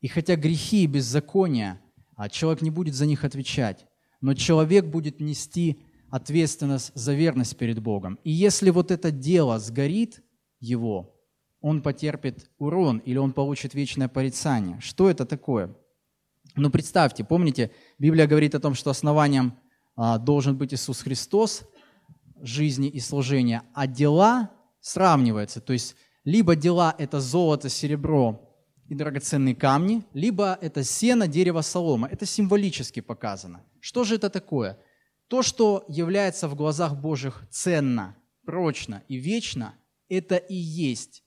И 0.00 0.08
хотя 0.08 0.36
грехи 0.36 0.84
и 0.84 0.86
беззакония, 0.86 1.80
а 2.16 2.28
человек 2.28 2.62
не 2.62 2.70
будет 2.70 2.94
за 2.94 3.06
них 3.06 3.24
отвечать, 3.24 3.86
но 4.20 4.34
человек 4.34 4.86
будет 4.86 5.20
нести 5.20 5.82
ответственность 6.10 6.92
за 6.94 7.14
верность 7.14 7.56
перед 7.56 7.80
Богом. 7.80 8.18
И 8.22 8.30
если 8.30 8.70
вот 8.70 8.90
это 8.90 9.10
дело 9.10 9.58
сгорит 9.58 10.22
его, 10.60 11.13
он 11.64 11.80
потерпит 11.80 12.50
урон 12.58 12.98
или 12.98 13.16
он 13.16 13.32
получит 13.32 13.72
вечное 13.72 14.06
порицание. 14.06 14.78
Что 14.82 15.08
это 15.08 15.24
такое? 15.24 15.74
Ну, 16.56 16.68
представьте, 16.68 17.24
помните, 17.24 17.70
Библия 17.98 18.26
говорит 18.26 18.54
о 18.54 18.60
том, 18.60 18.74
что 18.74 18.90
основанием 18.90 19.54
а, 19.96 20.18
должен 20.18 20.58
быть 20.58 20.74
Иисус 20.74 21.00
Христос 21.00 21.62
жизни 22.42 22.88
и 22.88 23.00
служения, 23.00 23.62
а 23.72 23.86
дела 23.86 24.50
сравниваются. 24.80 25.62
То 25.62 25.72
есть 25.72 25.96
либо 26.24 26.54
дела– 26.54 26.94
это 26.98 27.18
золото, 27.18 27.70
серебро 27.70 28.46
и 28.90 28.94
драгоценные 28.94 29.56
камни, 29.56 30.04
либо 30.12 30.58
это 30.60 30.84
сено, 30.84 31.26
дерево, 31.26 31.62
солома. 31.62 32.08
Это 32.08 32.26
символически 32.26 33.00
показано. 33.00 33.64
Что 33.80 34.04
же 34.04 34.16
это 34.16 34.28
такое? 34.28 34.78
То, 35.28 35.40
что 35.40 35.86
является 35.88 36.46
в 36.46 36.56
глазах 36.56 36.94
Божьих 36.94 37.42
ценно, 37.50 38.18
прочно 38.44 39.02
и 39.08 39.16
вечно, 39.16 39.76
это 40.10 40.36
и 40.36 40.54
есть 40.54 41.23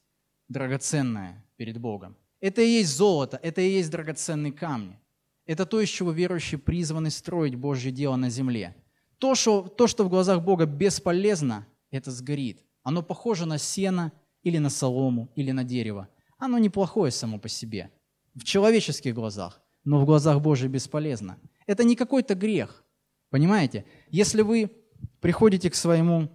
драгоценное 0.50 1.46
перед 1.56 1.78
Богом. 1.78 2.16
Это 2.40 2.62
и 2.62 2.70
есть 2.70 2.96
золото, 2.96 3.40
это 3.42 3.62
и 3.62 3.70
есть 3.70 3.90
драгоценные 3.90 4.54
камни. 4.54 5.00
Это 5.46 5.66
то, 5.66 5.80
из 5.80 5.90
чего 5.90 6.12
верующие 6.12 6.60
призваны 6.60 7.10
строить 7.10 7.56
Божье 7.56 7.92
дело 7.92 8.16
на 8.16 8.30
земле. 8.30 8.76
То 9.18 9.34
что, 9.34 9.64
то, 9.64 9.88
что 9.88 10.04
в 10.04 10.10
глазах 10.10 10.44
Бога 10.44 10.66
бесполезно, 10.66 11.66
это 11.90 12.12
сгорит. 12.12 12.64
Оно 12.84 13.02
похоже 13.02 13.46
на 13.46 13.58
сено 13.58 14.12
или 14.44 14.58
на 14.58 14.70
солому, 14.70 15.32
или 15.36 15.52
на 15.52 15.64
дерево. 15.64 16.10
Оно 16.38 16.58
неплохое 16.58 17.12
само 17.12 17.40
по 17.40 17.50
себе. 17.50 17.92
В 18.36 18.44
человеческих 18.44 19.16
глазах, 19.16 19.62
но 19.84 20.00
в 20.00 20.06
глазах 20.06 20.42
Божьих 20.42 20.70
бесполезно. 20.70 21.40
Это 21.66 21.84
не 21.84 21.96
какой-то 21.96 22.36
грех. 22.36 22.84
Понимаете? 23.30 23.86
Если 24.10 24.42
вы 24.42 24.72
приходите 25.20 25.70
к 25.70 25.76
своему 25.76 26.30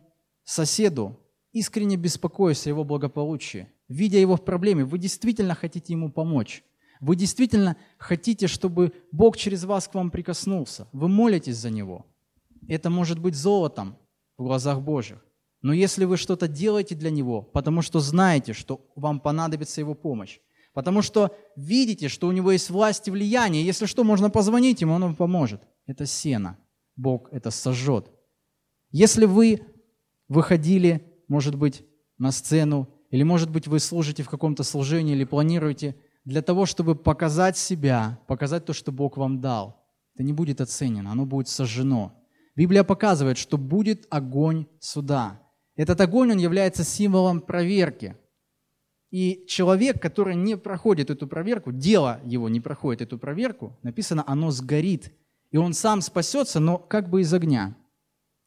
соседу, 0.45 1.19
искренне 1.53 1.97
беспокоясь 1.97 2.67
о 2.67 2.71
его 2.71 2.85
благополучии, 2.85 3.69
видя 3.93 4.19
его 4.19 4.37
в 4.37 4.45
проблеме, 4.45 4.85
вы 4.85 4.99
действительно 4.99 5.55
хотите 5.55 5.93
ему 5.93 6.11
помочь. 6.11 6.65
Вы 7.01 7.17
действительно 7.17 7.77
хотите, 7.99 8.47
чтобы 8.47 8.93
Бог 9.11 9.37
через 9.37 9.65
вас 9.65 9.89
к 9.89 9.95
вам 9.95 10.11
прикоснулся. 10.11 10.89
Вы 10.93 11.09
молитесь 11.09 11.57
за 11.57 11.71
него. 11.71 12.07
Это 12.69 12.91
может 12.91 13.19
быть 13.19 13.35
золотом 13.35 13.97
в 14.39 14.45
глазах 14.45 14.81
Божьих. 14.81 15.25
Но 15.63 15.73
если 15.73 16.05
вы 16.05 16.17
что-то 16.17 16.49
делаете 16.49 16.95
для 16.95 17.11
него, 17.11 17.43
потому 17.43 17.83
что 17.83 18.01
знаете, 18.01 18.53
что 18.53 18.81
вам 18.97 19.21
понадобится 19.21 19.81
его 19.81 19.95
помощь, 19.95 20.41
потому 20.73 21.03
что 21.03 21.37
видите, 21.57 22.09
что 22.09 22.29
у 22.29 22.33
него 22.33 22.53
есть 22.53 22.71
власть 22.71 23.09
и 23.09 23.11
влияние, 23.11 23.65
если 23.65 23.87
что, 23.87 24.05
можно 24.05 24.31
позвонить 24.31 24.81
ему, 24.81 24.95
он 24.95 25.03
вам 25.03 25.17
поможет. 25.17 25.63
Это 25.87 26.07
сено. 26.07 26.57
Бог 26.97 27.29
это 27.33 27.51
сожжет. 27.51 28.11
Если 28.91 29.25
вы 29.25 29.63
выходили, 30.29 31.13
может 31.29 31.57
быть, 31.57 31.85
на 32.19 32.31
сцену, 32.31 32.89
или, 33.13 33.23
может 33.25 33.51
быть, 33.51 33.69
вы 33.69 33.79
служите 33.79 34.23
в 34.23 34.31
каком-то 34.31 34.65
служении 34.65 35.15
или 35.15 35.25
планируете 35.25 35.97
для 36.25 36.41
того, 36.41 36.65
чтобы 36.65 36.97
показать 36.97 37.59
себя, 37.59 38.19
показать 38.27 38.65
то, 38.65 38.73
что 38.73 38.91
Бог 38.91 39.19
вам 39.19 39.41
дал, 39.41 39.85
это 40.15 40.23
не 40.25 40.33
будет 40.33 40.63
оценено, 40.63 41.13
оно 41.13 41.27
будет 41.27 41.49
сожжено. 41.49 42.15
Библия 42.57 42.85
показывает, 42.85 43.37
что 43.37 43.59
будет 43.59 44.07
огонь 44.09 44.67
суда. 44.81 45.43
Этот 45.77 46.01
огонь, 46.01 46.33
он 46.33 46.39
является 46.39 46.85
символом 46.85 47.43
проверки. 47.43 48.17
И 49.11 49.45
человек, 49.47 50.01
который 50.01 50.35
не 50.35 50.57
проходит 50.57 51.11
эту 51.11 51.27
проверку, 51.27 51.71
дело 51.71 52.19
его 52.25 52.49
не 52.49 52.63
проходит 52.63 53.03
эту 53.03 53.19
проверку, 53.19 53.79
написано, 53.83 54.25
оно 54.27 54.51
сгорит. 54.51 55.13
И 55.51 55.59
он 55.59 55.75
сам 55.75 56.01
спасется, 56.01 56.61
но 56.61 56.79
как 56.79 57.11
бы 57.11 57.21
из 57.21 57.35
огня. 57.35 57.77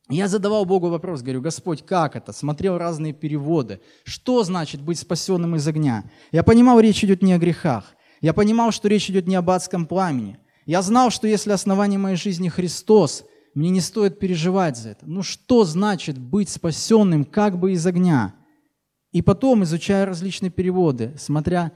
Я 0.09 0.27
задавал 0.27 0.65
Богу 0.65 0.89
вопрос, 0.89 1.21
говорю, 1.21 1.41
Господь, 1.41 1.83
как 1.83 2.15
это? 2.15 2.31
Смотрел 2.31 2.77
разные 2.77 3.13
переводы. 3.13 3.81
Что 4.03 4.43
значит 4.43 4.81
быть 4.81 4.99
спасенным 4.99 5.55
из 5.55 5.67
огня? 5.67 6.03
Я 6.31 6.43
понимал, 6.43 6.79
речь 6.79 7.03
идет 7.03 7.23
не 7.23 7.33
о 7.33 7.39
грехах. 7.39 7.95
Я 8.21 8.33
понимал, 8.33 8.71
что 8.71 8.87
речь 8.87 9.09
идет 9.09 9.27
не 9.27 9.35
об 9.35 9.49
адском 9.49 9.87
пламени. 9.87 10.37
Я 10.65 10.81
знал, 10.81 11.09
что 11.09 11.27
если 11.27 11.51
основание 11.51 11.99
моей 11.99 12.17
жизни 12.17 12.49
Христос– 12.49 13.23
мне 13.55 13.69
не 13.69 13.79
стоит 13.79 14.19
переживать 14.19 14.77
за 14.77 14.89
это. 14.89 15.05
Ну 15.07 15.23
что 15.23 15.63
значит 15.63 16.19
быть 16.19 16.49
спасенным 16.49 17.23
как 17.23 17.57
бы 17.57 17.71
из 17.71 17.87
огня? 17.87 18.35
И 19.11 19.21
потом, 19.21 19.63
изучая 19.63 20.05
различные 20.05 20.51
переводы, 20.51 21.15
смотря 21.17 21.71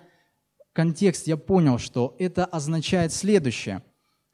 контекст, 0.74 1.26
я 1.26 1.38
понял, 1.38 1.78
что 1.80 2.18
это 2.20 2.44
означает 2.44 3.14
следующее. 3.14 3.82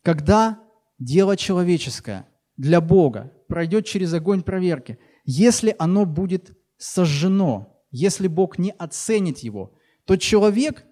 Когда 0.01 0.59
дело 0.97 1.37
человеческое 1.37 2.27
для 2.57 2.81
Бога 2.81 3.31
пройдет 3.47 3.85
через 3.85 4.13
огонь 4.13 4.43
проверки, 4.43 4.97
если 5.25 5.75
оно 5.77 6.05
будет 6.05 6.57
сожжено, 6.77 7.81
если 7.91 8.27
Бог 8.27 8.57
не 8.57 8.71
оценит 8.71 9.39
его, 9.39 9.73
то 10.05 10.17
человек, 10.17 10.85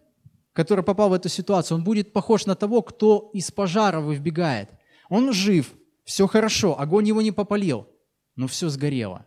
который 0.54 0.84
попал 0.84 1.10
в 1.10 1.14
эту 1.14 1.30
ситуацию, 1.30 1.78
он 1.78 1.84
будет 1.84 2.14
похож 2.14 2.46
на 2.46 2.56
того, 2.56 2.82
кто 2.82 3.30
из 3.34 3.52
пожара 3.52 4.00
выбегает. 4.00 4.70
Он 5.10 5.32
жив, 5.34 5.74
все 6.04 6.28
хорошо, 6.28 6.80
огонь 6.80 7.08
его 7.08 7.22
не 7.22 7.32
попалил, 7.32 7.88
но 8.36 8.48
все 8.48 8.70
сгорело. 8.70 9.26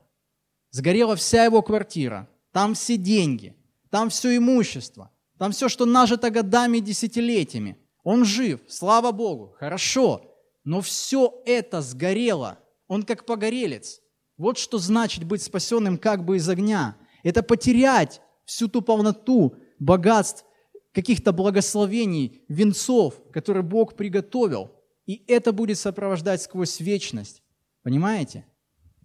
Сгорела 0.70 1.16
вся 1.16 1.44
его 1.44 1.62
квартира, 1.62 2.28
там 2.52 2.74
все 2.74 2.96
деньги, 2.96 3.56
там 3.90 4.10
все 4.10 4.36
имущество, 4.36 5.10
там 5.38 5.52
все, 5.52 5.68
что 5.68 5.86
нажито 5.86 6.30
годами 6.30 6.78
и 6.78 6.82
десятилетиями. 6.82 7.78
Он 8.02 8.24
жив, 8.24 8.60
слава 8.68 9.12
Богу, 9.12 9.54
хорошо, 9.58 10.35
но 10.66 10.80
все 10.80 11.42
это 11.46 11.80
сгорело. 11.80 12.58
Он 12.88 13.04
как 13.04 13.24
погорелец. 13.24 14.00
Вот 14.36 14.58
что 14.58 14.78
значит 14.78 15.22
быть 15.22 15.40
спасенным 15.40 15.96
как 15.96 16.24
бы 16.24 16.36
из 16.36 16.48
огня. 16.48 16.96
Это 17.22 17.44
потерять 17.44 18.20
всю 18.44 18.68
ту 18.68 18.82
полноту 18.82 19.54
богатств, 19.78 20.44
каких-то 20.92 21.32
благословений, 21.32 22.42
венцов, 22.48 23.14
которые 23.32 23.62
Бог 23.62 23.94
приготовил. 23.94 24.72
И 25.06 25.24
это 25.28 25.52
будет 25.52 25.78
сопровождать 25.78 26.42
сквозь 26.42 26.80
вечность. 26.80 27.44
Понимаете? 27.84 28.44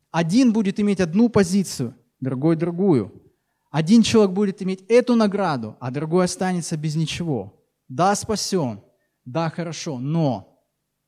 Один 0.09 0.53
будет 0.53 0.79
иметь 0.79 0.99
одну 0.99 1.29
позицию, 1.29 1.95
другой 2.19 2.55
другую. 2.55 3.31
Один 3.69 4.01
человек 4.01 4.31
будет 4.31 4.63
иметь 4.63 4.83
эту 4.89 5.15
награду, 5.15 5.77
а 5.79 5.91
другой 5.91 6.25
останется 6.25 6.75
без 6.75 6.95
ничего. 6.95 7.63
Да, 7.87 8.15
спасен, 8.15 8.81
да, 9.25 9.51
хорошо, 9.51 9.99
но 9.99 10.50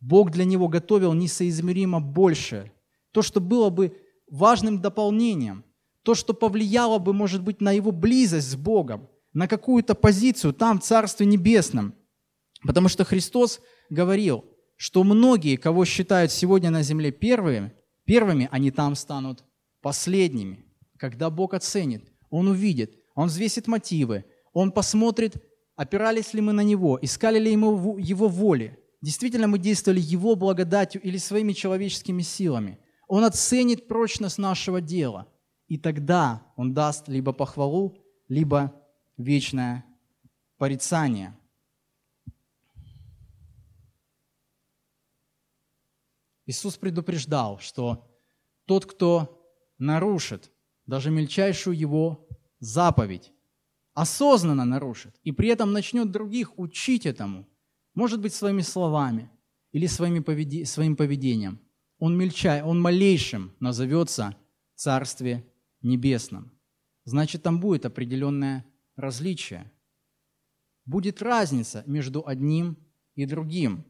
Бог 0.04 0.32
для 0.32 0.46
него 0.46 0.68
готовил 0.68 1.14
несоизмеримо 1.14 2.00
больше. 2.00 2.72
То, 3.12 3.22
что 3.22 3.40
было 3.40 3.70
бы 3.70 3.98
важным 4.30 4.82
дополнением, 4.82 5.64
то, 6.04 6.16
что 6.16 6.34
повлияло 6.34 7.00
бы, 7.00 7.14
может 7.14 7.42
быть, 7.42 7.62
на 7.62 7.72
его 7.72 7.92
близость 7.92 8.52
с 8.52 8.56
Богом, 8.56 9.10
на 9.34 9.48
какую-то 9.48 9.96
позицию 9.96 10.54
там, 10.54 10.80
в 10.80 10.84
Царстве 10.84 11.26
Небесном. 11.26 11.96
Потому 12.64 12.90
что 12.90 13.04
Христос 13.04 13.60
говорил– 13.90 14.46
что 14.84 15.06
многие, 15.06 15.56
кого 15.56 15.86
считают 15.86 16.32
сегодня 16.32 16.70
на 16.70 16.84
земле 16.84 17.12
первыми, 17.12 17.72
первыми, 18.04 18.50
они 18.52 18.70
там 18.70 18.96
станут 18.96 19.46
последними. 19.82 20.66
Когда 20.98 21.30
Бог 21.30 21.54
оценит, 21.54 22.04
Он 22.30 22.48
увидит, 22.50 22.94
Он 23.16 23.28
взвесит 23.28 23.68
мотивы, 23.68 24.26
Он 24.52 24.74
посмотрит, 24.74 25.36
опирались 25.78 26.34
ли 26.34 26.42
мы 26.42 26.52
на 26.52 26.64
Него, 26.64 27.00
искали 27.02 27.40
ли 27.40 27.56
мы 27.56 28.00
Его 28.02 28.28
воли, 28.28 28.78
действительно 29.04 29.48
мы 29.48 29.60
действовали 29.60 30.00
Его 30.00 30.36
благодатью 30.36 31.00
или 31.02 31.18
своими 31.18 31.54
человеческими 31.54 32.24
силами. 32.24 32.80
Он 33.08 33.24
оценит 33.24 33.88
прочность 33.88 34.40
нашего 34.40 34.82
дела, 34.82 35.28
и 35.68 35.78
тогда 35.78 36.42
Он 36.56 36.74
даст 36.74 37.08
либо 37.08 37.34
похвалу, 37.34 37.96
либо 38.28 38.74
вечное 39.18 39.86
порицание– 40.58 41.38
Иисус 46.46 46.76
предупреждал, 46.76 47.60
что 47.60 48.10
тот, 48.66 48.86
кто 48.86 49.48
нарушит 49.78 50.52
даже 50.86 51.10
мельчайшую 51.10 51.78
его 51.78 52.28
заповедь, 52.60 53.32
осознанно 53.94 54.66
нарушит, 54.66 55.16
и 55.24 55.32
при 55.32 55.50
этом 55.50 55.72
начнет 55.72 56.12
других 56.12 56.58
учить 56.60 57.06
этому, 57.06 57.48
может 57.94 58.22
быть, 58.22 58.34
своими 58.34 58.62
словами 58.62 59.30
или 59.72 59.88
своими 59.88 60.20
поведи... 60.20 60.66
своим 60.66 60.96
поведением, 60.96 61.60
он, 62.00 62.18
мельчай, 62.18 62.62
он 62.62 62.82
малейшим 62.82 63.54
назовется 63.60 64.36
Царстве 64.76 65.46
Небесном. 65.82 66.52
Значит, 67.06 67.44
там 67.44 67.60
будет 67.60 67.86
определенное 67.86 68.66
различие. 68.96 69.72
Будет 70.86 71.22
разница 71.22 71.84
между 71.86 72.28
одним 72.28 72.78
и 73.16 73.26
другим. 73.26 73.86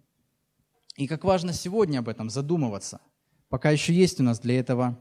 И 0.96 1.08
как 1.08 1.24
важно 1.24 1.54
сегодня 1.54 2.00
об 2.00 2.10
этом 2.10 2.30
задумываться, 2.30 3.02
пока 3.50 3.72
еще 3.72 3.94
есть 3.94 4.20
у 4.20 4.24
нас 4.24 4.40
для 4.40 4.60
этого 4.60 5.00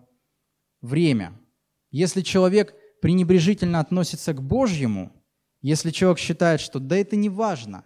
время. 0.81 1.39
Если 1.91 2.23
человек 2.23 2.75
пренебрежительно 3.03 3.81
относится 3.81 4.33
к 4.33 4.43
Божьему, 4.43 5.13
если 5.61 5.91
человек 5.91 6.19
считает, 6.19 6.61
что 6.61 6.79
да 6.79 6.97
это 6.97 7.17
не 7.17 7.29
важно, 7.29 7.85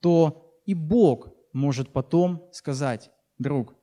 то 0.00 0.60
и 0.66 0.74
Бог 0.74 1.30
может 1.52 1.92
потом 1.92 2.44
сказать, 2.52 3.10
друг, 3.38 3.74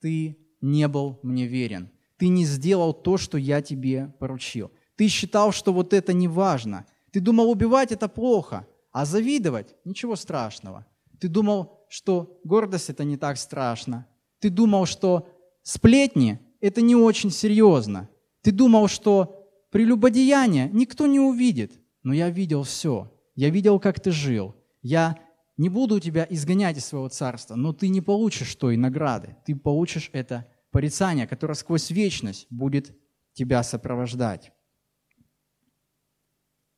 ты 0.00 0.38
не 0.60 0.88
был 0.88 1.18
мне 1.22 1.46
верен, 1.46 1.90
ты 2.16 2.28
не 2.28 2.44
сделал 2.44 2.92
то, 2.92 3.16
что 3.16 3.38
я 3.38 3.62
тебе 3.62 4.14
поручил. 4.18 4.70
Ты 4.96 5.08
считал, 5.08 5.52
что 5.52 5.72
вот 5.72 5.92
это 5.92 6.12
не 6.12 6.26
важно. 6.26 6.86
Ты 7.12 7.20
думал, 7.20 7.50
убивать 7.50 7.92
это 7.92 8.08
плохо, 8.08 8.66
а 8.90 9.04
завидовать 9.04 9.76
ничего 9.84 10.16
страшного. 10.16 10.84
Ты 11.20 11.28
думал, 11.28 11.86
что 11.88 12.40
гордость 12.44 12.90
это 12.90 13.04
не 13.04 13.16
так 13.16 13.38
страшно. 13.38 14.06
Ты 14.40 14.50
думал, 14.50 14.86
что 14.86 15.28
сплетни 15.62 16.40
это 16.60 16.80
не 16.80 16.96
очень 16.96 17.30
серьезно. 17.30 18.08
Ты 18.42 18.50
думал, 18.50 18.88
что 18.88 19.48
прелюбодеяние 19.70 20.68
никто 20.72 21.06
не 21.06 21.20
увидит. 21.20 21.78
Но 22.02 22.12
я 22.12 22.30
видел 22.30 22.64
все. 22.64 23.12
Я 23.34 23.50
видел, 23.50 23.78
как 23.78 24.00
ты 24.00 24.10
жил. 24.10 24.56
Я 24.82 25.18
не 25.56 25.68
буду 25.68 25.98
тебя 26.00 26.26
изгонять 26.30 26.78
из 26.78 26.86
своего 26.86 27.08
царства, 27.08 27.56
но 27.56 27.72
ты 27.72 27.88
не 27.88 28.00
получишь 28.00 28.54
той 28.54 28.76
награды. 28.76 29.36
Ты 29.44 29.56
получишь 29.56 30.10
это 30.12 30.48
порицание, 30.70 31.26
которое 31.26 31.54
сквозь 31.54 31.90
вечность 31.90 32.46
будет 32.50 32.96
тебя 33.32 33.62
сопровождать. 33.62 34.52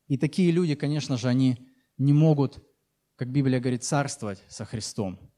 И 0.09 0.17
такие 0.17 0.51
люди, 0.51 0.75
конечно 0.75 1.17
же, 1.17 1.29
они 1.29 1.69
не 1.97 2.13
могут, 2.13 2.65
как 3.17 3.31
Библия 3.31 3.61
говорит, 3.61 3.85
царствовать 3.85 4.43
со 4.49 4.65
Христом. 4.65 5.31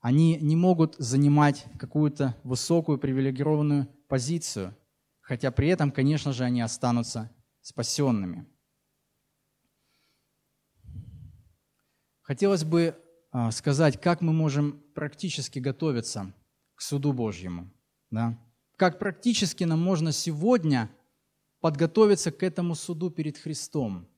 Они 0.00 0.38
не 0.40 0.56
могут 0.56 0.96
занимать 0.98 1.66
какую-то 1.78 2.36
высокую 2.44 2.98
привилегированную 2.98 3.88
позицию, 4.08 4.76
хотя 5.20 5.50
при 5.50 5.68
этом, 5.68 5.90
конечно 5.90 6.32
же, 6.32 6.44
они 6.44 6.60
останутся 6.60 7.30
спасенными. 7.60 8.46
Хотелось 12.26 12.64
бы 12.64 13.00
а, 13.30 13.52
сказать, 13.52 14.00
как 14.00 14.20
мы 14.20 14.32
можем 14.32 14.82
практически 14.94 15.60
готовиться 15.60 16.34
к 16.74 16.82
суду 16.82 17.12
Божьему. 17.12 17.72
Да? 18.10 18.36
Как 18.76 18.98
практически 18.98 19.62
нам 19.62 19.80
можно 19.80 20.10
сегодня 20.10 20.90
подготовиться 21.60 22.32
к 22.32 22.42
этому 22.42 22.74
суду 22.74 23.10
перед 23.10 23.38
Христом. 23.38 24.08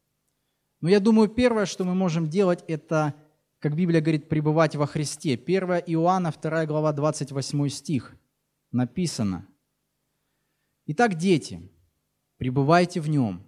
Но 0.81 0.89
я 0.89 1.01
думаю, 1.01 1.29
первое, 1.29 1.67
что 1.67 1.85
мы 1.85 1.95
можем 1.95 2.31
делать, 2.31 2.65
это, 2.67 3.15
как 3.59 3.77
Библия 3.77 4.01
говорит, 4.01 4.31
пребывать 4.31 4.75
во 4.75 4.87
Христе. 4.87 5.35
1 5.35 5.83
Иоанна, 5.89 6.33
2 6.33 6.65
глава, 6.65 6.95
28 6.95 7.69
стих 7.69 8.17
написано. 8.73 9.47
Итак, 10.87 11.17
дети, 11.17 11.71
пребывайте 12.39 13.03
в 13.03 13.11
Нем, 13.11 13.43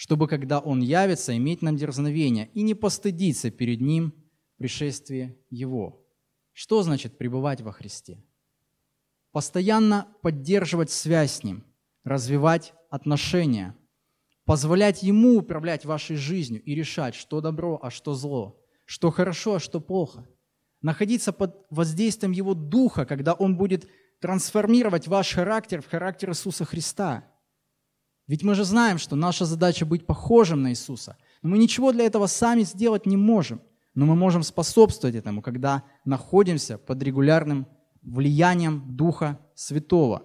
чтобы, 0.00 0.28
когда 0.28 0.60
Он 0.60 0.80
явится, 0.80 1.36
иметь 1.36 1.60
нам 1.60 1.76
дерзновение 1.76 2.48
и 2.54 2.62
не 2.62 2.72
постыдиться 2.72 3.50
перед 3.50 3.82
Ним 3.82 4.14
в 4.54 4.56
пришествии 4.56 5.36
Его. 5.50 6.02
Что 6.54 6.82
значит 6.82 7.18
пребывать 7.18 7.60
во 7.60 7.70
Христе? 7.70 8.24
Постоянно 9.30 10.08
поддерживать 10.22 10.90
связь 10.90 11.32
с 11.32 11.44
Ним, 11.44 11.66
развивать 12.02 12.72
отношения, 12.88 13.76
позволять 14.46 15.02
Ему 15.02 15.36
управлять 15.36 15.84
вашей 15.84 16.16
жизнью 16.16 16.62
и 16.62 16.74
решать, 16.74 17.14
что 17.14 17.42
добро, 17.42 17.78
а 17.82 17.90
что 17.90 18.14
зло, 18.14 18.58
что 18.86 19.10
хорошо, 19.10 19.56
а 19.56 19.60
что 19.60 19.82
плохо. 19.82 20.26
Находиться 20.80 21.30
под 21.30 21.66
воздействием 21.68 22.32
Его 22.32 22.54
Духа, 22.54 23.04
когда 23.04 23.34
Он 23.34 23.54
будет 23.54 23.86
трансформировать 24.22 25.08
ваш 25.08 25.34
характер 25.34 25.82
в 25.82 25.90
характер 25.90 26.30
Иисуса 26.30 26.64
Христа– 26.64 27.26
ведь 28.30 28.44
мы 28.44 28.54
же 28.54 28.62
знаем, 28.62 28.98
что 28.98 29.16
наша 29.16 29.44
задача 29.44 29.84
быть 29.84 30.06
похожим 30.06 30.62
на 30.62 30.70
Иисуса. 30.70 31.16
Но 31.42 31.48
мы 31.48 31.58
ничего 31.58 31.90
для 31.90 32.04
этого 32.04 32.28
сами 32.28 32.62
сделать 32.62 33.04
не 33.04 33.16
можем. 33.16 33.60
Но 33.96 34.06
мы 34.06 34.14
можем 34.14 34.44
способствовать 34.44 35.16
этому, 35.16 35.42
когда 35.42 35.82
находимся 36.04 36.78
под 36.78 37.02
регулярным 37.02 37.66
влиянием 38.02 38.84
Духа 38.86 39.40
Святого. 39.56 40.22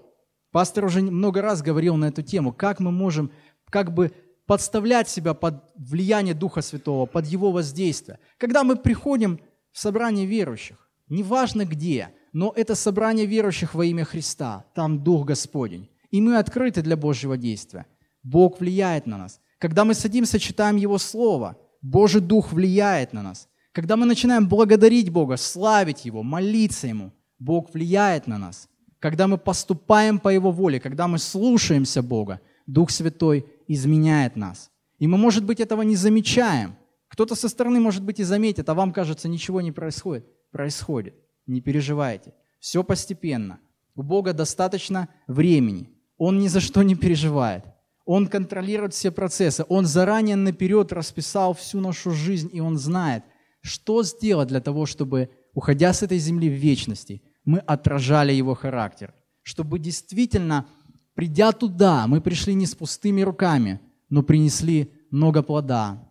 Пастор 0.51 0.85
уже 0.85 1.01
много 1.01 1.41
раз 1.41 1.63
говорил 1.63 1.95
на 1.95 2.05
эту 2.05 2.21
тему, 2.21 2.53
как 2.53 2.79
мы 2.79 2.91
можем 2.91 3.31
как 3.71 3.91
бы 3.91 4.11
подставлять 4.45 5.09
себя 5.09 5.33
под 5.33 5.63
влияние 5.75 6.35
Духа 6.35 6.61
Святого, 6.61 7.07
под 7.07 7.25
Его 7.25 7.51
воздействие. 7.51 8.19
Когда 8.37 8.63
мы 8.63 8.75
приходим 8.75 9.39
в 9.71 9.79
собрание 9.79 10.27
верующих, 10.27 10.91
неважно 11.09 11.65
где, 11.65 12.13
но 12.33 12.53
это 12.55 12.75
собрание 12.75 13.25
верующих 13.25 13.73
во 13.73 13.83
имя 13.83 14.05
Христа, 14.05 14.63
там 14.75 15.03
Дух 15.03 15.25
Господень, 15.25 15.89
и 16.11 16.21
мы 16.21 16.37
открыты 16.37 16.83
для 16.83 16.97
Божьего 16.97 17.35
действия. 17.35 17.87
Бог 18.25 18.59
влияет 18.59 19.05
на 19.05 19.17
нас. 19.17 19.39
Когда 19.59 19.85
мы 19.85 19.93
садимся, 19.93 20.39
читаем 20.39 20.77
Его 20.77 20.97
Слово, 20.97 21.57
Божий 21.81 22.21
Дух 22.21 22.51
влияет 22.51 23.13
на 23.13 23.21
нас. 23.21 23.47
Когда 23.71 23.95
мы 23.95 24.07
начинаем 24.07 24.47
благодарить 24.47 25.11
Бога, 25.11 25.37
славить 25.37 26.05
Его, 26.05 26.23
молиться 26.23 26.87
Ему, 26.87 27.11
Бог 27.37 27.71
влияет 27.73 28.25
на 28.25 28.39
нас. 28.39 28.67
Когда 28.99 29.27
мы 29.27 29.37
поступаем 29.37 30.17
по 30.17 30.29
Его 30.29 30.51
воле, 30.51 30.79
когда 30.79 31.07
мы 31.07 31.19
слушаемся 31.19 32.01
Бога, 32.01 32.41
Дух 32.65 32.89
Святой 32.89 33.45
изменяет 33.67 34.35
нас. 34.35 34.71
И 34.97 35.05
мы, 35.05 35.19
может 35.19 35.43
быть, 35.43 35.59
этого 35.59 35.83
не 35.83 35.95
замечаем. 35.95 36.75
Кто-то 37.09 37.35
со 37.35 37.47
стороны, 37.47 37.79
может 37.79 38.01
быть, 38.01 38.19
и 38.19 38.23
заметит, 38.23 38.67
а 38.69 38.73
вам 38.73 38.91
кажется, 38.91 39.29
ничего 39.29 39.61
не 39.61 39.71
происходит. 39.71 40.25
Происходит. 40.51 41.13
Не 41.45 41.61
переживайте. 41.61 42.33
Все 42.59 42.83
постепенно. 42.83 43.59
У 43.93 44.01
Бога 44.01 44.33
достаточно 44.33 45.09
времени. 45.27 45.91
Он 46.17 46.39
ни 46.39 46.47
за 46.47 46.59
что 46.59 46.81
не 46.81 46.95
переживает. 46.95 47.65
Он 48.05 48.27
контролирует 48.27 48.93
все 48.93 49.11
процессы. 49.11 49.65
Он 49.67 49.85
заранее 49.85 50.35
наперед 50.35 50.93
расписал 50.93 51.53
всю 51.53 51.79
нашу 51.81 52.11
жизнь, 52.11 52.49
и 52.53 52.61
Он 52.61 52.77
знает, 52.77 53.23
что 53.61 54.03
сделать 54.03 54.47
для 54.47 54.61
того, 54.61 54.85
чтобы, 54.85 55.29
уходя 55.53 55.91
с 55.91 56.03
этой 56.03 56.19
земли 56.19 56.47
в 56.47 56.53
вечности, 56.53 57.23
мы 57.45 57.59
отражали 57.59 58.31
Его 58.31 58.53
характер. 58.53 59.13
Чтобы 59.41 59.79
действительно, 59.79 60.67
придя 61.15 61.51
туда, 61.51 62.05
мы 62.07 62.21
пришли 62.21 62.53
не 62.53 62.67
с 62.67 62.75
пустыми 62.75 63.21
руками, 63.21 63.79
но 64.09 64.21
принесли 64.21 64.91
много 65.09 65.41
плода 65.41 66.07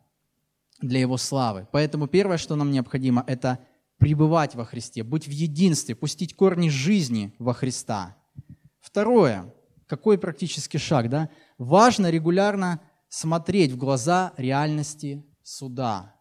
для 0.81 1.01
Его 1.01 1.17
славы. 1.17 1.69
Поэтому 1.71 2.09
первое, 2.09 2.39
что 2.39 2.57
нам 2.57 2.73
необходимо, 2.73 3.23
это 3.27 3.61
пребывать 3.99 4.57
во 4.57 4.65
Христе, 4.65 5.05
быть 5.05 5.29
в 5.29 5.31
единстве, 5.31 5.95
пустить 5.95 6.35
корни 6.35 6.69
жизни 6.69 7.33
во 7.39 7.55
Христа. 7.55 8.17
Второе, 8.81 9.55
какой 9.87 10.19
практический 10.19 10.79
шаг, 10.79 11.09
да? 11.09 11.31
Важно 11.59 12.11
регулярно 12.11 12.81
смотреть 13.09 13.73
в 13.73 13.77
глаза 13.77 14.33
реальности 14.37 15.25
суда. 15.43 16.15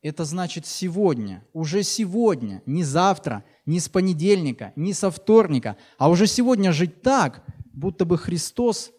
Это 0.00 0.24
значит 0.24 0.66
сегодня, 0.66 1.46
уже 1.52 1.82
сегодня, 1.82 2.62
не 2.66 2.82
завтра, 2.82 3.44
не 3.66 3.78
с 3.78 3.88
понедельника, 3.88 4.72
не 4.74 4.94
со 4.94 5.10
вторника, 5.10 5.76
а 5.96 6.08
уже 6.10 6.26
сегодня 6.26 6.72
жить 6.72 7.02
так, 7.02 7.44
будто 7.72 8.04
бы 8.04 8.18
Христос 8.18 8.90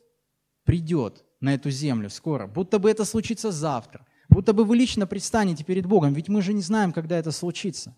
придет 0.63 1.25
на 1.41 1.55
эту 1.55 1.69
землю 1.71 2.09
скоро, 2.09 2.47
будто 2.47 2.79
бы 2.79 2.89
это 2.89 3.03
случится 3.03 3.51
завтра, 3.51 4.05
будто 4.29 4.53
бы 4.53 4.63
вы 4.63 4.77
лично 4.77 5.05
предстанете 5.05 5.65
перед 5.65 5.85
Богом, 5.85 6.13
ведь 6.13 6.29
мы 6.29 6.41
же 6.41 6.53
не 6.53 6.61
знаем, 6.61 6.93
когда 6.93 7.17
это 7.17 7.31
случится. 7.31 7.97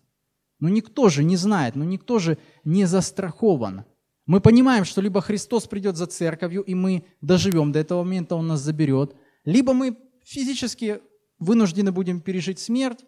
Но 0.58 0.68
никто 0.68 1.08
же 1.08 1.22
не 1.22 1.36
знает, 1.36 1.76
но 1.76 1.84
никто 1.84 2.18
же 2.18 2.38
не 2.64 2.86
застрахован. 2.86 3.84
Мы 4.26 4.40
понимаем, 4.40 4.84
что 4.84 5.00
либо 5.00 5.20
Христос 5.20 5.68
придет 5.68 5.96
за 5.96 6.06
церковью, 6.06 6.62
и 6.62 6.74
мы 6.74 7.04
доживем 7.20 7.70
до 7.70 7.78
этого 7.78 8.02
момента, 8.02 8.34
Он 8.34 8.48
нас 8.48 8.60
заберет, 8.60 9.14
либо 9.44 9.72
мы 9.72 9.96
физически 10.24 11.00
вынуждены 11.38 11.92
будем 11.92 12.20
пережить 12.20 12.58
смерть 12.58 13.04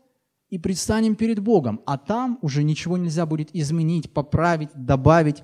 и 0.49 0.59
предстанем 0.59 1.17
перед 1.17 1.41
Богом, 1.41 1.81
а 1.87 1.99
там 1.99 2.39
уже 2.41 2.63
ничего 2.63 2.97
нельзя 2.97 3.27
будет 3.27 3.49
изменить, 3.53 4.13
поправить, 4.13 4.71
добавить. 4.75 5.43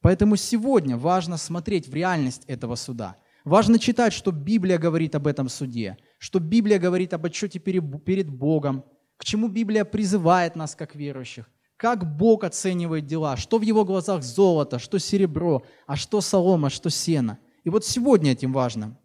Поэтому 0.00 0.34
сегодня 0.34 0.96
важно 0.96 1.36
смотреть 1.36 1.86
в 1.86 1.94
реальность 1.94 2.42
этого 2.48 2.74
суда. 2.74 3.16
Важно 3.44 3.78
читать, 3.78 4.12
что 4.12 4.32
Библия 4.32 4.78
говорит 4.78 5.14
об 5.14 5.28
этом 5.28 5.48
суде, 5.48 5.98
что 6.18 6.40
Библия 6.40 6.80
говорит 6.80 7.14
об 7.14 7.24
отчете 7.26 7.60
перед 7.60 8.28
Богом, 8.28 8.84
к 9.16 9.24
чему 9.24 9.46
Библия 9.46 9.84
призывает 9.84 10.56
нас, 10.56 10.74
как 10.74 10.96
верующих– 10.96 11.48
как 11.82 12.16
Бог 12.16 12.44
оценивает 12.44 13.06
дела, 13.06 13.36
что 13.36 13.58
в 13.58 13.62
его 13.62 13.84
глазах 13.84 14.22
золото, 14.22 14.78
что 14.78 15.00
серебро, 15.00 15.64
а 15.88 15.96
что 15.96 16.20
солома, 16.20 16.70
что 16.70 16.90
сено. 16.90 17.40
И 17.64 17.70
вот 17.70 17.84
сегодня 17.84 18.30
этим 18.30 18.52
важно 18.52 18.96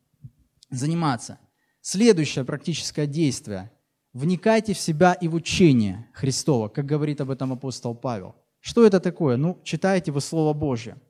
заниматься. 0.69 1.39
Следующее 1.81 2.45
практическое 2.45 3.07
действие. 3.07 3.71
вникайте 4.13 4.75
в 4.75 4.79
себя 4.79 5.13
и 5.13 5.27
в 5.27 5.33
учение 5.33 6.07
Христова, 6.13 6.67
как 6.67 6.85
говорит 6.85 7.19
об 7.19 7.31
этом 7.31 7.51
апостол 7.51 7.95
Павел. 7.95 8.35
Что 8.59 8.85
это 8.85 8.99
такое? 8.99 9.37
Ну, 9.37 9.59
читайте 9.63 10.11
вы 10.11 10.21
Слово 10.21 10.53
Божье 10.53 11.01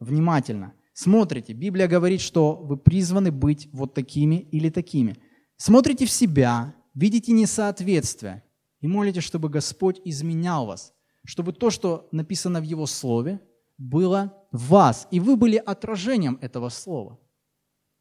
внимательно. 0.00 0.74
Смотрите, 0.92 1.54
Библия 1.54 1.88
говорит, 1.88 2.20
что 2.20 2.54
вы 2.54 2.76
призваны 2.76 3.32
быть 3.32 3.70
вот 3.72 3.94
такими 3.94 4.40
или 4.52 4.68
такими. 4.68 5.16
Смотрите 5.56 6.04
в 6.04 6.10
себя, 6.10 6.74
видите 6.94 7.32
несоответствие 7.32 8.42
и 8.82 8.86
молите, 8.86 9.22
чтобы 9.22 9.48
Господь 9.48 10.02
изменял 10.04 10.66
вас, 10.66 10.93
чтобы 11.24 11.52
то, 11.52 11.70
что 11.70 12.08
написано 12.12 12.60
в 12.60 12.64
Его 12.64 12.86
Слове, 12.86 13.40
было 13.78 14.34
в 14.52 14.68
вас, 14.68 15.08
и 15.10 15.20
вы 15.20 15.36
были 15.36 15.56
отражением 15.56 16.38
этого 16.40 16.68
Слова. 16.68 17.18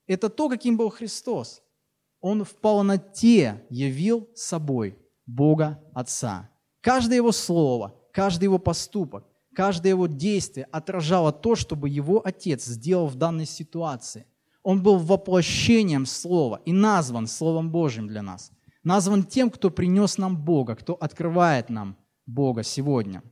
Это 0.08 0.30
то, 0.30 0.50
каким 0.50 0.78
был 0.78 0.90
Христос. 0.90 1.62
Он 2.20 2.44
в 2.44 2.56
полноте 2.56 3.66
явил 3.70 4.30
собой 4.36 4.98
Бога 5.26 5.82
Отца. 5.94 6.50
Каждое 6.82 7.18
Его 7.18 7.32
Слово, 7.32 7.96
каждый 8.12 8.46
Его 8.46 8.60
поступок, 8.60 9.26
каждое 9.56 9.90
Его 9.90 10.08
действие 10.08 10.68
отражало 10.72 11.32
то, 11.32 11.56
чтобы 11.56 11.90
Его 11.90 12.22
Отец 12.26 12.66
сделал 12.66 13.08
в 13.08 13.16
данной 13.16 13.46
ситуации. 13.46 14.26
Он 14.62 14.82
был 14.82 14.98
воплощением 14.98 16.06
Слова 16.06 16.62
и 16.66 16.72
назван 16.72 17.28
Словом 17.28 17.72
Божьим 17.72 18.08
для 18.08 18.22
нас. 18.22 18.52
Назван 18.84 19.24
тем, 19.24 19.50
кто 19.50 19.70
принес 19.70 20.18
нам 20.18 20.38
Бога, 20.38 20.76
кто 20.76 20.94
открывает 20.94 21.70
нам 21.70 21.98
Бога 22.26 22.64
сегодня. 22.64 23.24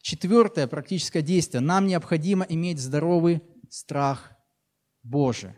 Четвертое 0.00 0.66
практическое 0.66 1.22
действие. 1.22 1.60
Нам 1.60 1.86
необходимо 1.86 2.44
иметь 2.48 2.78
здоровый 2.78 3.42
страх 3.70 4.32
Божий. 5.02 5.52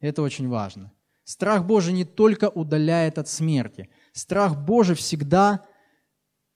Это 0.00 0.22
очень 0.22 0.48
важно. 0.48 0.92
Страх 1.24 1.66
Божий 1.66 1.92
не 1.92 2.04
только 2.04 2.48
удаляет 2.48 3.18
от 3.18 3.28
смерти. 3.28 3.90
Страх 4.12 4.58
Божий 4.58 4.96
всегда 4.96 5.66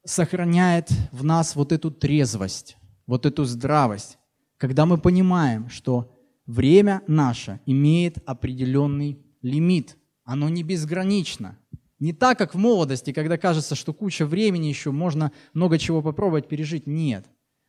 сохраняет 0.04 0.90
в 1.12 1.24
нас 1.24 1.54
вот 1.54 1.72
эту 1.72 1.90
трезвость, 1.90 2.76
вот 3.06 3.26
эту 3.26 3.44
здравость, 3.44 4.18
когда 4.56 4.86
мы 4.86 4.98
понимаем, 4.98 5.68
что 5.68 6.16
время 6.46 7.02
наше 7.06 7.60
имеет 7.66 8.18
определенный 8.26 9.24
лимит. 9.42 9.96
Оно 10.24 10.48
не 10.48 10.62
безгранично. 10.62 11.58
Не 12.02 12.12
так, 12.12 12.36
как 12.36 12.52
в 12.52 12.58
молодости, 12.58 13.12
когда 13.12 13.38
кажется, 13.38 13.76
что 13.76 13.94
куча 13.94 14.26
времени 14.26 14.66
еще, 14.66 14.90
можно 14.90 15.30
много 15.54 15.78
чего 15.78 16.02
попробовать, 16.02 16.48
пережить. 16.48 16.88
Нет. 16.88 17.26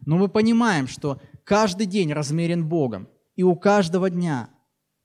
Но 0.07 0.17
мы 0.17 0.27
понимаем, 0.27 0.87
что 0.87 1.21
каждый 1.43 1.85
день 1.85 2.11
размерен 2.11 2.67
Богом. 2.67 3.07
И 3.35 3.43
у 3.43 3.55
каждого 3.55 4.09
дня, 4.09 4.49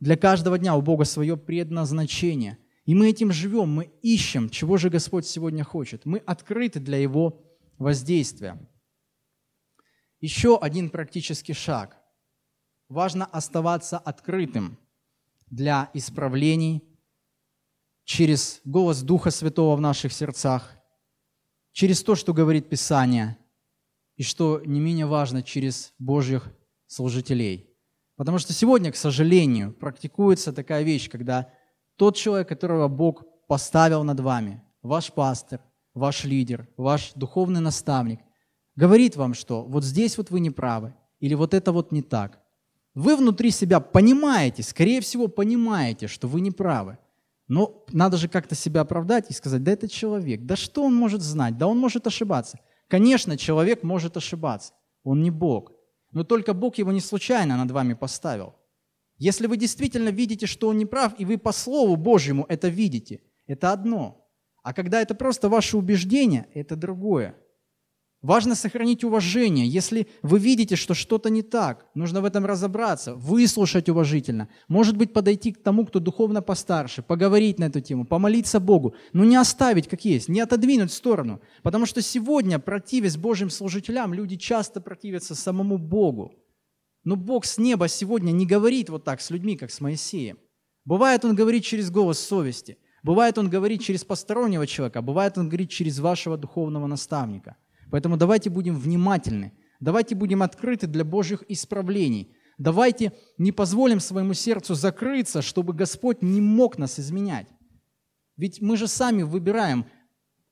для 0.00 0.16
каждого 0.16 0.58
дня 0.58 0.74
у 0.76 0.80
Бога 0.80 1.04
свое 1.04 1.36
предназначение. 1.36 2.56
И 2.86 2.94
мы 2.94 3.10
этим 3.10 3.30
живем, 3.30 3.68
мы 3.68 3.90
ищем, 4.00 4.48
чего 4.48 4.78
же 4.78 4.88
Господь 4.88 5.26
сегодня 5.26 5.62
хочет. 5.62 6.06
Мы 6.06 6.20
открыты 6.20 6.80
для 6.80 6.96
Его 6.96 7.44
воздействия. 7.76 8.58
Еще 10.22 10.56
один 10.56 10.88
практический 10.88 11.52
шаг. 11.52 11.98
Важно 12.88 13.26
оставаться 13.26 13.98
открытым 13.98 14.78
для 15.50 15.90
исправлений 15.92 16.87
через 18.08 18.62
голос 18.64 19.02
Духа 19.02 19.30
Святого 19.30 19.76
в 19.76 19.82
наших 19.82 20.14
сердцах, 20.14 20.72
через 21.72 22.02
то, 22.02 22.14
что 22.14 22.32
говорит 22.32 22.70
Писание, 22.70 23.36
и 24.16 24.22
что 24.22 24.62
не 24.64 24.80
менее 24.80 25.04
важно, 25.04 25.42
через 25.42 25.92
Божьих 25.98 26.50
служителей. 26.86 27.68
Потому 28.16 28.38
что 28.38 28.54
сегодня, 28.54 28.90
к 28.92 28.96
сожалению, 28.96 29.74
практикуется 29.74 30.54
такая 30.54 30.84
вещь, 30.84 31.10
когда 31.10 31.52
тот 31.96 32.16
человек, 32.16 32.48
которого 32.48 32.88
Бог 32.88 33.24
поставил 33.46 34.04
над 34.04 34.20
вами, 34.20 34.62
ваш 34.80 35.12
пастор, 35.12 35.60
ваш 35.92 36.24
лидер, 36.24 36.66
ваш 36.78 37.12
духовный 37.14 37.60
наставник, 37.60 38.20
говорит 38.74 39.16
вам, 39.16 39.34
что 39.34 39.64
вот 39.64 39.84
здесь 39.84 40.16
вот 40.16 40.30
вы 40.30 40.40
не 40.40 40.50
правы, 40.50 40.94
или 41.20 41.34
вот 41.34 41.52
это 41.52 41.72
вот 41.72 41.92
не 41.92 42.00
так. 42.00 42.40
Вы 42.94 43.16
внутри 43.16 43.50
себя 43.50 43.80
понимаете, 43.80 44.62
скорее 44.62 45.02
всего, 45.02 45.28
понимаете, 45.28 46.06
что 46.06 46.26
вы 46.26 46.40
не 46.40 46.50
правы– 46.50 46.96
но 47.48 47.84
надо 47.92 48.18
же 48.18 48.28
как-то 48.28 48.54
себя 48.54 48.82
оправдать 48.82 49.30
и 49.30 49.32
сказать, 49.32 49.64
да 49.64 49.72
это 49.72 49.88
человек, 49.88 50.42
да 50.42 50.54
что 50.54 50.84
он 50.84 50.94
может 50.94 51.22
знать, 51.22 51.56
да 51.56 51.66
он 51.66 51.78
может 51.78 52.06
ошибаться. 52.06 52.60
Конечно, 52.88 53.36
человек 53.36 53.82
может 53.82 54.16
ошибаться, 54.16 54.74
он 55.02 55.22
не 55.22 55.30
Бог. 55.30 55.72
Но 56.12 56.24
только 56.24 56.54
Бог 56.54 56.76
его 56.78 56.92
не 56.92 57.00
случайно 57.00 57.56
над 57.56 57.70
вами 57.70 57.94
поставил. 57.94 58.54
Если 59.16 59.46
вы 59.46 59.56
действительно 59.56 60.10
видите, 60.10 60.46
что 60.46 60.68
он 60.68 60.78
не 60.78 60.86
прав, 60.86 61.14
и 61.18 61.24
вы 61.24 61.38
по 61.38 61.52
Слову 61.52 61.96
Божьему 61.96 62.46
это 62.48 62.68
видите, 62.68 63.20
это 63.46 63.72
одно. 63.72 64.26
А 64.62 64.72
когда 64.72 65.00
это 65.00 65.14
просто 65.14 65.48
ваше 65.48 65.76
убеждение, 65.76 66.46
это 66.54 66.76
другое. 66.76 67.34
Важно 68.22 68.56
сохранить 68.56 69.04
уважение. 69.04 69.68
Если 69.68 70.08
вы 70.22 70.40
видите, 70.40 70.74
что 70.74 70.94
что-то 70.94 71.30
не 71.30 71.42
так, 71.42 71.86
нужно 71.94 72.20
в 72.20 72.24
этом 72.24 72.44
разобраться, 72.44 73.14
выслушать 73.14 73.88
уважительно. 73.88 74.48
Может 74.66 74.96
быть, 74.96 75.12
подойти 75.12 75.52
к 75.52 75.62
тому, 75.62 75.86
кто 75.86 76.00
духовно 76.00 76.42
постарше, 76.42 77.02
поговорить 77.02 77.60
на 77.60 77.64
эту 77.64 77.80
тему, 77.80 78.04
помолиться 78.04 78.58
Богу. 78.58 78.94
Но 79.12 79.24
не 79.24 79.36
оставить 79.36 79.86
как 79.86 80.04
есть, 80.04 80.28
не 80.28 80.40
отодвинуть 80.40 80.90
в 80.90 80.94
сторону. 80.94 81.40
Потому 81.62 81.86
что 81.86 82.02
сегодня, 82.02 82.58
противясь 82.58 83.16
Божьим 83.16 83.50
служителям, 83.50 84.12
люди 84.12 84.34
часто 84.34 84.80
противятся 84.80 85.36
самому 85.36 85.78
Богу. 85.78 86.32
Но 87.04 87.14
Бог 87.14 87.44
с 87.44 87.56
неба 87.56 87.86
сегодня 87.86 88.32
не 88.32 88.46
говорит 88.46 88.90
вот 88.90 89.04
так 89.04 89.20
с 89.20 89.30
людьми, 89.30 89.56
как 89.56 89.70
с 89.70 89.80
Моисеем. 89.80 90.38
Бывает, 90.84 91.24
Он 91.24 91.36
говорит 91.36 91.62
через 91.62 91.88
голос 91.88 92.18
совести. 92.18 92.78
Бывает, 93.04 93.38
Он 93.38 93.48
говорит 93.48 93.80
через 93.80 94.04
постороннего 94.04 94.66
человека. 94.66 95.02
Бывает, 95.02 95.38
Он 95.38 95.48
говорит 95.48 95.70
через 95.70 96.00
вашего 96.00 96.36
духовного 96.36 96.88
наставника– 96.88 97.54
Поэтому 97.90 98.16
давайте 98.16 98.50
будем 98.50 98.76
внимательны, 98.76 99.52
давайте 99.80 100.14
будем 100.14 100.42
открыты 100.42 100.86
для 100.86 101.04
Божьих 101.04 101.44
исправлений. 101.48 102.34
Давайте 102.58 103.12
не 103.38 103.52
позволим 103.52 104.00
своему 104.00 104.34
сердцу 104.34 104.74
закрыться, 104.74 105.42
чтобы 105.42 105.72
Господь 105.72 106.22
не 106.22 106.40
мог 106.40 106.76
нас 106.76 106.98
изменять. 106.98 107.46
Ведь 108.36 108.60
мы 108.60 108.76
же 108.76 108.88
сами 108.88 109.22
выбираем, 109.22 109.86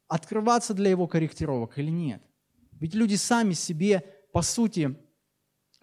открываться 0.06 0.72
для 0.72 0.90
Его 0.90 1.08
корректировок 1.08 1.78
или 1.78 1.90
нет. 1.90 2.22
Ведь 2.72 2.94
люди 2.94 3.16
сами 3.16 3.54
себе, 3.54 4.04
по 4.32 4.42
сути, 4.42 4.96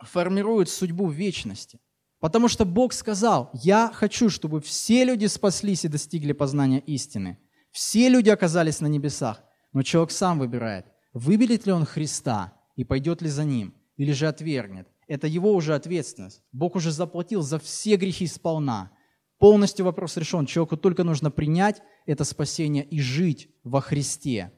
формируют 0.02 0.70
судьбу 0.70 1.10
вечности. 1.10 1.80
Потому 2.20 2.48
что 2.48 2.64
Бог 2.64 2.94
сказал, 2.94 3.50
я 3.54 3.92
хочу, 3.94 4.30
чтобы 4.30 4.62
все 4.62 5.04
люди 5.04 5.26
спаслись 5.26 5.84
и 5.84 5.90
достигли 5.90 6.32
познания 6.32 6.80
истины. 6.80 7.38
Все 7.72 8.08
люди 8.08 8.30
оказались 8.30 8.80
на 8.80 8.88
небесах, 8.88 9.44
но 9.74 9.82
человек 9.82 10.12
сам 10.12 10.40
выбирает, 10.40 10.86
Выберет 11.14 11.66
ли 11.66 11.72
он 11.72 11.86
Христа 11.86 12.54
и 12.76 12.84
пойдет 12.84 13.22
ли 13.22 13.30
за 13.30 13.44
ним, 13.44 13.74
или 13.98 14.12
же 14.12 14.28
отвергнет? 14.28 14.88
Это 15.08 15.28
его 15.28 15.54
уже 15.54 15.76
ответственность. 15.76 16.42
Бог 16.52 16.76
уже 16.76 16.92
заплатил 16.92 17.42
за 17.42 17.60
все 17.60 17.96
грехи 17.98 18.26
сполна. 18.26 18.92
Полностью 19.38 19.86
вопрос 19.86 20.18
решен. 20.18 20.46
Человеку 20.46 20.78
только 20.78 21.04
нужно 21.04 21.30
принять 21.30 21.82
это 22.06 22.24
спасение 22.24 22.84
и 22.84 23.00
жить 23.00 23.50
во 23.64 23.82
Христе. 23.82 24.52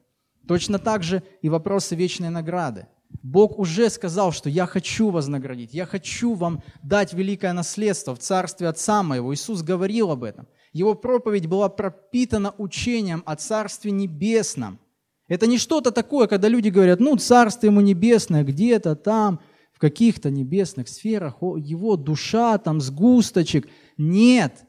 Точно 0.47 0.79
так 0.79 1.03
же 1.03 1.23
и 1.41 1.49
вопросы 1.49 1.95
вечной 1.95 2.29
награды. 2.29 2.87
Бог 3.23 3.57
уже 3.57 3.89
сказал, 3.89 4.31
что 4.31 4.49
я 4.49 4.65
хочу 4.65 5.09
вознаградить, 5.09 5.73
я 5.73 5.85
хочу 5.85 6.33
вам 6.33 6.63
дать 6.83 7.13
великое 7.13 7.53
наследство 7.53 8.15
в 8.15 8.19
царстве 8.19 8.67
Отца 8.67 9.03
моего. 9.03 9.33
Иисус 9.33 9.61
говорил 9.61 10.11
об 10.11 10.23
этом. 10.23 10.47
Его 10.73 10.93
проповедь 10.93 11.47
была 11.47 11.69
пропитана 11.69 12.53
учением 12.57 13.23
о 13.25 13.35
Царстве 13.35 13.91
Небесном. 13.91 14.79
Это 15.27 15.47
не 15.47 15.57
что-то 15.57 15.91
такое, 15.91 16.27
когда 16.27 16.47
люди 16.47 16.69
говорят, 16.69 16.99
ну, 16.99 17.15
Царство 17.17 17.65
Ему 17.65 17.81
Небесное 17.81 18.43
где-то 18.43 18.95
там, 18.95 19.39
в 19.73 19.79
каких-то 19.79 20.29
небесных 20.29 20.87
сферах, 20.87 21.37
его 21.41 21.95
душа 21.97 22.57
там, 22.57 22.79
сгусточек. 22.79 23.67
Нет, 23.97 24.65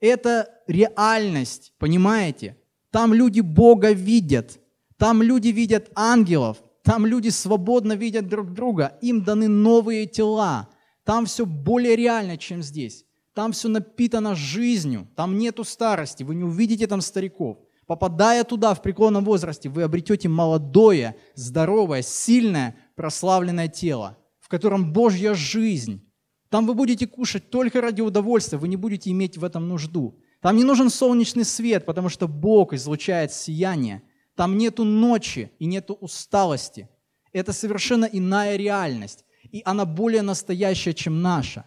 это 0.00 0.48
реальность, 0.66 1.72
понимаете? 1.78 2.56
Там 2.90 3.12
люди 3.12 3.40
Бога 3.40 3.92
видят, 3.92 4.58
там 4.96 5.22
люди 5.22 5.48
видят 5.48 5.90
ангелов, 5.94 6.58
там 6.82 7.04
люди 7.04 7.28
свободно 7.28 7.92
видят 7.92 8.28
друг 8.28 8.54
друга, 8.54 8.96
им 9.02 9.22
даны 9.22 9.48
новые 9.48 10.06
тела. 10.06 10.70
Там 11.04 11.26
все 11.26 11.44
более 11.44 11.96
реально, 11.96 12.38
чем 12.38 12.62
здесь. 12.62 13.04
Там 13.34 13.52
все 13.52 13.68
напитано 13.68 14.34
жизнью, 14.34 15.06
там 15.14 15.38
нету 15.38 15.64
старости, 15.64 16.22
вы 16.22 16.34
не 16.34 16.44
увидите 16.44 16.86
там 16.86 17.00
стариков. 17.00 17.58
Попадая 17.88 18.44
туда 18.44 18.74
в 18.74 18.82
преклонном 18.82 19.24
возрасте, 19.24 19.70
вы 19.70 19.82
обретете 19.82 20.28
молодое, 20.28 21.16
здоровое, 21.34 22.02
сильное, 22.02 22.76
прославленное 22.96 23.68
тело, 23.68 24.18
в 24.40 24.48
котором 24.48 24.92
Божья 24.92 25.32
жизнь. 25.32 26.06
Там 26.50 26.66
вы 26.66 26.74
будете 26.74 27.06
кушать 27.06 27.48
только 27.48 27.80
ради 27.80 28.02
удовольствия, 28.02 28.58
вы 28.58 28.68
не 28.68 28.76
будете 28.76 29.10
иметь 29.10 29.38
в 29.38 29.44
этом 29.44 29.68
нужду. 29.68 30.20
Там 30.42 30.56
не 30.56 30.64
нужен 30.64 30.90
солнечный 30.90 31.46
свет, 31.46 31.86
потому 31.86 32.10
что 32.10 32.28
Бог 32.28 32.74
излучает 32.74 33.32
сияние. 33.32 34.02
Там 34.34 34.58
нету 34.58 34.84
ночи 34.84 35.50
и 35.58 35.64
нету 35.64 35.94
усталости. 35.94 36.90
Это 37.32 37.54
совершенно 37.54 38.04
иная 38.04 38.56
реальность, 38.56 39.24
и 39.50 39.62
она 39.64 39.86
более 39.86 40.20
настоящая, 40.20 40.92
чем 40.92 41.22
наша. 41.22 41.64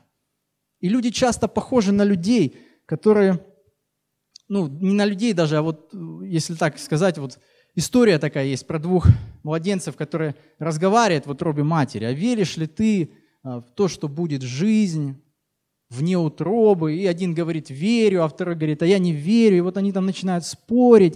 И 0.82 0.88
люди 0.88 1.10
часто 1.10 1.48
похожи 1.48 1.92
на 1.92 2.04
людей, 2.04 2.60
которые 2.86 3.44
ну, 4.52 4.68
не 4.68 4.92
на 4.92 5.06
людей 5.06 5.32
даже, 5.32 5.56
а 5.56 5.62
вот, 5.62 5.94
если 6.26 6.56
так 6.56 6.78
сказать, 6.78 7.18
вот 7.18 7.40
история 7.74 8.20
такая 8.20 8.48
есть 8.48 8.68
про 8.68 8.80
двух 8.80 9.08
младенцев, 9.44 9.96
которые 9.96 10.36
разговаривают 10.60 11.26
в 11.26 11.30
утробе 11.30 11.64
матери. 11.64 12.04
А 12.04 12.12
веришь 12.12 12.58
ли 12.58 12.68
ты 12.68 13.12
а, 13.44 13.62
в 13.62 13.72
то, 13.72 13.88
что 13.88 14.10
будет 14.10 14.42
жизнь 14.42 15.16
вне 15.90 16.18
утробы? 16.18 16.98
И 16.98 17.06
один 17.06 17.34
говорит 17.34 17.70
«верю», 17.70 18.26
а 18.26 18.28
второй 18.28 18.56
говорит 18.56 18.84
«а 18.84 18.86
я 18.86 19.00
не 19.00 19.14
верю». 19.14 19.56
И 19.56 19.62
вот 19.62 19.78
они 19.78 19.94
там 19.94 20.06
начинают 20.06 20.46
спорить, 20.46 21.16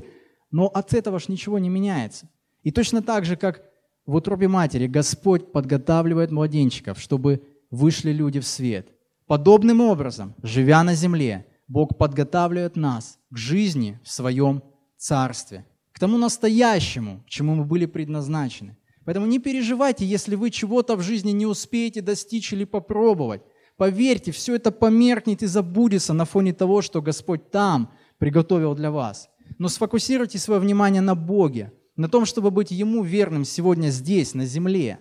но 0.49 0.67
от 0.67 0.93
этого 0.93 1.19
ж 1.19 1.27
ничего 1.27 1.59
не 1.59 1.67
меняется. 1.67 2.29
И 2.63 2.71
точно 2.71 3.01
так 3.01 3.25
же, 3.25 3.35
как 3.35 3.63
в 4.05 4.15
утробе 4.15 4.47
матери 4.47 4.87
Господь 4.87 5.51
подготавливает 5.51 6.31
младенчиков, 6.31 7.01
чтобы 7.01 7.41
вышли 7.69 8.13
люди 8.13 8.39
в 8.39 8.47
свет. 8.47 8.87
Подобным 9.27 9.81
образом, 9.81 10.35
живя 10.41 10.81
на 10.85 10.95
земле, 10.95 11.45
Бог 11.67 11.97
подготавливает 11.97 12.75
нас 12.75 13.17
к 13.31 13.37
жизни 13.37 13.99
в 14.03 14.11
своем 14.11 14.63
Царстве, 14.97 15.65
к 15.91 15.99
тому 15.99 16.17
настоящему, 16.17 17.23
к 17.25 17.29
чему 17.29 17.55
мы 17.55 17.65
были 17.65 17.85
предназначены. 17.85 18.77
Поэтому 19.03 19.25
не 19.27 19.39
переживайте, 19.39 20.05
если 20.05 20.35
вы 20.35 20.49
чего-то 20.49 20.95
в 20.95 21.01
жизни 21.01 21.31
не 21.31 21.45
успеете 21.45 22.01
достичь 22.01 22.53
или 22.53 22.63
попробовать. 22.63 23.41
Поверьте, 23.77 24.31
все 24.31 24.55
это 24.55 24.71
померкнет 24.71 25.43
и 25.43 25.47
забудется 25.47 26.13
на 26.13 26.25
фоне 26.25 26.53
того, 26.53 26.81
что 26.81 27.01
Господь 27.01 27.51
там 27.51 27.91
приготовил 28.17 28.73
для 28.73 28.89
вас. 28.89 29.29
Но 29.59 29.67
сфокусируйте 29.67 30.39
свое 30.39 30.59
внимание 30.59 31.01
на 31.01 31.13
Боге, 31.13 31.71
на 31.95 32.09
том, 32.09 32.25
чтобы 32.25 32.51
быть 32.51 32.71
Ему 32.71 33.03
верным 33.03 33.45
сегодня 33.45 33.89
здесь, 33.89 34.33
на 34.33 34.45
земле. 34.45 34.99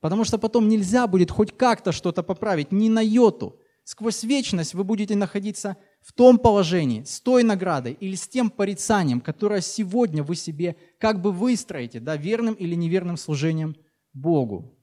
Потому 0.00 0.24
что 0.24 0.38
потом 0.38 0.68
нельзя 0.68 1.06
будет 1.06 1.30
хоть 1.30 1.56
как-то 1.56 1.92
что-то 1.92 2.22
поправить, 2.22 2.72
ни 2.72 2.88
на 2.88 3.00
йоту. 3.00 3.56
Сквозь 3.84 4.22
вечность 4.22 4.74
вы 4.74 4.84
будете 4.84 5.16
находиться 5.16 5.76
в 6.00 6.12
том 6.12 6.38
положении, 6.38 7.04
с 7.04 7.20
той 7.20 7.42
наградой 7.42 7.92
или 7.92 8.14
с 8.14 8.26
тем 8.26 8.50
порицанием, 8.50 9.20
которое 9.20 9.60
сегодня 9.60 10.22
вы 10.22 10.34
себе 10.34 10.76
как 10.98 11.20
бы 11.20 11.32
выстроите, 11.32 12.00
да, 12.00 12.16
верным 12.16 12.54
или 12.54 12.74
неверным 12.74 13.16
служением 13.16 13.76
Богу. 14.12 14.76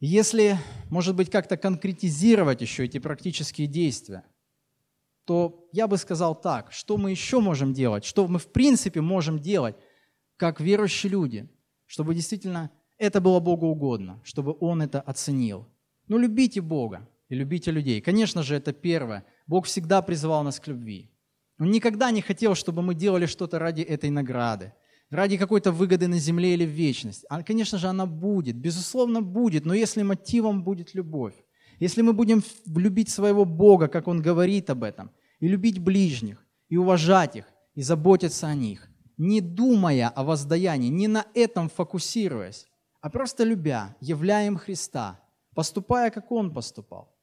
Если, 0.00 0.56
может 0.88 1.14
быть, 1.14 1.30
как-то 1.30 1.56
конкретизировать 1.56 2.62
еще 2.62 2.84
эти 2.84 2.98
практические 2.98 3.66
действия, 3.66 4.24
то 5.26 5.68
я 5.72 5.86
бы 5.86 5.98
сказал 5.98 6.34
так, 6.34 6.72
что 6.72 6.96
мы 6.96 7.10
еще 7.10 7.40
можем 7.40 7.74
делать, 7.74 8.04
что 8.04 8.26
мы 8.26 8.38
в 8.38 8.50
принципе 8.50 9.00
можем 9.00 9.38
делать, 9.38 9.76
как 10.36 10.60
верующие 10.60 11.12
люди, 11.12 11.48
чтобы 11.86 12.14
действительно 12.14 12.70
это 12.96 13.20
было 13.20 13.40
Богу 13.40 13.66
угодно, 13.66 14.20
чтобы 14.24 14.56
Он 14.60 14.82
это 14.82 15.00
оценил. 15.00 15.68
Ну, 16.08 16.18
любите 16.18 16.60
Бога, 16.60 17.08
и 17.30 17.36
любите 17.36 17.70
людей. 17.70 18.02
Конечно 18.02 18.42
же, 18.42 18.56
это 18.56 18.72
первое. 18.72 19.24
Бог 19.46 19.64
всегда 19.64 20.02
призывал 20.02 20.42
нас 20.44 20.60
к 20.60 20.66
любви. 20.66 21.10
Он 21.58 21.70
никогда 21.70 22.10
не 22.10 22.20
хотел, 22.20 22.54
чтобы 22.54 22.82
мы 22.82 22.94
делали 22.94 23.26
что-то 23.26 23.58
ради 23.58 23.82
этой 23.82 24.10
награды, 24.10 24.72
ради 25.10 25.36
какой-то 25.36 25.72
выгоды 25.72 26.08
на 26.08 26.18
земле 26.18 26.54
или 26.54 26.66
в 26.66 26.70
вечность. 26.70 27.24
А, 27.28 27.42
конечно 27.42 27.78
же, 27.78 27.86
она 27.86 28.06
будет, 28.06 28.56
безусловно, 28.56 29.22
будет, 29.22 29.64
но 29.64 29.74
если 29.74 30.02
мотивом 30.02 30.64
будет 30.64 30.94
любовь, 30.94 31.34
если 31.78 32.02
мы 32.02 32.12
будем 32.12 32.42
любить 32.66 33.08
своего 33.08 33.44
Бога, 33.44 33.88
как 33.88 34.08
Он 34.08 34.20
говорит 34.20 34.68
об 34.68 34.82
этом, 34.82 35.10
и 35.38 35.48
любить 35.48 35.78
ближних, 35.78 36.44
и 36.68 36.76
уважать 36.76 37.36
их, 37.36 37.44
и 37.74 37.82
заботиться 37.82 38.48
о 38.48 38.54
них, 38.54 38.88
не 39.16 39.40
думая 39.40 40.08
о 40.08 40.24
воздаянии, 40.24 40.88
не 40.88 41.08
на 41.08 41.26
этом 41.34 41.68
фокусируясь, 41.68 42.66
а 43.00 43.08
просто 43.08 43.44
любя, 43.44 43.96
являя 44.00 44.46
им 44.46 44.56
Христа, 44.56 45.20
поступая, 45.54 46.10
как 46.10 46.32
Он 46.32 46.52
поступал, 46.52 47.14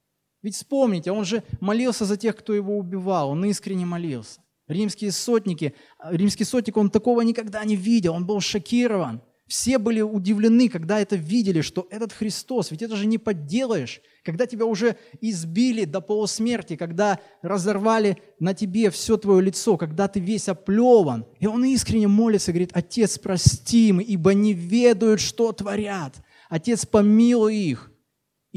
ведь 0.41 0.55
вспомните, 0.55 1.11
он 1.11 1.25
же 1.25 1.43
молился 1.59 2.05
за 2.05 2.17
тех, 2.17 2.35
кто 2.35 2.53
его 2.53 2.77
убивал, 2.77 3.29
он 3.29 3.43
искренне 3.45 3.85
молился. 3.85 4.39
Римские 4.67 5.11
сотники, 5.11 5.73
римский 6.09 6.43
сотник, 6.43 6.77
он 6.77 6.89
такого 6.89 7.21
никогда 7.21 7.63
не 7.63 7.75
видел, 7.75 8.13
он 8.13 8.25
был 8.25 8.41
шокирован. 8.41 9.21
Все 9.47 9.77
были 9.77 10.01
удивлены, 10.01 10.67
когда 10.67 10.99
это 10.99 11.15
видели, 11.15 11.61
что 11.61 11.87
этот 11.89 12.11
Христос, 12.11 12.69
ведь 12.69 12.81
это 12.81 12.97
же 12.97 13.05
не 13.05 13.17
подделаешь, 13.17 14.01
когда 14.25 14.45
тебя 14.45 14.65
уже 14.65 14.97
избили 15.21 15.85
до 15.85 16.01
полусмерти, 16.01 16.75
когда 16.75 17.21
разорвали 17.41 18.17
на 18.39 18.53
тебе 18.53 18.89
все 18.89 19.15
твое 19.15 19.41
лицо, 19.41 19.77
когда 19.77 20.09
ты 20.09 20.19
весь 20.19 20.49
оплеван. 20.49 21.25
И 21.39 21.47
он 21.47 21.63
искренне 21.63 22.09
молится, 22.09 22.51
говорит, 22.51 22.71
Отец, 22.73 23.17
прости 23.17 23.87
им, 23.87 24.01
ибо 24.01 24.33
не 24.33 24.51
ведают, 24.51 25.21
что 25.21 25.53
творят. 25.53 26.15
Отец, 26.49 26.85
помилуй 26.85 27.55
их. 27.55 27.89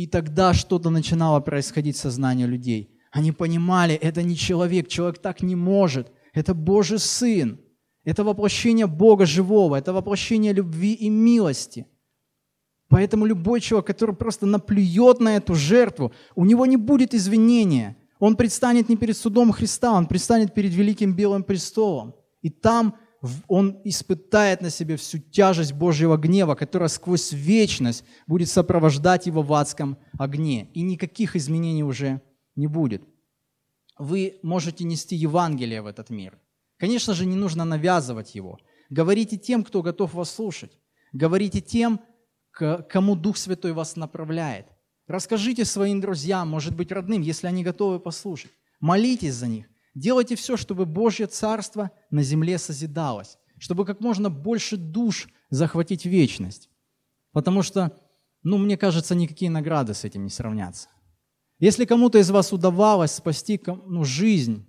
И 0.01 0.07
тогда 0.07 0.55
что-то 0.55 0.89
начинало 0.89 1.41
происходить 1.41 1.95
в 1.95 2.01
сознании 2.01 2.47
людей. 2.47 2.89
Они 3.13 3.33
понимали, 3.33 3.95
это 3.95 4.23
не 4.23 4.35
человек, 4.35 4.89
человек 4.89 5.19
так 5.19 5.43
не 5.43 5.55
может. 5.55 6.11
Это 6.33 6.55
Божий 6.55 6.99
Сын. 6.99 7.61
Это 8.05 8.25
воплощение 8.25 8.87
Бога 8.87 9.27
живого, 9.27 9.77
это 9.77 9.93
воплощение 9.93 10.55
любви 10.55 10.95
и 10.95 11.11
милости. 11.11 11.87
Поэтому 12.89 13.27
любой 13.27 13.61
человек, 13.61 13.89
который 13.89 14.17
просто 14.17 14.47
наплюет 14.47 15.21
на 15.21 15.37
эту 15.37 15.55
жертву, 15.55 16.13
у 16.35 16.47
него 16.47 16.65
не 16.65 16.79
будет 16.79 17.13
извинения. 17.13 17.99
Он 18.21 18.37
предстанет 18.37 18.89
не 18.89 18.97
перед 18.97 19.19
судом 19.19 19.53
Христа, 19.53 19.93
он 19.93 20.07
предстанет 20.07 20.55
перед 20.55 20.73
великим 20.73 21.15
белым 21.15 21.43
престолом. 21.43 22.15
И 22.41 22.49
там 22.49 22.95
он 23.49 23.81
испытает 23.85 24.63
на 24.63 24.71
себе 24.71 24.97
всю 24.97 25.19
тяжесть 25.19 25.73
Божьего 25.73 26.17
гнева, 26.17 26.55
которая 26.55 26.89
сквозь 26.89 27.33
вечность 27.33 28.05
будет 28.27 28.49
сопровождать 28.49 29.27
его 29.27 29.43
в 29.43 29.53
адском 29.53 29.99
огне. 30.19 30.71
И 30.73 30.81
никаких 30.83 31.37
изменений 31.37 31.85
уже 31.85 32.23
не 32.57 32.67
будет. 32.67 33.03
Вы 33.99 34.39
можете 34.43 34.85
нести 34.85 35.17
Евангелие 35.17 35.83
в 35.83 35.87
этот 35.87 36.09
мир. 36.09 36.39
Конечно 36.79 37.13
же, 37.13 37.27
не 37.27 37.37
нужно 37.37 37.67
навязывать 37.67 38.35
его. 38.35 38.59
Говорите 38.89 39.37
тем, 39.37 39.65
кто 39.65 39.83
готов 39.83 40.15
вас 40.15 40.31
слушать. 40.31 40.73
Говорите 41.13 41.61
тем, 41.61 42.01
кому 42.51 43.17
Дух 43.17 43.37
Святой 43.37 43.73
вас 43.73 43.97
направляет. 43.97 44.67
Расскажите 45.07 45.65
своим 45.65 46.01
друзьям, 46.01 46.49
может 46.49 46.75
быть, 46.75 46.91
родным, 46.91 47.21
если 47.21 47.49
они 47.49 47.65
готовы 47.65 48.01
послушать. 48.01 48.53
Молитесь 48.81 49.35
за 49.35 49.49
них. 49.49 49.70
Делайте 49.95 50.37
все, 50.37 50.57
чтобы 50.57 50.87
Божье 50.87 51.27
Царство 51.27 51.91
на 52.11 52.23
земле 52.23 52.59
созидалось, 52.59 53.39
чтобы 53.59 53.85
как 53.85 54.01
можно 54.01 54.31
больше 54.31 54.77
душ 54.77 55.29
захватить 55.51 56.05
вечность. 56.05 56.71
Потому 57.33 57.63
что, 57.63 57.97
ну, 58.43 58.59
мне 58.59 58.77
кажется, 58.77 59.15
никакие 59.15 59.51
награды 59.51 59.95
с 59.95 60.05
этим 60.05 60.25
не 60.25 60.31
сравнятся. 60.31 60.89
Если 61.59 61.85
кому-то 61.85 62.19
из 62.19 62.31
вас 62.31 62.53
удавалось 62.53 63.13
спасти 63.13 63.61
ну, 63.67 64.05
жизнь, 64.05 64.67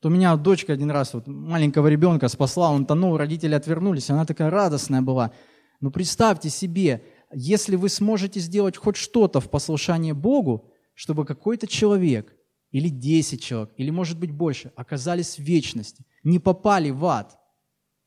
то 0.00 0.08
меня 0.08 0.36
дочка 0.36 0.72
один 0.72 0.90
раз 0.90 1.12
вот, 1.12 1.26
маленького 1.26 1.88
ребенка 1.88 2.28
спасла, 2.28 2.70
он 2.70 2.86
тонул, 2.86 3.16
родители 3.16 3.54
отвернулись, 3.54 4.10
она 4.10 4.24
такая 4.24 4.48
радостная 4.50 5.02
была. 5.02 5.32
Но 5.80 5.90
представьте 5.90 6.48
себе, 6.48 7.02
если 7.32 7.76
вы 7.76 7.88
сможете 7.88 8.40
сделать 8.40 8.76
хоть 8.76 8.96
что-то 8.96 9.40
в 9.40 9.50
послушании 9.50 10.12
Богу, 10.12 10.70
чтобы 10.94 11.24
какой-то 11.24 11.66
человек 11.66 12.34
или 12.70 12.88
10 12.88 13.42
человек, 13.42 13.70
или 13.76 13.90
может 13.90 14.18
быть 14.18 14.30
больше, 14.30 14.72
оказались 14.76 15.36
в 15.36 15.42
вечности, 15.42 16.04
не 16.24 16.38
попали 16.38 16.90
в 16.90 17.04
ад. 17.04 17.38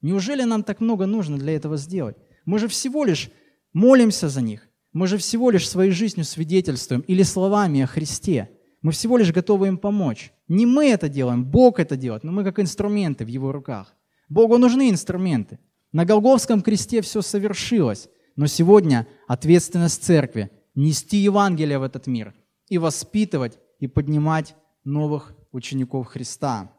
Неужели 0.02 0.44
нам 0.44 0.64
так 0.64 0.82
много 0.82 1.06
нужно 1.06 1.38
для 1.38 1.54
этого 1.54 1.78
сделать? 1.78 2.18
Мы 2.46 2.60
же 2.60 2.68
всего 2.68 3.06
лишь 3.06 3.30
молимся 3.74 4.30
за 4.30 4.42
них, 4.42 4.68
мы 4.92 5.08
же 5.08 5.18
всего 5.18 5.50
лишь 5.50 5.68
своей 5.68 5.92
жизнью 5.92 6.26
свидетельствуем 6.26 7.02
или 7.02 7.24
словами 7.24 7.82
о 7.82 7.88
Христе. 7.88 8.50
Мы 8.82 8.92
всего 8.92 9.18
лишь 9.18 9.32
готовы 9.32 9.68
им 9.68 9.78
помочь. 9.78 10.34
Не 10.48 10.66
мы 10.66 10.90
это 10.90 11.10
делаем, 11.10 11.46
Бог 11.46 11.80
это 11.80 11.96
делает, 11.96 12.24
но 12.24 12.32
мы 12.32 12.44
как 12.44 12.60
инструменты 12.60 13.26
в 13.26 13.30
Его 13.30 13.52
руках. 13.52 13.96
Богу 14.30 14.58
нужны 14.58 14.90
инструменты. 14.90 15.60
На 15.92 16.06
Голговском 16.06 16.62
кресте 16.62 17.02
все 17.02 17.22
совершилось, 17.22 18.10
но 18.36 18.48
сегодня 18.48 19.08
ответственность 19.28 20.04
церкви– 20.04 20.52
нести 20.76 21.18
Евангелие 21.18 21.80
в 21.80 21.84
этот 21.84 22.08
мир 22.08 22.34
и 22.68 22.78
воспитывать 22.78 23.60
и 23.84 23.88
поднимать 23.88 24.56
новых 24.86 25.36
учеников 25.52 26.08
Христа. 26.08 26.74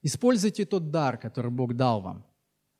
Используйте 0.00 0.64
тот 0.64 0.90
дар, 0.90 1.18
который 1.18 1.50
Бог 1.50 1.76
дал 1.76 2.00
вам. 2.00 2.24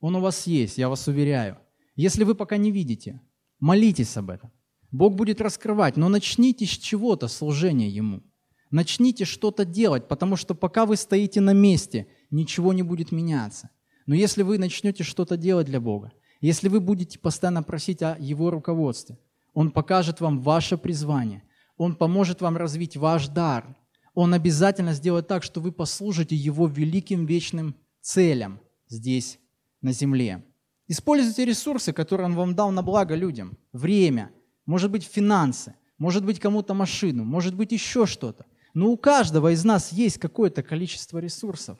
Он 0.00 0.16
у 0.16 0.20
вас 0.20 0.46
есть, 0.46 0.78
я 0.78 0.88
вас 0.88 1.06
уверяю. 1.08 1.58
Если 1.94 2.24
вы 2.24 2.34
пока 2.34 2.56
не 2.56 2.70
видите, 2.70 3.20
молитесь 3.60 4.16
об 4.16 4.30
этом. 4.30 4.50
Бог 4.90 5.14
будет 5.14 5.42
раскрывать, 5.42 5.98
но 5.98 6.08
начните 6.08 6.64
с 6.64 6.70
чего-то 6.70 7.28
служение 7.28 7.90
Ему. 7.90 8.22
Начните 8.70 9.26
что-то 9.26 9.66
делать, 9.66 10.08
потому 10.08 10.36
что 10.36 10.54
пока 10.54 10.86
вы 10.86 10.96
стоите 10.96 11.42
на 11.42 11.52
месте, 11.52 12.06
ничего 12.30 12.72
не 12.72 12.82
будет 12.82 13.12
меняться. 13.12 13.68
Но 14.06 14.14
если 14.14 14.42
вы 14.42 14.56
начнете 14.56 15.04
что-то 15.04 15.36
делать 15.36 15.66
для 15.66 15.80
Бога, 15.82 16.12
если 16.40 16.68
вы 16.68 16.80
будете 16.80 17.18
постоянно 17.18 17.62
просить 17.62 18.00
о 18.02 18.16
Его 18.18 18.50
руководстве– 18.50 19.18
он 19.54 19.70
покажет 19.70 20.20
вам 20.20 20.40
ваше 20.40 20.76
призвание. 20.76 21.42
Он 21.76 21.94
поможет 21.94 22.40
вам 22.40 22.56
развить 22.56 22.96
ваш 22.96 23.28
дар. 23.28 23.76
Он 24.14 24.34
обязательно 24.34 24.92
сделает 24.92 25.28
так, 25.28 25.42
что 25.42 25.60
вы 25.60 25.72
послужите 25.72 26.36
Его 26.36 26.66
великим 26.66 27.26
вечным 27.26 27.74
целям 28.00 28.60
здесь, 28.88 29.38
на 29.80 29.92
земле. 29.92 30.44
Используйте 30.86 31.44
ресурсы, 31.44 31.92
которые 31.92 32.26
Он 32.26 32.34
вам 32.34 32.54
дал 32.54 32.70
на 32.70 32.82
благо 32.82 33.14
людям. 33.14 33.56
Время, 33.72 34.30
может 34.66 34.90
быть, 34.90 35.04
финансы, 35.04 35.74
может 35.98 36.24
быть 36.24 36.40
кому-то 36.40 36.74
машину, 36.74 37.24
может 37.24 37.54
быть 37.54 37.72
еще 37.72 38.06
что-то. 38.06 38.46
Но 38.74 38.90
у 38.90 38.96
каждого 38.96 39.52
из 39.52 39.64
нас 39.64 39.92
есть 39.92 40.18
какое-то 40.18 40.62
количество 40.62 41.18
ресурсов. 41.18 41.78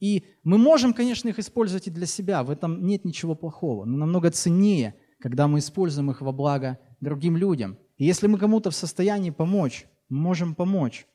И 0.00 0.24
мы 0.44 0.58
можем, 0.58 0.94
конечно, 0.94 1.28
их 1.28 1.38
использовать 1.38 1.86
и 1.86 1.90
для 1.90 2.06
себя, 2.06 2.42
в 2.42 2.50
этом 2.50 2.86
нет 2.86 3.04
ничего 3.04 3.34
плохого, 3.34 3.84
но 3.84 3.98
намного 3.98 4.30
ценнее, 4.30 4.94
когда 5.20 5.46
мы 5.46 5.58
используем 5.58 6.10
их 6.10 6.22
во 6.22 6.32
благо 6.32 6.78
другим 7.00 7.36
людям. 7.36 7.78
И 7.96 8.04
если 8.04 8.26
мы 8.26 8.38
кому-то 8.38 8.70
в 8.70 8.74
состоянии 8.74 9.30
помочь, 9.30 9.86
мы 10.08 10.18
можем 10.18 10.54
помочь. 10.54 11.06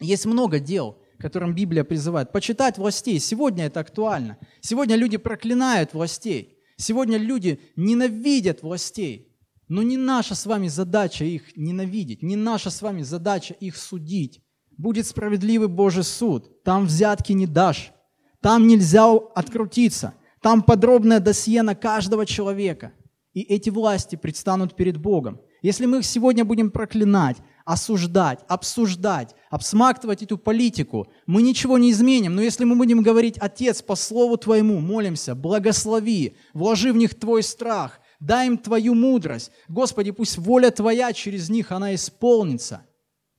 Есть 0.00 0.26
много 0.26 0.58
дел, 0.58 0.98
которым 1.18 1.54
Библия 1.54 1.84
призывает. 1.84 2.32
Почитать 2.32 2.78
властей. 2.78 3.20
Сегодня 3.20 3.66
это 3.66 3.80
актуально. 3.80 4.38
Сегодня 4.60 4.96
люди 4.96 5.16
проклинают 5.16 5.94
властей. 5.94 6.58
Сегодня 6.76 7.18
люди 7.18 7.60
ненавидят 7.76 8.62
властей. 8.62 9.32
Но 9.68 9.82
не 9.82 9.96
наша 9.96 10.34
с 10.34 10.44
вами 10.44 10.68
задача 10.68 11.24
их 11.24 11.56
ненавидеть, 11.56 12.22
не 12.22 12.36
наша 12.36 12.68
с 12.70 12.82
вами 12.82 13.02
задача 13.02 13.54
их 13.54 13.76
судить. 13.76 14.42
Будет 14.76 15.06
справедливый 15.06 15.68
Божий 15.68 16.02
суд. 16.02 16.62
Там 16.64 16.86
взятки 16.86 17.32
не 17.32 17.46
дашь. 17.46 17.92
Там 18.40 18.66
нельзя 18.66 19.10
открутиться. 19.12 20.14
Там 20.40 20.62
подробное 20.62 21.20
досье 21.20 21.62
на 21.62 21.74
каждого 21.74 22.26
человека. 22.26 22.92
И 23.32 23.40
эти 23.42 23.70
власти 23.70 24.16
предстанут 24.16 24.76
перед 24.76 24.98
Богом. 24.98 25.40
Если 25.62 25.86
мы 25.86 25.98
их 25.98 26.04
сегодня 26.04 26.44
будем 26.44 26.70
проклинать, 26.70 27.38
осуждать, 27.64 28.40
обсуждать, 28.48 29.34
обсмактывать 29.48 30.22
эту 30.22 30.36
политику, 30.36 31.08
мы 31.26 31.42
ничего 31.42 31.78
не 31.78 31.92
изменим. 31.92 32.34
Но 32.34 32.42
если 32.42 32.64
мы 32.64 32.76
будем 32.76 33.02
говорить, 33.02 33.38
Отец, 33.38 33.80
по 33.80 33.94
слову 33.94 34.36
Твоему 34.36 34.80
молимся, 34.80 35.34
благослови, 35.34 36.36
вложи 36.52 36.92
в 36.92 36.96
них 36.96 37.18
Твой 37.18 37.42
страх, 37.42 38.00
дай 38.20 38.48
им 38.48 38.58
Твою 38.58 38.94
мудрость. 38.94 39.50
Господи, 39.68 40.10
пусть 40.10 40.36
воля 40.36 40.70
Твоя 40.70 41.12
через 41.12 41.48
них, 41.48 41.72
она 41.72 41.94
исполнится, 41.94 42.84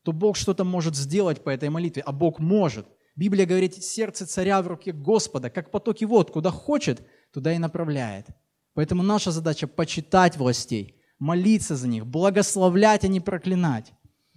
то 0.04 0.12
Бог 0.12 0.38
что-то 0.38 0.64
может 0.64 0.96
сделать 0.96 1.44
по 1.44 1.50
этой 1.50 1.70
молитве, 1.70 2.04
а 2.06 2.12
Бог 2.12 2.40
может. 2.40 2.88
Библия 3.16 3.46
говорит, 3.46 3.76
сердце 3.84 4.26
царя 4.26 4.62
в 4.62 4.68
руке 4.68 4.92
Господа, 4.92 5.50
как 5.50 5.70
потоки 5.70 6.04
вод, 6.04 6.32
куда 6.32 6.50
хочет, 6.50 7.06
туда 7.32 7.54
и 7.54 7.60
направляет. 7.60 8.28
Поэтому 8.74 9.04
наша 9.04 9.32
задача 9.32 9.68
почитать 9.68 10.38
властей, 10.38 10.96
молиться 11.20 11.76
за 11.76 11.88
них, 11.88 12.06
благословлять, 12.06 13.04
а 13.04 13.08
не 13.08 13.20
проклинать. 13.20 13.94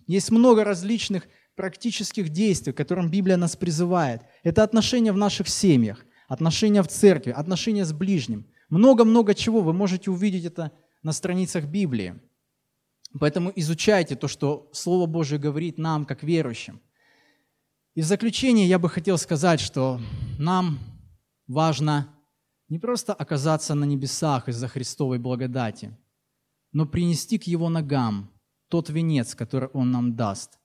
Есть 0.07 0.31
много 0.31 0.65
различных 0.65 1.27
практических 1.57 2.29
действий, 2.29 2.73
к 2.73 2.77
которым 2.77 3.11
Библия 3.11 3.37
нас 3.37 3.57
призывает. 3.57 4.23
Это 4.43 4.63
отношения 4.63 5.13
в 5.13 5.17
наших 5.17 5.49
семьях, 5.49 6.05
отношения 6.29 6.83
в 6.83 6.89
церкви, 6.89 7.31
отношения 7.31 7.85
с 7.85 7.93
ближним. 7.93 8.47
Много-много 8.69 9.35
чего 9.35 9.63
вы 9.63 9.73
можете 9.73 10.11
увидеть 10.11 10.45
это 10.45 10.73
на 11.03 11.13
страницах 11.13 11.65
Библии. 11.65 12.21
Поэтому 13.19 13.53
изучайте 13.57 14.17
то, 14.17 14.29
что 14.29 14.69
Слово 14.73 15.07
Божие 15.07 15.39
говорит 15.39 15.79
нам, 15.79 16.05
как 16.05 16.23
верующим. 16.23 16.81
И 17.95 18.03
в 18.03 18.05
заключение 18.05 18.69
я 18.69 18.79
бы 18.79 18.91
хотел 18.91 19.17
сказать, 19.17 19.61
что 19.61 20.01
нам 20.39 20.79
важно 21.47 22.16
не 22.69 22.79
просто 22.79 23.13
оказаться 23.15 23.75
на 23.75 23.85
небесах 23.85 24.49
из-за 24.49 24.69
Христовой 24.69 25.19
благодати, 25.19 25.97
но 26.73 26.87
принести 26.87 27.39
к 27.39 27.45
Его 27.45 27.69
ногам 27.69 28.31
тот 28.69 28.91
венец, 28.91 29.35
который 29.35 29.69
Он 29.73 29.91
нам 29.91 30.17
даст. 30.17 30.59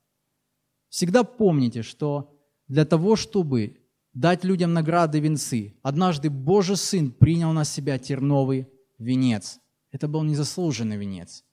Всегда 0.89 1.23
помните, 1.23 1.83
что 1.83 2.37
для 2.67 2.85
того, 2.85 3.15
чтобы 3.15 3.77
дать 4.13 4.43
людям 4.43 4.73
награды 4.73 5.19
венцы, 5.19 5.75
однажды 5.83 6.29
Божий 6.29 6.75
Сын 6.75 7.11
принял 7.11 7.53
на 7.53 7.63
себя 7.63 7.97
терновый 7.97 8.67
венец. 8.97 9.59
Это 9.91 10.07
был 10.07 10.23
незаслуженный 10.23 10.97
венец. 10.97 11.43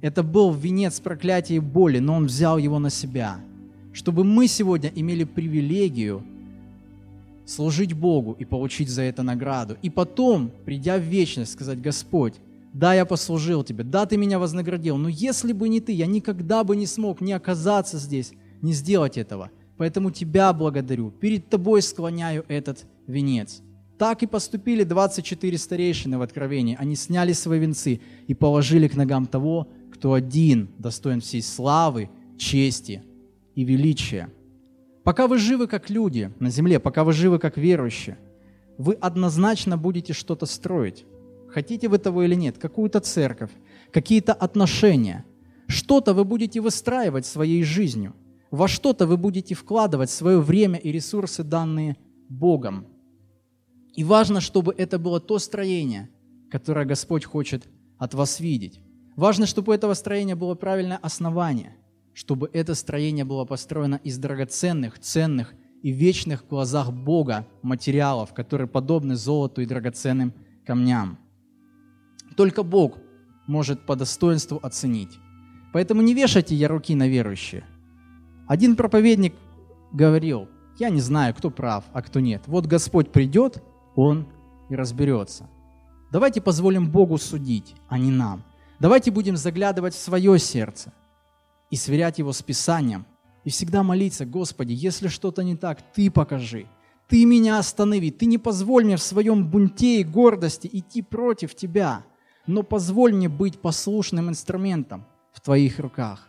Это 0.00 0.22
был 0.22 0.52
венец 0.52 1.00
проклятия 1.00 1.56
и 1.56 1.60
боли, 1.60 1.98
но 1.98 2.14
Он 2.14 2.26
взял 2.26 2.58
его 2.58 2.78
на 2.78 2.90
себя, 2.90 3.40
чтобы 3.92 4.24
мы 4.24 4.46
сегодня 4.46 4.90
имели 4.94 5.24
привилегию 5.24 6.24
служить 7.48 7.94
Богу 7.94 8.36
и 8.38 8.44
получить 8.44 8.90
за 8.90 9.02
это 9.02 9.22
награду. 9.22 9.76
И 9.82 9.90
потом, 9.90 10.52
придя 10.64 10.98
в 10.98 11.02
вечность, 11.02 11.52
сказать, 11.52 11.80
Господь, 11.80 12.34
да, 12.74 12.94
я 12.94 13.06
послужил 13.06 13.64
тебе, 13.64 13.84
да, 13.84 14.04
ты 14.04 14.16
меня 14.16 14.38
вознаградил, 14.38 14.98
но 14.98 15.08
если 15.08 15.52
бы 15.52 15.68
не 15.68 15.80
ты, 15.80 15.92
я 15.92 16.06
никогда 16.06 16.62
бы 16.62 16.76
не 16.76 16.86
смог 16.86 17.20
не 17.20 17.32
оказаться 17.32 17.98
здесь, 17.98 18.32
не 18.60 18.72
сделать 18.72 19.16
этого. 19.16 19.50
Поэтому 19.78 20.10
тебя 20.10 20.52
благодарю, 20.52 21.10
перед 21.10 21.48
тобой 21.48 21.82
склоняю 21.82 22.44
этот 22.48 22.84
венец. 23.06 23.62
Так 23.96 24.22
и 24.22 24.26
поступили 24.26 24.84
24 24.84 25.58
старейшины 25.58 26.18
в 26.18 26.22
Откровении. 26.22 26.76
Они 26.78 26.94
сняли 26.94 27.32
свои 27.32 27.58
венцы 27.58 28.00
и 28.26 28.34
положили 28.34 28.86
к 28.88 28.94
ногам 28.94 29.26
того, 29.26 29.68
кто 29.92 30.12
один 30.12 30.68
достоин 30.78 31.20
всей 31.20 31.42
славы, 31.42 32.10
чести 32.36 33.02
и 33.54 33.64
величия. 33.64 34.30
Пока 35.08 35.26
вы 35.26 35.38
живы 35.38 35.68
как 35.68 35.88
люди 35.88 36.30
на 36.38 36.50
земле, 36.50 36.78
пока 36.78 37.02
вы 37.02 37.14
живы 37.14 37.38
как 37.38 37.56
верующие, 37.56 38.18
вы 38.76 38.92
однозначно 38.92 39.78
будете 39.78 40.12
что-то 40.12 40.44
строить 40.44 41.06
хотите 41.48 41.88
вы 41.88 41.96
того 41.98 42.24
или 42.24 42.34
нет, 42.34 42.58
какую-то 42.58 43.00
церковь, 43.00 43.50
какие-то 43.90 44.32
отношения. 44.34 45.24
Что-то 45.66 46.12
вы 46.12 46.24
будете 46.24 46.60
выстраивать 46.60 47.26
своей 47.26 47.62
жизнью. 47.62 48.14
Во 48.50 48.68
что-то 48.68 49.06
вы 49.06 49.16
будете 49.16 49.54
вкладывать 49.54 50.10
свое 50.10 50.40
время 50.40 50.78
и 50.78 50.92
ресурсы, 50.92 51.42
данные 51.42 51.96
Богом. 52.28 52.86
И 53.94 54.04
важно, 54.04 54.42
чтобы 54.42 54.74
это 54.76 54.98
было 54.98 55.20
то 55.20 55.38
строение, 55.38 56.10
которое 56.50 56.84
Господь 56.84 57.24
хочет 57.24 57.66
от 57.98 58.12
вас 58.12 58.40
видеть. 58.40 58.80
Важно, 59.16 59.46
чтобы 59.46 59.72
у 59.72 59.74
этого 59.74 59.94
строения 59.94 60.36
было 60.36 60.54
правильное 60.54 60.98
основание, 60.98 61.76
чтобы 62.18 62.50
это 62.52 62.74
строение 62.74 63.24
было 63.24 63.44
построено 63.44 64.00
из 64.02 64.18
драгоценных, 64.18 64.98
ценных 64.98 65.54
и 65.84 65.92
вечных 65.92 66.42
в 66.42 66.48
глазах 66.48 66.92
Бога 66.92 67.46
материалов, 67.62 68.34
которые 68.34 68.66
подобны 68.66 69.14
золоту 69.14 69.60
и 69.60 69.66
драгоценным 69.66 70.34
камням. 70.66 71.16
Только 72.36 72.64
Бог 72.64 72.98
может 73.46 73.86
по 73.86 73.94
достоинству 73.94 74.58
оценить. 74.60 75.16
Поэтому 75.72 76.02
не 76.02 76.12
вешайте 76.12 76.56
яруки 76.56 76.96
на 76.96 77.06
верующие. 77.06 77.64
Один 78.48 78.74
проповедник 78.74 79.36
говорил, 79.92 80.48
я 80.76 80.90
не 80.90 81.00
знаю, 81.00 81.36
кто 81.36 81.50
прав, 81.50 81.84
а 81.92 82.02
кто 82.02 82.18
нет. 82.18 82.42
Вот 82.48 82.66
Господь 82.66 83.12
придет, 83.12 83.62
Он 83.94 84.26
и 84.68 84.74
разберется. 84.74 85.48
Давайте 86.10 86.40
позволим 86.40 86.90
Богу 86.90 87.16
судить, 87.16 87.76
а 87.88 87.96
не 87.96 88.10
нам. 88.10 88.42
Давайте 88.80 89.12
будем 89.12 89.36
заглядывать 89.36 89.94
в 89.94 90.00
свое 90.00 90.36
сердце 90.40 90.92
и 91.70 91.76
сверять 91.76 92.18
его 92.18 92.32
с 92.32 92.42
Писанием. 92.42 93.06
И 93.44 93.50
всегда 93.50 93.82
молиться, 93.82 94.26
Господи, 94.26 94.72
если 94.72 95.08
что-то 95.08 95.42
не 95.42 95.56
так, 95.56 95.80
Ты 95.94 96.10
покажи. 96.10 96.66
Ты 97.08 97.24
меня 97.24 97.58
останови. 97.58 98.10
Ты 98.10 98.26
не 98.26 98.38
позволь 98.38 98.84
мне 98.84 98.96
в 98.96 99.02
своем 99.02 99.48
бунте 99.48 100.00
и 100.00 100.04
гордости 100.04 100.68
идти 100.70 101.02
против 101.02 101.54
Тебя 101.54 102.04
но 102.48 102.62
позволь 102.62 103.12
мне 103.12 103.28
быть 103.28 103.60
послушным 103.60 104.30
инструментом 104.30 105.04
в 105.32 105.40
Твоих 105.40 105.78
руках. 105.78 106.28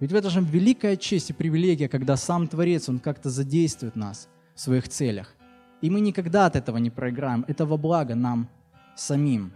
Ведь 0.00 0.12
в 0.12 0.14
этом 0.14 0.30
же 0.30 0.40
великая 0.40 0.96
честь 0.96 1.30
и 1.30 1.32
привилегия, 1.32 1.88
когда 1.88 2.16
сам 2.16 2.48
Творец, 2.48 2.88
Он 2.88 2.98
как-то 2.98 3.30
задействует 3.30 3.96
нас 3.96 4.28
в 4.54 4.60
своих 4.60 4.88
целях. 4.88 5.34
И 5.80 5.88
мы 5.88 6.00
никогда 6.00 6.46
от 6.46 6.56
этого 6.56 6.78
не 6.78 6.90
проиграем. 6.90 7.44
Это 7.46 7.64
во 7.64 7.76
благо 7.76 8.14
нам 8.16 8.48
самим. 8.96 9.52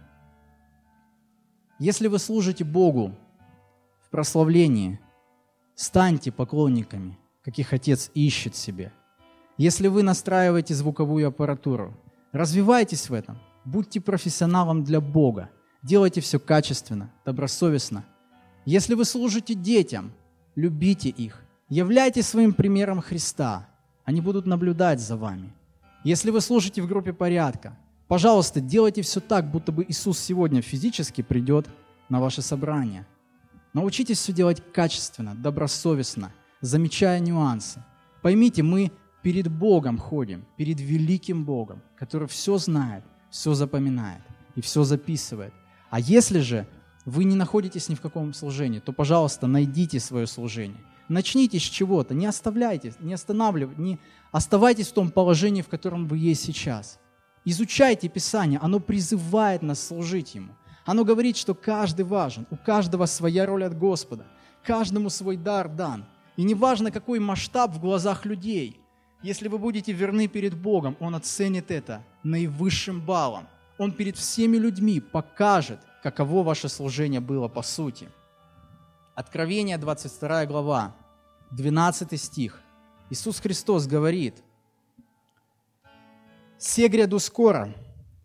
Если 1.77 2.07
вы 2.07 2.17
служите 2.17 2.63
Богу 2.63 3.13
прославлении, 4.11 4.99
станьте 5.75 6.31
поклонниками, 6.31 7.17
каких 7.43 7.73
Отец 7.73 8.11
ищет 8.13 8.55
себе. 8.55 8.91
Если 9.57 9.87
вы 9.87 10.03
настраиваете 10.03 10.75
звуковую 10.75 11.27
аппаратуру, 11.27 11.97
развивайтесь 12.31 13.09
в 13.09 13.13
этом, 13.13 13.39
будьте 13.65 13.99
профессионалом 13.99 14.83
для 14.83 15.01
Бога– 15.01 15.49
Делайте 15.83 16.21
все 16.21 16.39
качественно, 16.39 17.11
добросовестно. 17.25 18.05
Если 18.65 18.93
вы 18.93 19.03
служите 19.03 19.55
детям, 19.55 20.11
любите 20.55 21.09
их. 21.09 21.41
Являйтесь 21.69 22.27
своим 22.27 22.53
примером 22.53 23.01
Христа. 23.01 23.67
Они 24.03 24.21
будут 24.21 24.45
наблюдать 24.45 24.99
за 24.99 25.17
вами. 25.17 25.51
Если 26.03 26.29
вы 26.29 26.41
служите 26.41 26.83
в 26.83 26.87
группе 26.87 27.13
порядка, 27.13 27.75
пожалуйста, 28.07 28.61
делайте 28.61 29.01
все 29.01 29.19
так, 29.19 29.49
будто 29.49 29.71
бы 29.71 29.83
Иисус 29.87 30.19
сегодня 30.19 30.61
физически 30.61 31.23
придет 31.23 31.67
на 32.09 32.19
ваше 32.19 32.43
собрание. 32.43 33.07
Научитесь 33.73 34.17
все 34.17 34.33
делать 34.33 34.61
качественно, 34.73 35.33
добросовестно, 35.35 36.33
замечая 36.59 37.19
нюансы. 37.19 37.83
Поймите, 38.21 38.63
мы 38.63 38.91
перед 39.21 39.47
Богом 39.47 39.97
ходим, 39.97 40.45
перед 40.57 40.79
великим 40.79 41.45
Богом, 41.45 41.81
который 41.95 42.27
все 42.27 42.57
знает, 42.57 43.03
все 43.29 43.53
запоминает 43.53 44.21
и 44.55 44.61
все 44.61 44.83
записывает. 44.83 45.53
А 45.89 45.99
если 45.99 46.39
же 46.39 46.67
вы 47.05 47.23
не 47.23 47.35
находитесь 47.35 47.89
ни 47.89 47.95
в 47.95 48.01
каком 48.01 48.33
служении, 48.33 48.79
то, 48.79 48.91
пожалуйста, 48.91 49.47
найдите 49.47 49.99
свое 49.99 50.27
служение. 50.27 50.81
Начните 51.07 51.59
с 51.59 51.63
чего-то, 51.63 52.13
не 52.13 52.25
оставляйте, 52.25 52.93
не 52.99 53.13
останавливайте, 53.13 53.81
не 53.81 53.99
оставайтесь 54.31 54.87
в 54.87 54.93
том 54.93 55.11
положении, 55.11 55.61
в 55.61 55.67
котором 55.67 56.07
вы 56.07 56.17
есть 56.17 56.43
сейчас. 56.43 56.99
Изучайте 57.43 58.07
Писание, 58.07 58.59
оно 58.59 58.79
призывает 58.79 59.61
нас 59.61 59.85
служить 59.85 60.35
Ему. 60.35 60.53
Оно 60.85 61.03
говорит, 61.05 61.37
что 61.37 61.53
каждый 61.53 62.05
важен, 62.05 62.47
у 62.49 62.57
каждого 62.57 63.05
своя 63.05 63.45
роль 63.45 63.63
от 63.63 63.77
Господа. 63.77 64.25
Каждому 64.63 65.09
свой 65.09 65.37
дар 65.37 65.69
дан. 65.69 66.05
И 66.37 66.43
неважно, 66.43 66.91
какой 66.91 67.19
масштаб 67.19 67.71
в 67.71 67.79
глазах 67.79 68.25
людей, 68.25 68.79
если 69.21 69.47
вы 69.47 69.59
будете 69.59 69.91
верны 69.91 70.27
перед 70.27 70.55
Богом, 70.55 70.97
Он 70.99 71.15
оценит 71.15 71.69
это 71.69 72.03
наивысшим 72.23 73.01
баллом. 73.01 73.47
Он 73.77 73.91
перед 73.91 74.17
всеми 74.17 74.57
людьми 74.57 74.99
покажет, 74.99 75.79
каково 76.01 76.43
ваше 76.43 76.69
служение 76.69 77.19
было 77.19 77.47
по 77.47 77.61
сути. 77.61 78.09
Откровение, 79.15 79.77
22 79.77 80.45
глава, 80.47 80.95
12 81.51 82.19
стих. 82.19 82.59
Иисус 83.09 83.39
Христос 83.39 83.85
говорит, 83.85 84.43
«Се 86.57 86.87
гряду 86.87 87.19
скоро, 87.19 87.75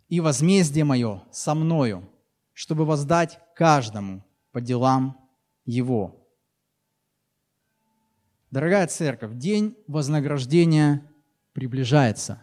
и 0.08 0.20
возмездие 0.20 0.84
мое 0.84 1.22
со 1.32 1.54
мною, 1.54 2.08
чтобы 2.56 2.86
воздать 2.86 3.38
каждому 3.54 4.24
по 4.50 4.62
делам 4.62 5.20
его». 5.66 6.26
Дорогая 8.50 8.86
церковь, 8.86 9.34
день 9.34 9.76
вознаграждения 9.86 11.06
приближается. 11.52 12.42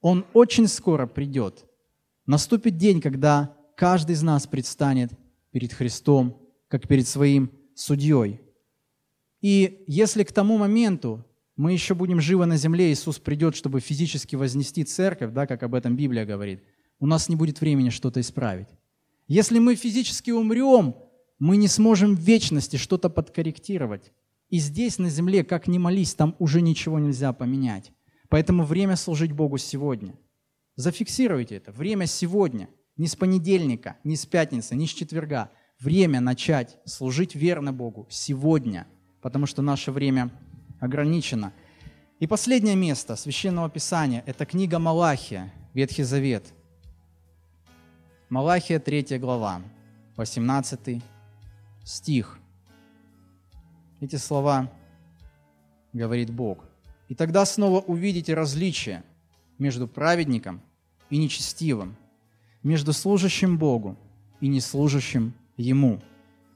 Он 0.00 0.26
очень 0.32 0.66
скоро 0.66 1.06
придет. 1.06 1.64
Наступит 2.26 2.76
день, 2.76 3.00
когда 3.00 3.56
каждый 3.76 4.12
из 4.12 4.22
нас 4.22 4.48
предстанет 4.48 5.12
перед 5.52 5.72
Христом, 5.72 6.36
как 6.66 6.88
перед 6.88 7.06
своим 7.06 7.52
судьей. 7.76 8.40
И 9.40 9.84
если 9.86 10.24
к 10.24 10.32
тому 10.32 10.58
моменту 10.58 11.24
мы 11.54 11.72
еще 11.72 11.94
будем 11.94 12.20
живы 12.20 12.46
на 12.46 12.56
земле, 12.56 12.92
Иисус 12.92 13.20
придет, 13.20 13.54
чтобы 13.54 13.78
физически 13.78 14.34
вознести 14.34 14.82
церковь, 14.82 15.32
да, 15.32 15.46
как 15.46 15.62
об 15.62 15.76
этом 15.76 15.94
Библия 15.94 16.26
говорит, 16.26 16.64
у 16.98 17.06
нас 17.06 17.28
не 17.28 17.36
будет 17.36 17.60
времени 17.60 17.90
что-то 17.90 18.20
исправить. 18.20 18.68
Если 19.30 19.60
мы 19.60 19.76
физически 19.76 20.32
умрем, 20.32 20.96
мы 21.38 21.56
не 21.56 21.68
сможем 21.68 22.16
в 22.16 22.18
вечности 22.18 22.74
что-то 22.74 23.08
подкорректировать. 23.08 24.10
И 24.48 24.58
здесь, 24.58 24.98
на 24.98 25.08
земле, 25.08 25.44
как 25.44 25.68
ни 25.68 25.78
молись, 25.78 26.14
там 26.14 26.34
уже 26.40 26.60
ничего 26.60 26.98
нельзя 26.98 27.32
поменять. 27.32 27.92
Поэтому 28.28 28.64
время 28.64 28.96
служить 28.96 29.30
Богу 29.30 29.56
сегодня. 29.56 30.18
Зафиксируйте 30.74 31.54
это. 31.54 31.70
Время 31.70 32.06
сегодня. 32.06 32.70
Не 32.96 33.06
с 33.06 33.14
понедельника, 33.14 33.98
не 34.02 34.16
с 34.16 34.26
пятницы, 34.26 34.74
не 34.74 34.88
с 34.88 34.90
четверга. 34.90 35.52
Время 35.78 36.20
начать 36.20 36.78
служить 36.84 37.36
верно 37.36 37.72
Богу 37.72 38.08
сегодня, 38.10 38.88
потому 39.22 39.46
что 39.46 39.62
наше 39.62 39.92
время 39.92 40.32
ограничено. 40.80 41.52
И 42.18 42.26
последнее 42.26 42.74
место 42.74 43.14
Священного 43.14 43.70
Писания– 43.70 44.24
это 44.26 44.44
книга 44.44 44.80
Малахия, 44.80 45.54
Ветхий 45.72 46.02
Завет. 46.02 46.52
Малахия, 48.30 48.78
3 48.78 49.18
глава, 49.18 49.60
18 50.16 51.02
стих. 51.82 52.38
Эти 54.00 54.14
слова 54.14 54.70
говорит 55.92 56.30
Бог. 56.30 56.64
И 57.08 57.16
тогда 57.16 57.44
снова 57.44 57.80
увидите 57.80 58.34
различие 58.34 59.02
между 59.58 59.88
праведником 59.88 60.60
и 61.10 61.18
нечестивым, 61.18 61.96
между 62.62 62.92
служащим 62.92 63.58
Богу 63.58 63.96
и 64.40 64.46
неслужащим 64.46 65.34
Ему. 65.56 66.00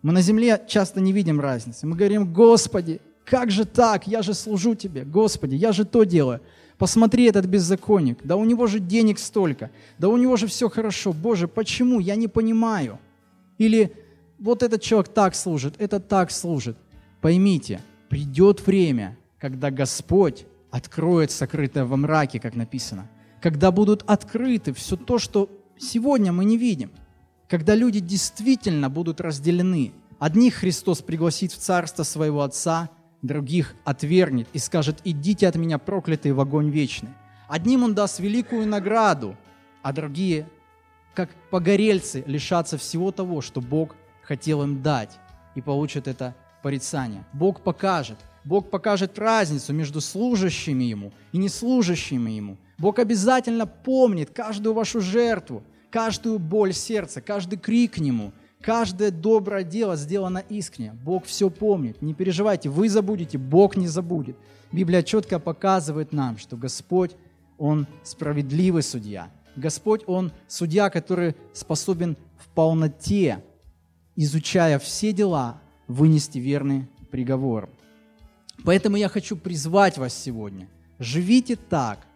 Мы 0.02 0.12
на 0.12 0.20
земле 0.20 0.64
часто 0.68 1.00
не 1.00 1.12
видим 1.12 1.40
разницы. 1.40 1.88
Мы 1.88 1.96
говорим, 1.96 2.32
Господи, 2.32 3.00
как 3.24 3.50
же 3.50 3.64
так? 3.64 4.06
Я 4.06 4.22
же 4.22 4.34
служу 4.34 4.74
Тебе. 4.74 5.04
Господи, 5.04 5.54
я 5.54 5.72
же 5.72 5.84
то 5.84 6.04
делаю. 6.04 6.40
Посмотри 6.78 7.24
этот 7.24 7.46
беззаконник. 7.46 8.18
Да 8.24 8.36
у 8.36 8.44
него 8.44 8.66
же 8.66 8.80
денег 8.80 9.18
столько. 9.18 9.70
Да 9.98 10.08
у 10.08 10.16
него 10.16 10.36
же 10.36 10.46
все 10.46 10.68
хорошо. 10.68 11.12
Боже, 11.12 11.48
почему? 11.48 12.00
Я 12.00 12.16
не 12.16 12.28
понимаю. 12.28 12.98
Или 13.58 13.92
вот 14.38 14.62
этот 14.62 14.82
человек 14.82 15.08
так 15.08 15.34
служит, 15.34 15.74
этот 15.78 16.08
так 16.08 16.30
служит. 16.30 16.76
Поймите, 17.20 17.80
придет 18.08 18.66
время, 18.66 19.16
когда 19.38 19.70
Господь 19.70 20.46
откроет 20.70 21.30
сокрытое 21.30 21.84
во 21.84 21.96
мраке, 21.96 22.40
как 22.40 22.54
написано, 22.56 23.08
когда 23.40 23.70
будут 23.70 24.02
открыты 24.06 24.72
все 24.72 24.96
то, 24.96 25.18
что 25.18 25.48
сегодня 25.78 26.32
мы 26.32 26.44
не 26.44 26.58
видим, 26.58 26.90
когда 27.48 27.74
люди 27.74 28.00
действительно 28.00 28.90
будут 28.90 29.20
разделены. 29.20 29.92
Одних 30.18 30.54
Христос 30.54 31.00
пригласит 31.00 31.52
в 31.52 31.58
царство 31.58 32.02
своего 32.02 32.42
Отца, 32.42 32.90
других 33.24 33.74
отвергнет 33.84 34.46
и 34.52 34.58
скажет, 34.58 35.00
идите 35.04 35.48
от 35.48 35.56
меня, 35.56 35.78
проклятые, 35.78 36.34
в 36.34 36.40
огонь 36.40 36.70
вечный. 36.70 37.10
Одним 37.48 37.82
Он 37.82 37.94
даст 37.94 38.20
великую 38.20 38.66
награду, 38.68 39.36
а 39.82 39.92
другие, 39.92 40.46
как 41.14 41.30
погорельцы, 41.50 42.22
лишатся 42.26 42.78
всего 42.78 43.10
того, 43.12 43.40
что 43.40 43.60
Бог 43.60 43.96
хотел 44.22 44.62
им 44.62 44.82
дать, 44.82 45.18
и 45.54 45.62
получат 45.62 46.06
это 46.06 46.34
порицания. 46.62 47.26
Бог 47.32 47.62
покажет. 47.62 48.18
Бог 48.44 48.70
покажет 48.70 49.18
разницу 49.18 49.72
между 49.72 50.02
служащими 50.02 50.84
Ему 50.84 51.12
и 51.32 51.38
неслужащими 51.38 52.30
Ему. 52.30 52.58
Бог 52.76 52.98
обязательно 52.98 53.66
помнит 53.66 54.30
каждую 54.30 54.74
вашу 54.74 55.00
жертву, 55.00 55.62
каждую 55.90 56.38
боль 56.38 56.74
сердца, 56.74 57.22
каждый 57.22 57.58
крик 57.58 57.94
к 57.94 57.98
Нему, 57.98 58.32
каждое 58.64 59.10
доброе 59.10 59.62
дело 59.62 59.96
сделано 59.96 60.38
искренне. 60.48 60.92
Бог 60.92 61.24
все 61.26 61.50
помнит. 61.50 62.00
Не 62.00 62.14
переживайте, 62.14 62.68
вы 62.68 62.88
забудете, 62.88 63.36
Бог 63.36 63.76
не 63.76 63.86
забудет. 63.86 64.36
Библия 64.72 65.02
четко 65.02 65.38
показывает 65.38 66.12
нам, 66.12 66.38
что 66.38 66.56
Господь, 66.56 67.12
Он 67.58 67.86
справедливый 68.02 68.82
судья. 68.82 69.30
Господь, 69.54 70.02
Он 70.06 70.32
судья, 70.48 70.88
который 70.88 71.36
способен 71.52 72.16
в 72.38 72.48
полноте, 72.48 73.44
изучая 74.16 74.78
все 74.78 75.12
дела, 75.12 75.60
вынести 75.86 76.38
верный 76.38 76.88
приговор. 77.10 77.68
Поэтому 78.64 78.96
я 78.96 79.08
хочу 79.08 79.36
призвать 79.36 79.98
вас 79.98 80.14
сегодня. 80.14 80.68
Живите 80.98 81.56
так, 81.56 82.06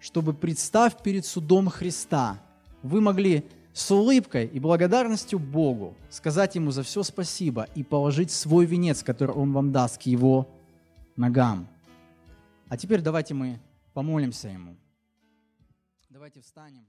чтобы, 0.00 0.34
представ 0.34 1.00
перед 1.02 1.24
судом 1.24 1.68
Христа, 1.68 2.42
вы 2.82 3.00
могли 3.00 3.44
с 3.72 3.90
улыбкой 3.90 4.46
и 4.46 4.60
благодарностью 4.60 5.38
Богу 5.38 5.94
сказать 6.10 6.54
Ему 6.54 6.70
за 6.70 6.82
все 6.82 7.02
спасибо 7.02 7.68
и 7.74 7.82
положить 7.82 8.30
свой 8.30 8.66
венец, 8.66 9.02
который 9.02 9.34
Он 9.34 9.52
вам 9.52 9.72
даст 9.72 10.02
к 10.02 10.02
Его 10.02 10.48
ногам. 11.16 11.68
А 12.68 12.76
теперь 12.76 13.00
давайте 13.00 13.34
мы 13.34 13.60
помолимся 13.94 14.48
Ему. 14.48 14.76
Давайте 16.10 16.40
встанем. 16.40 16.86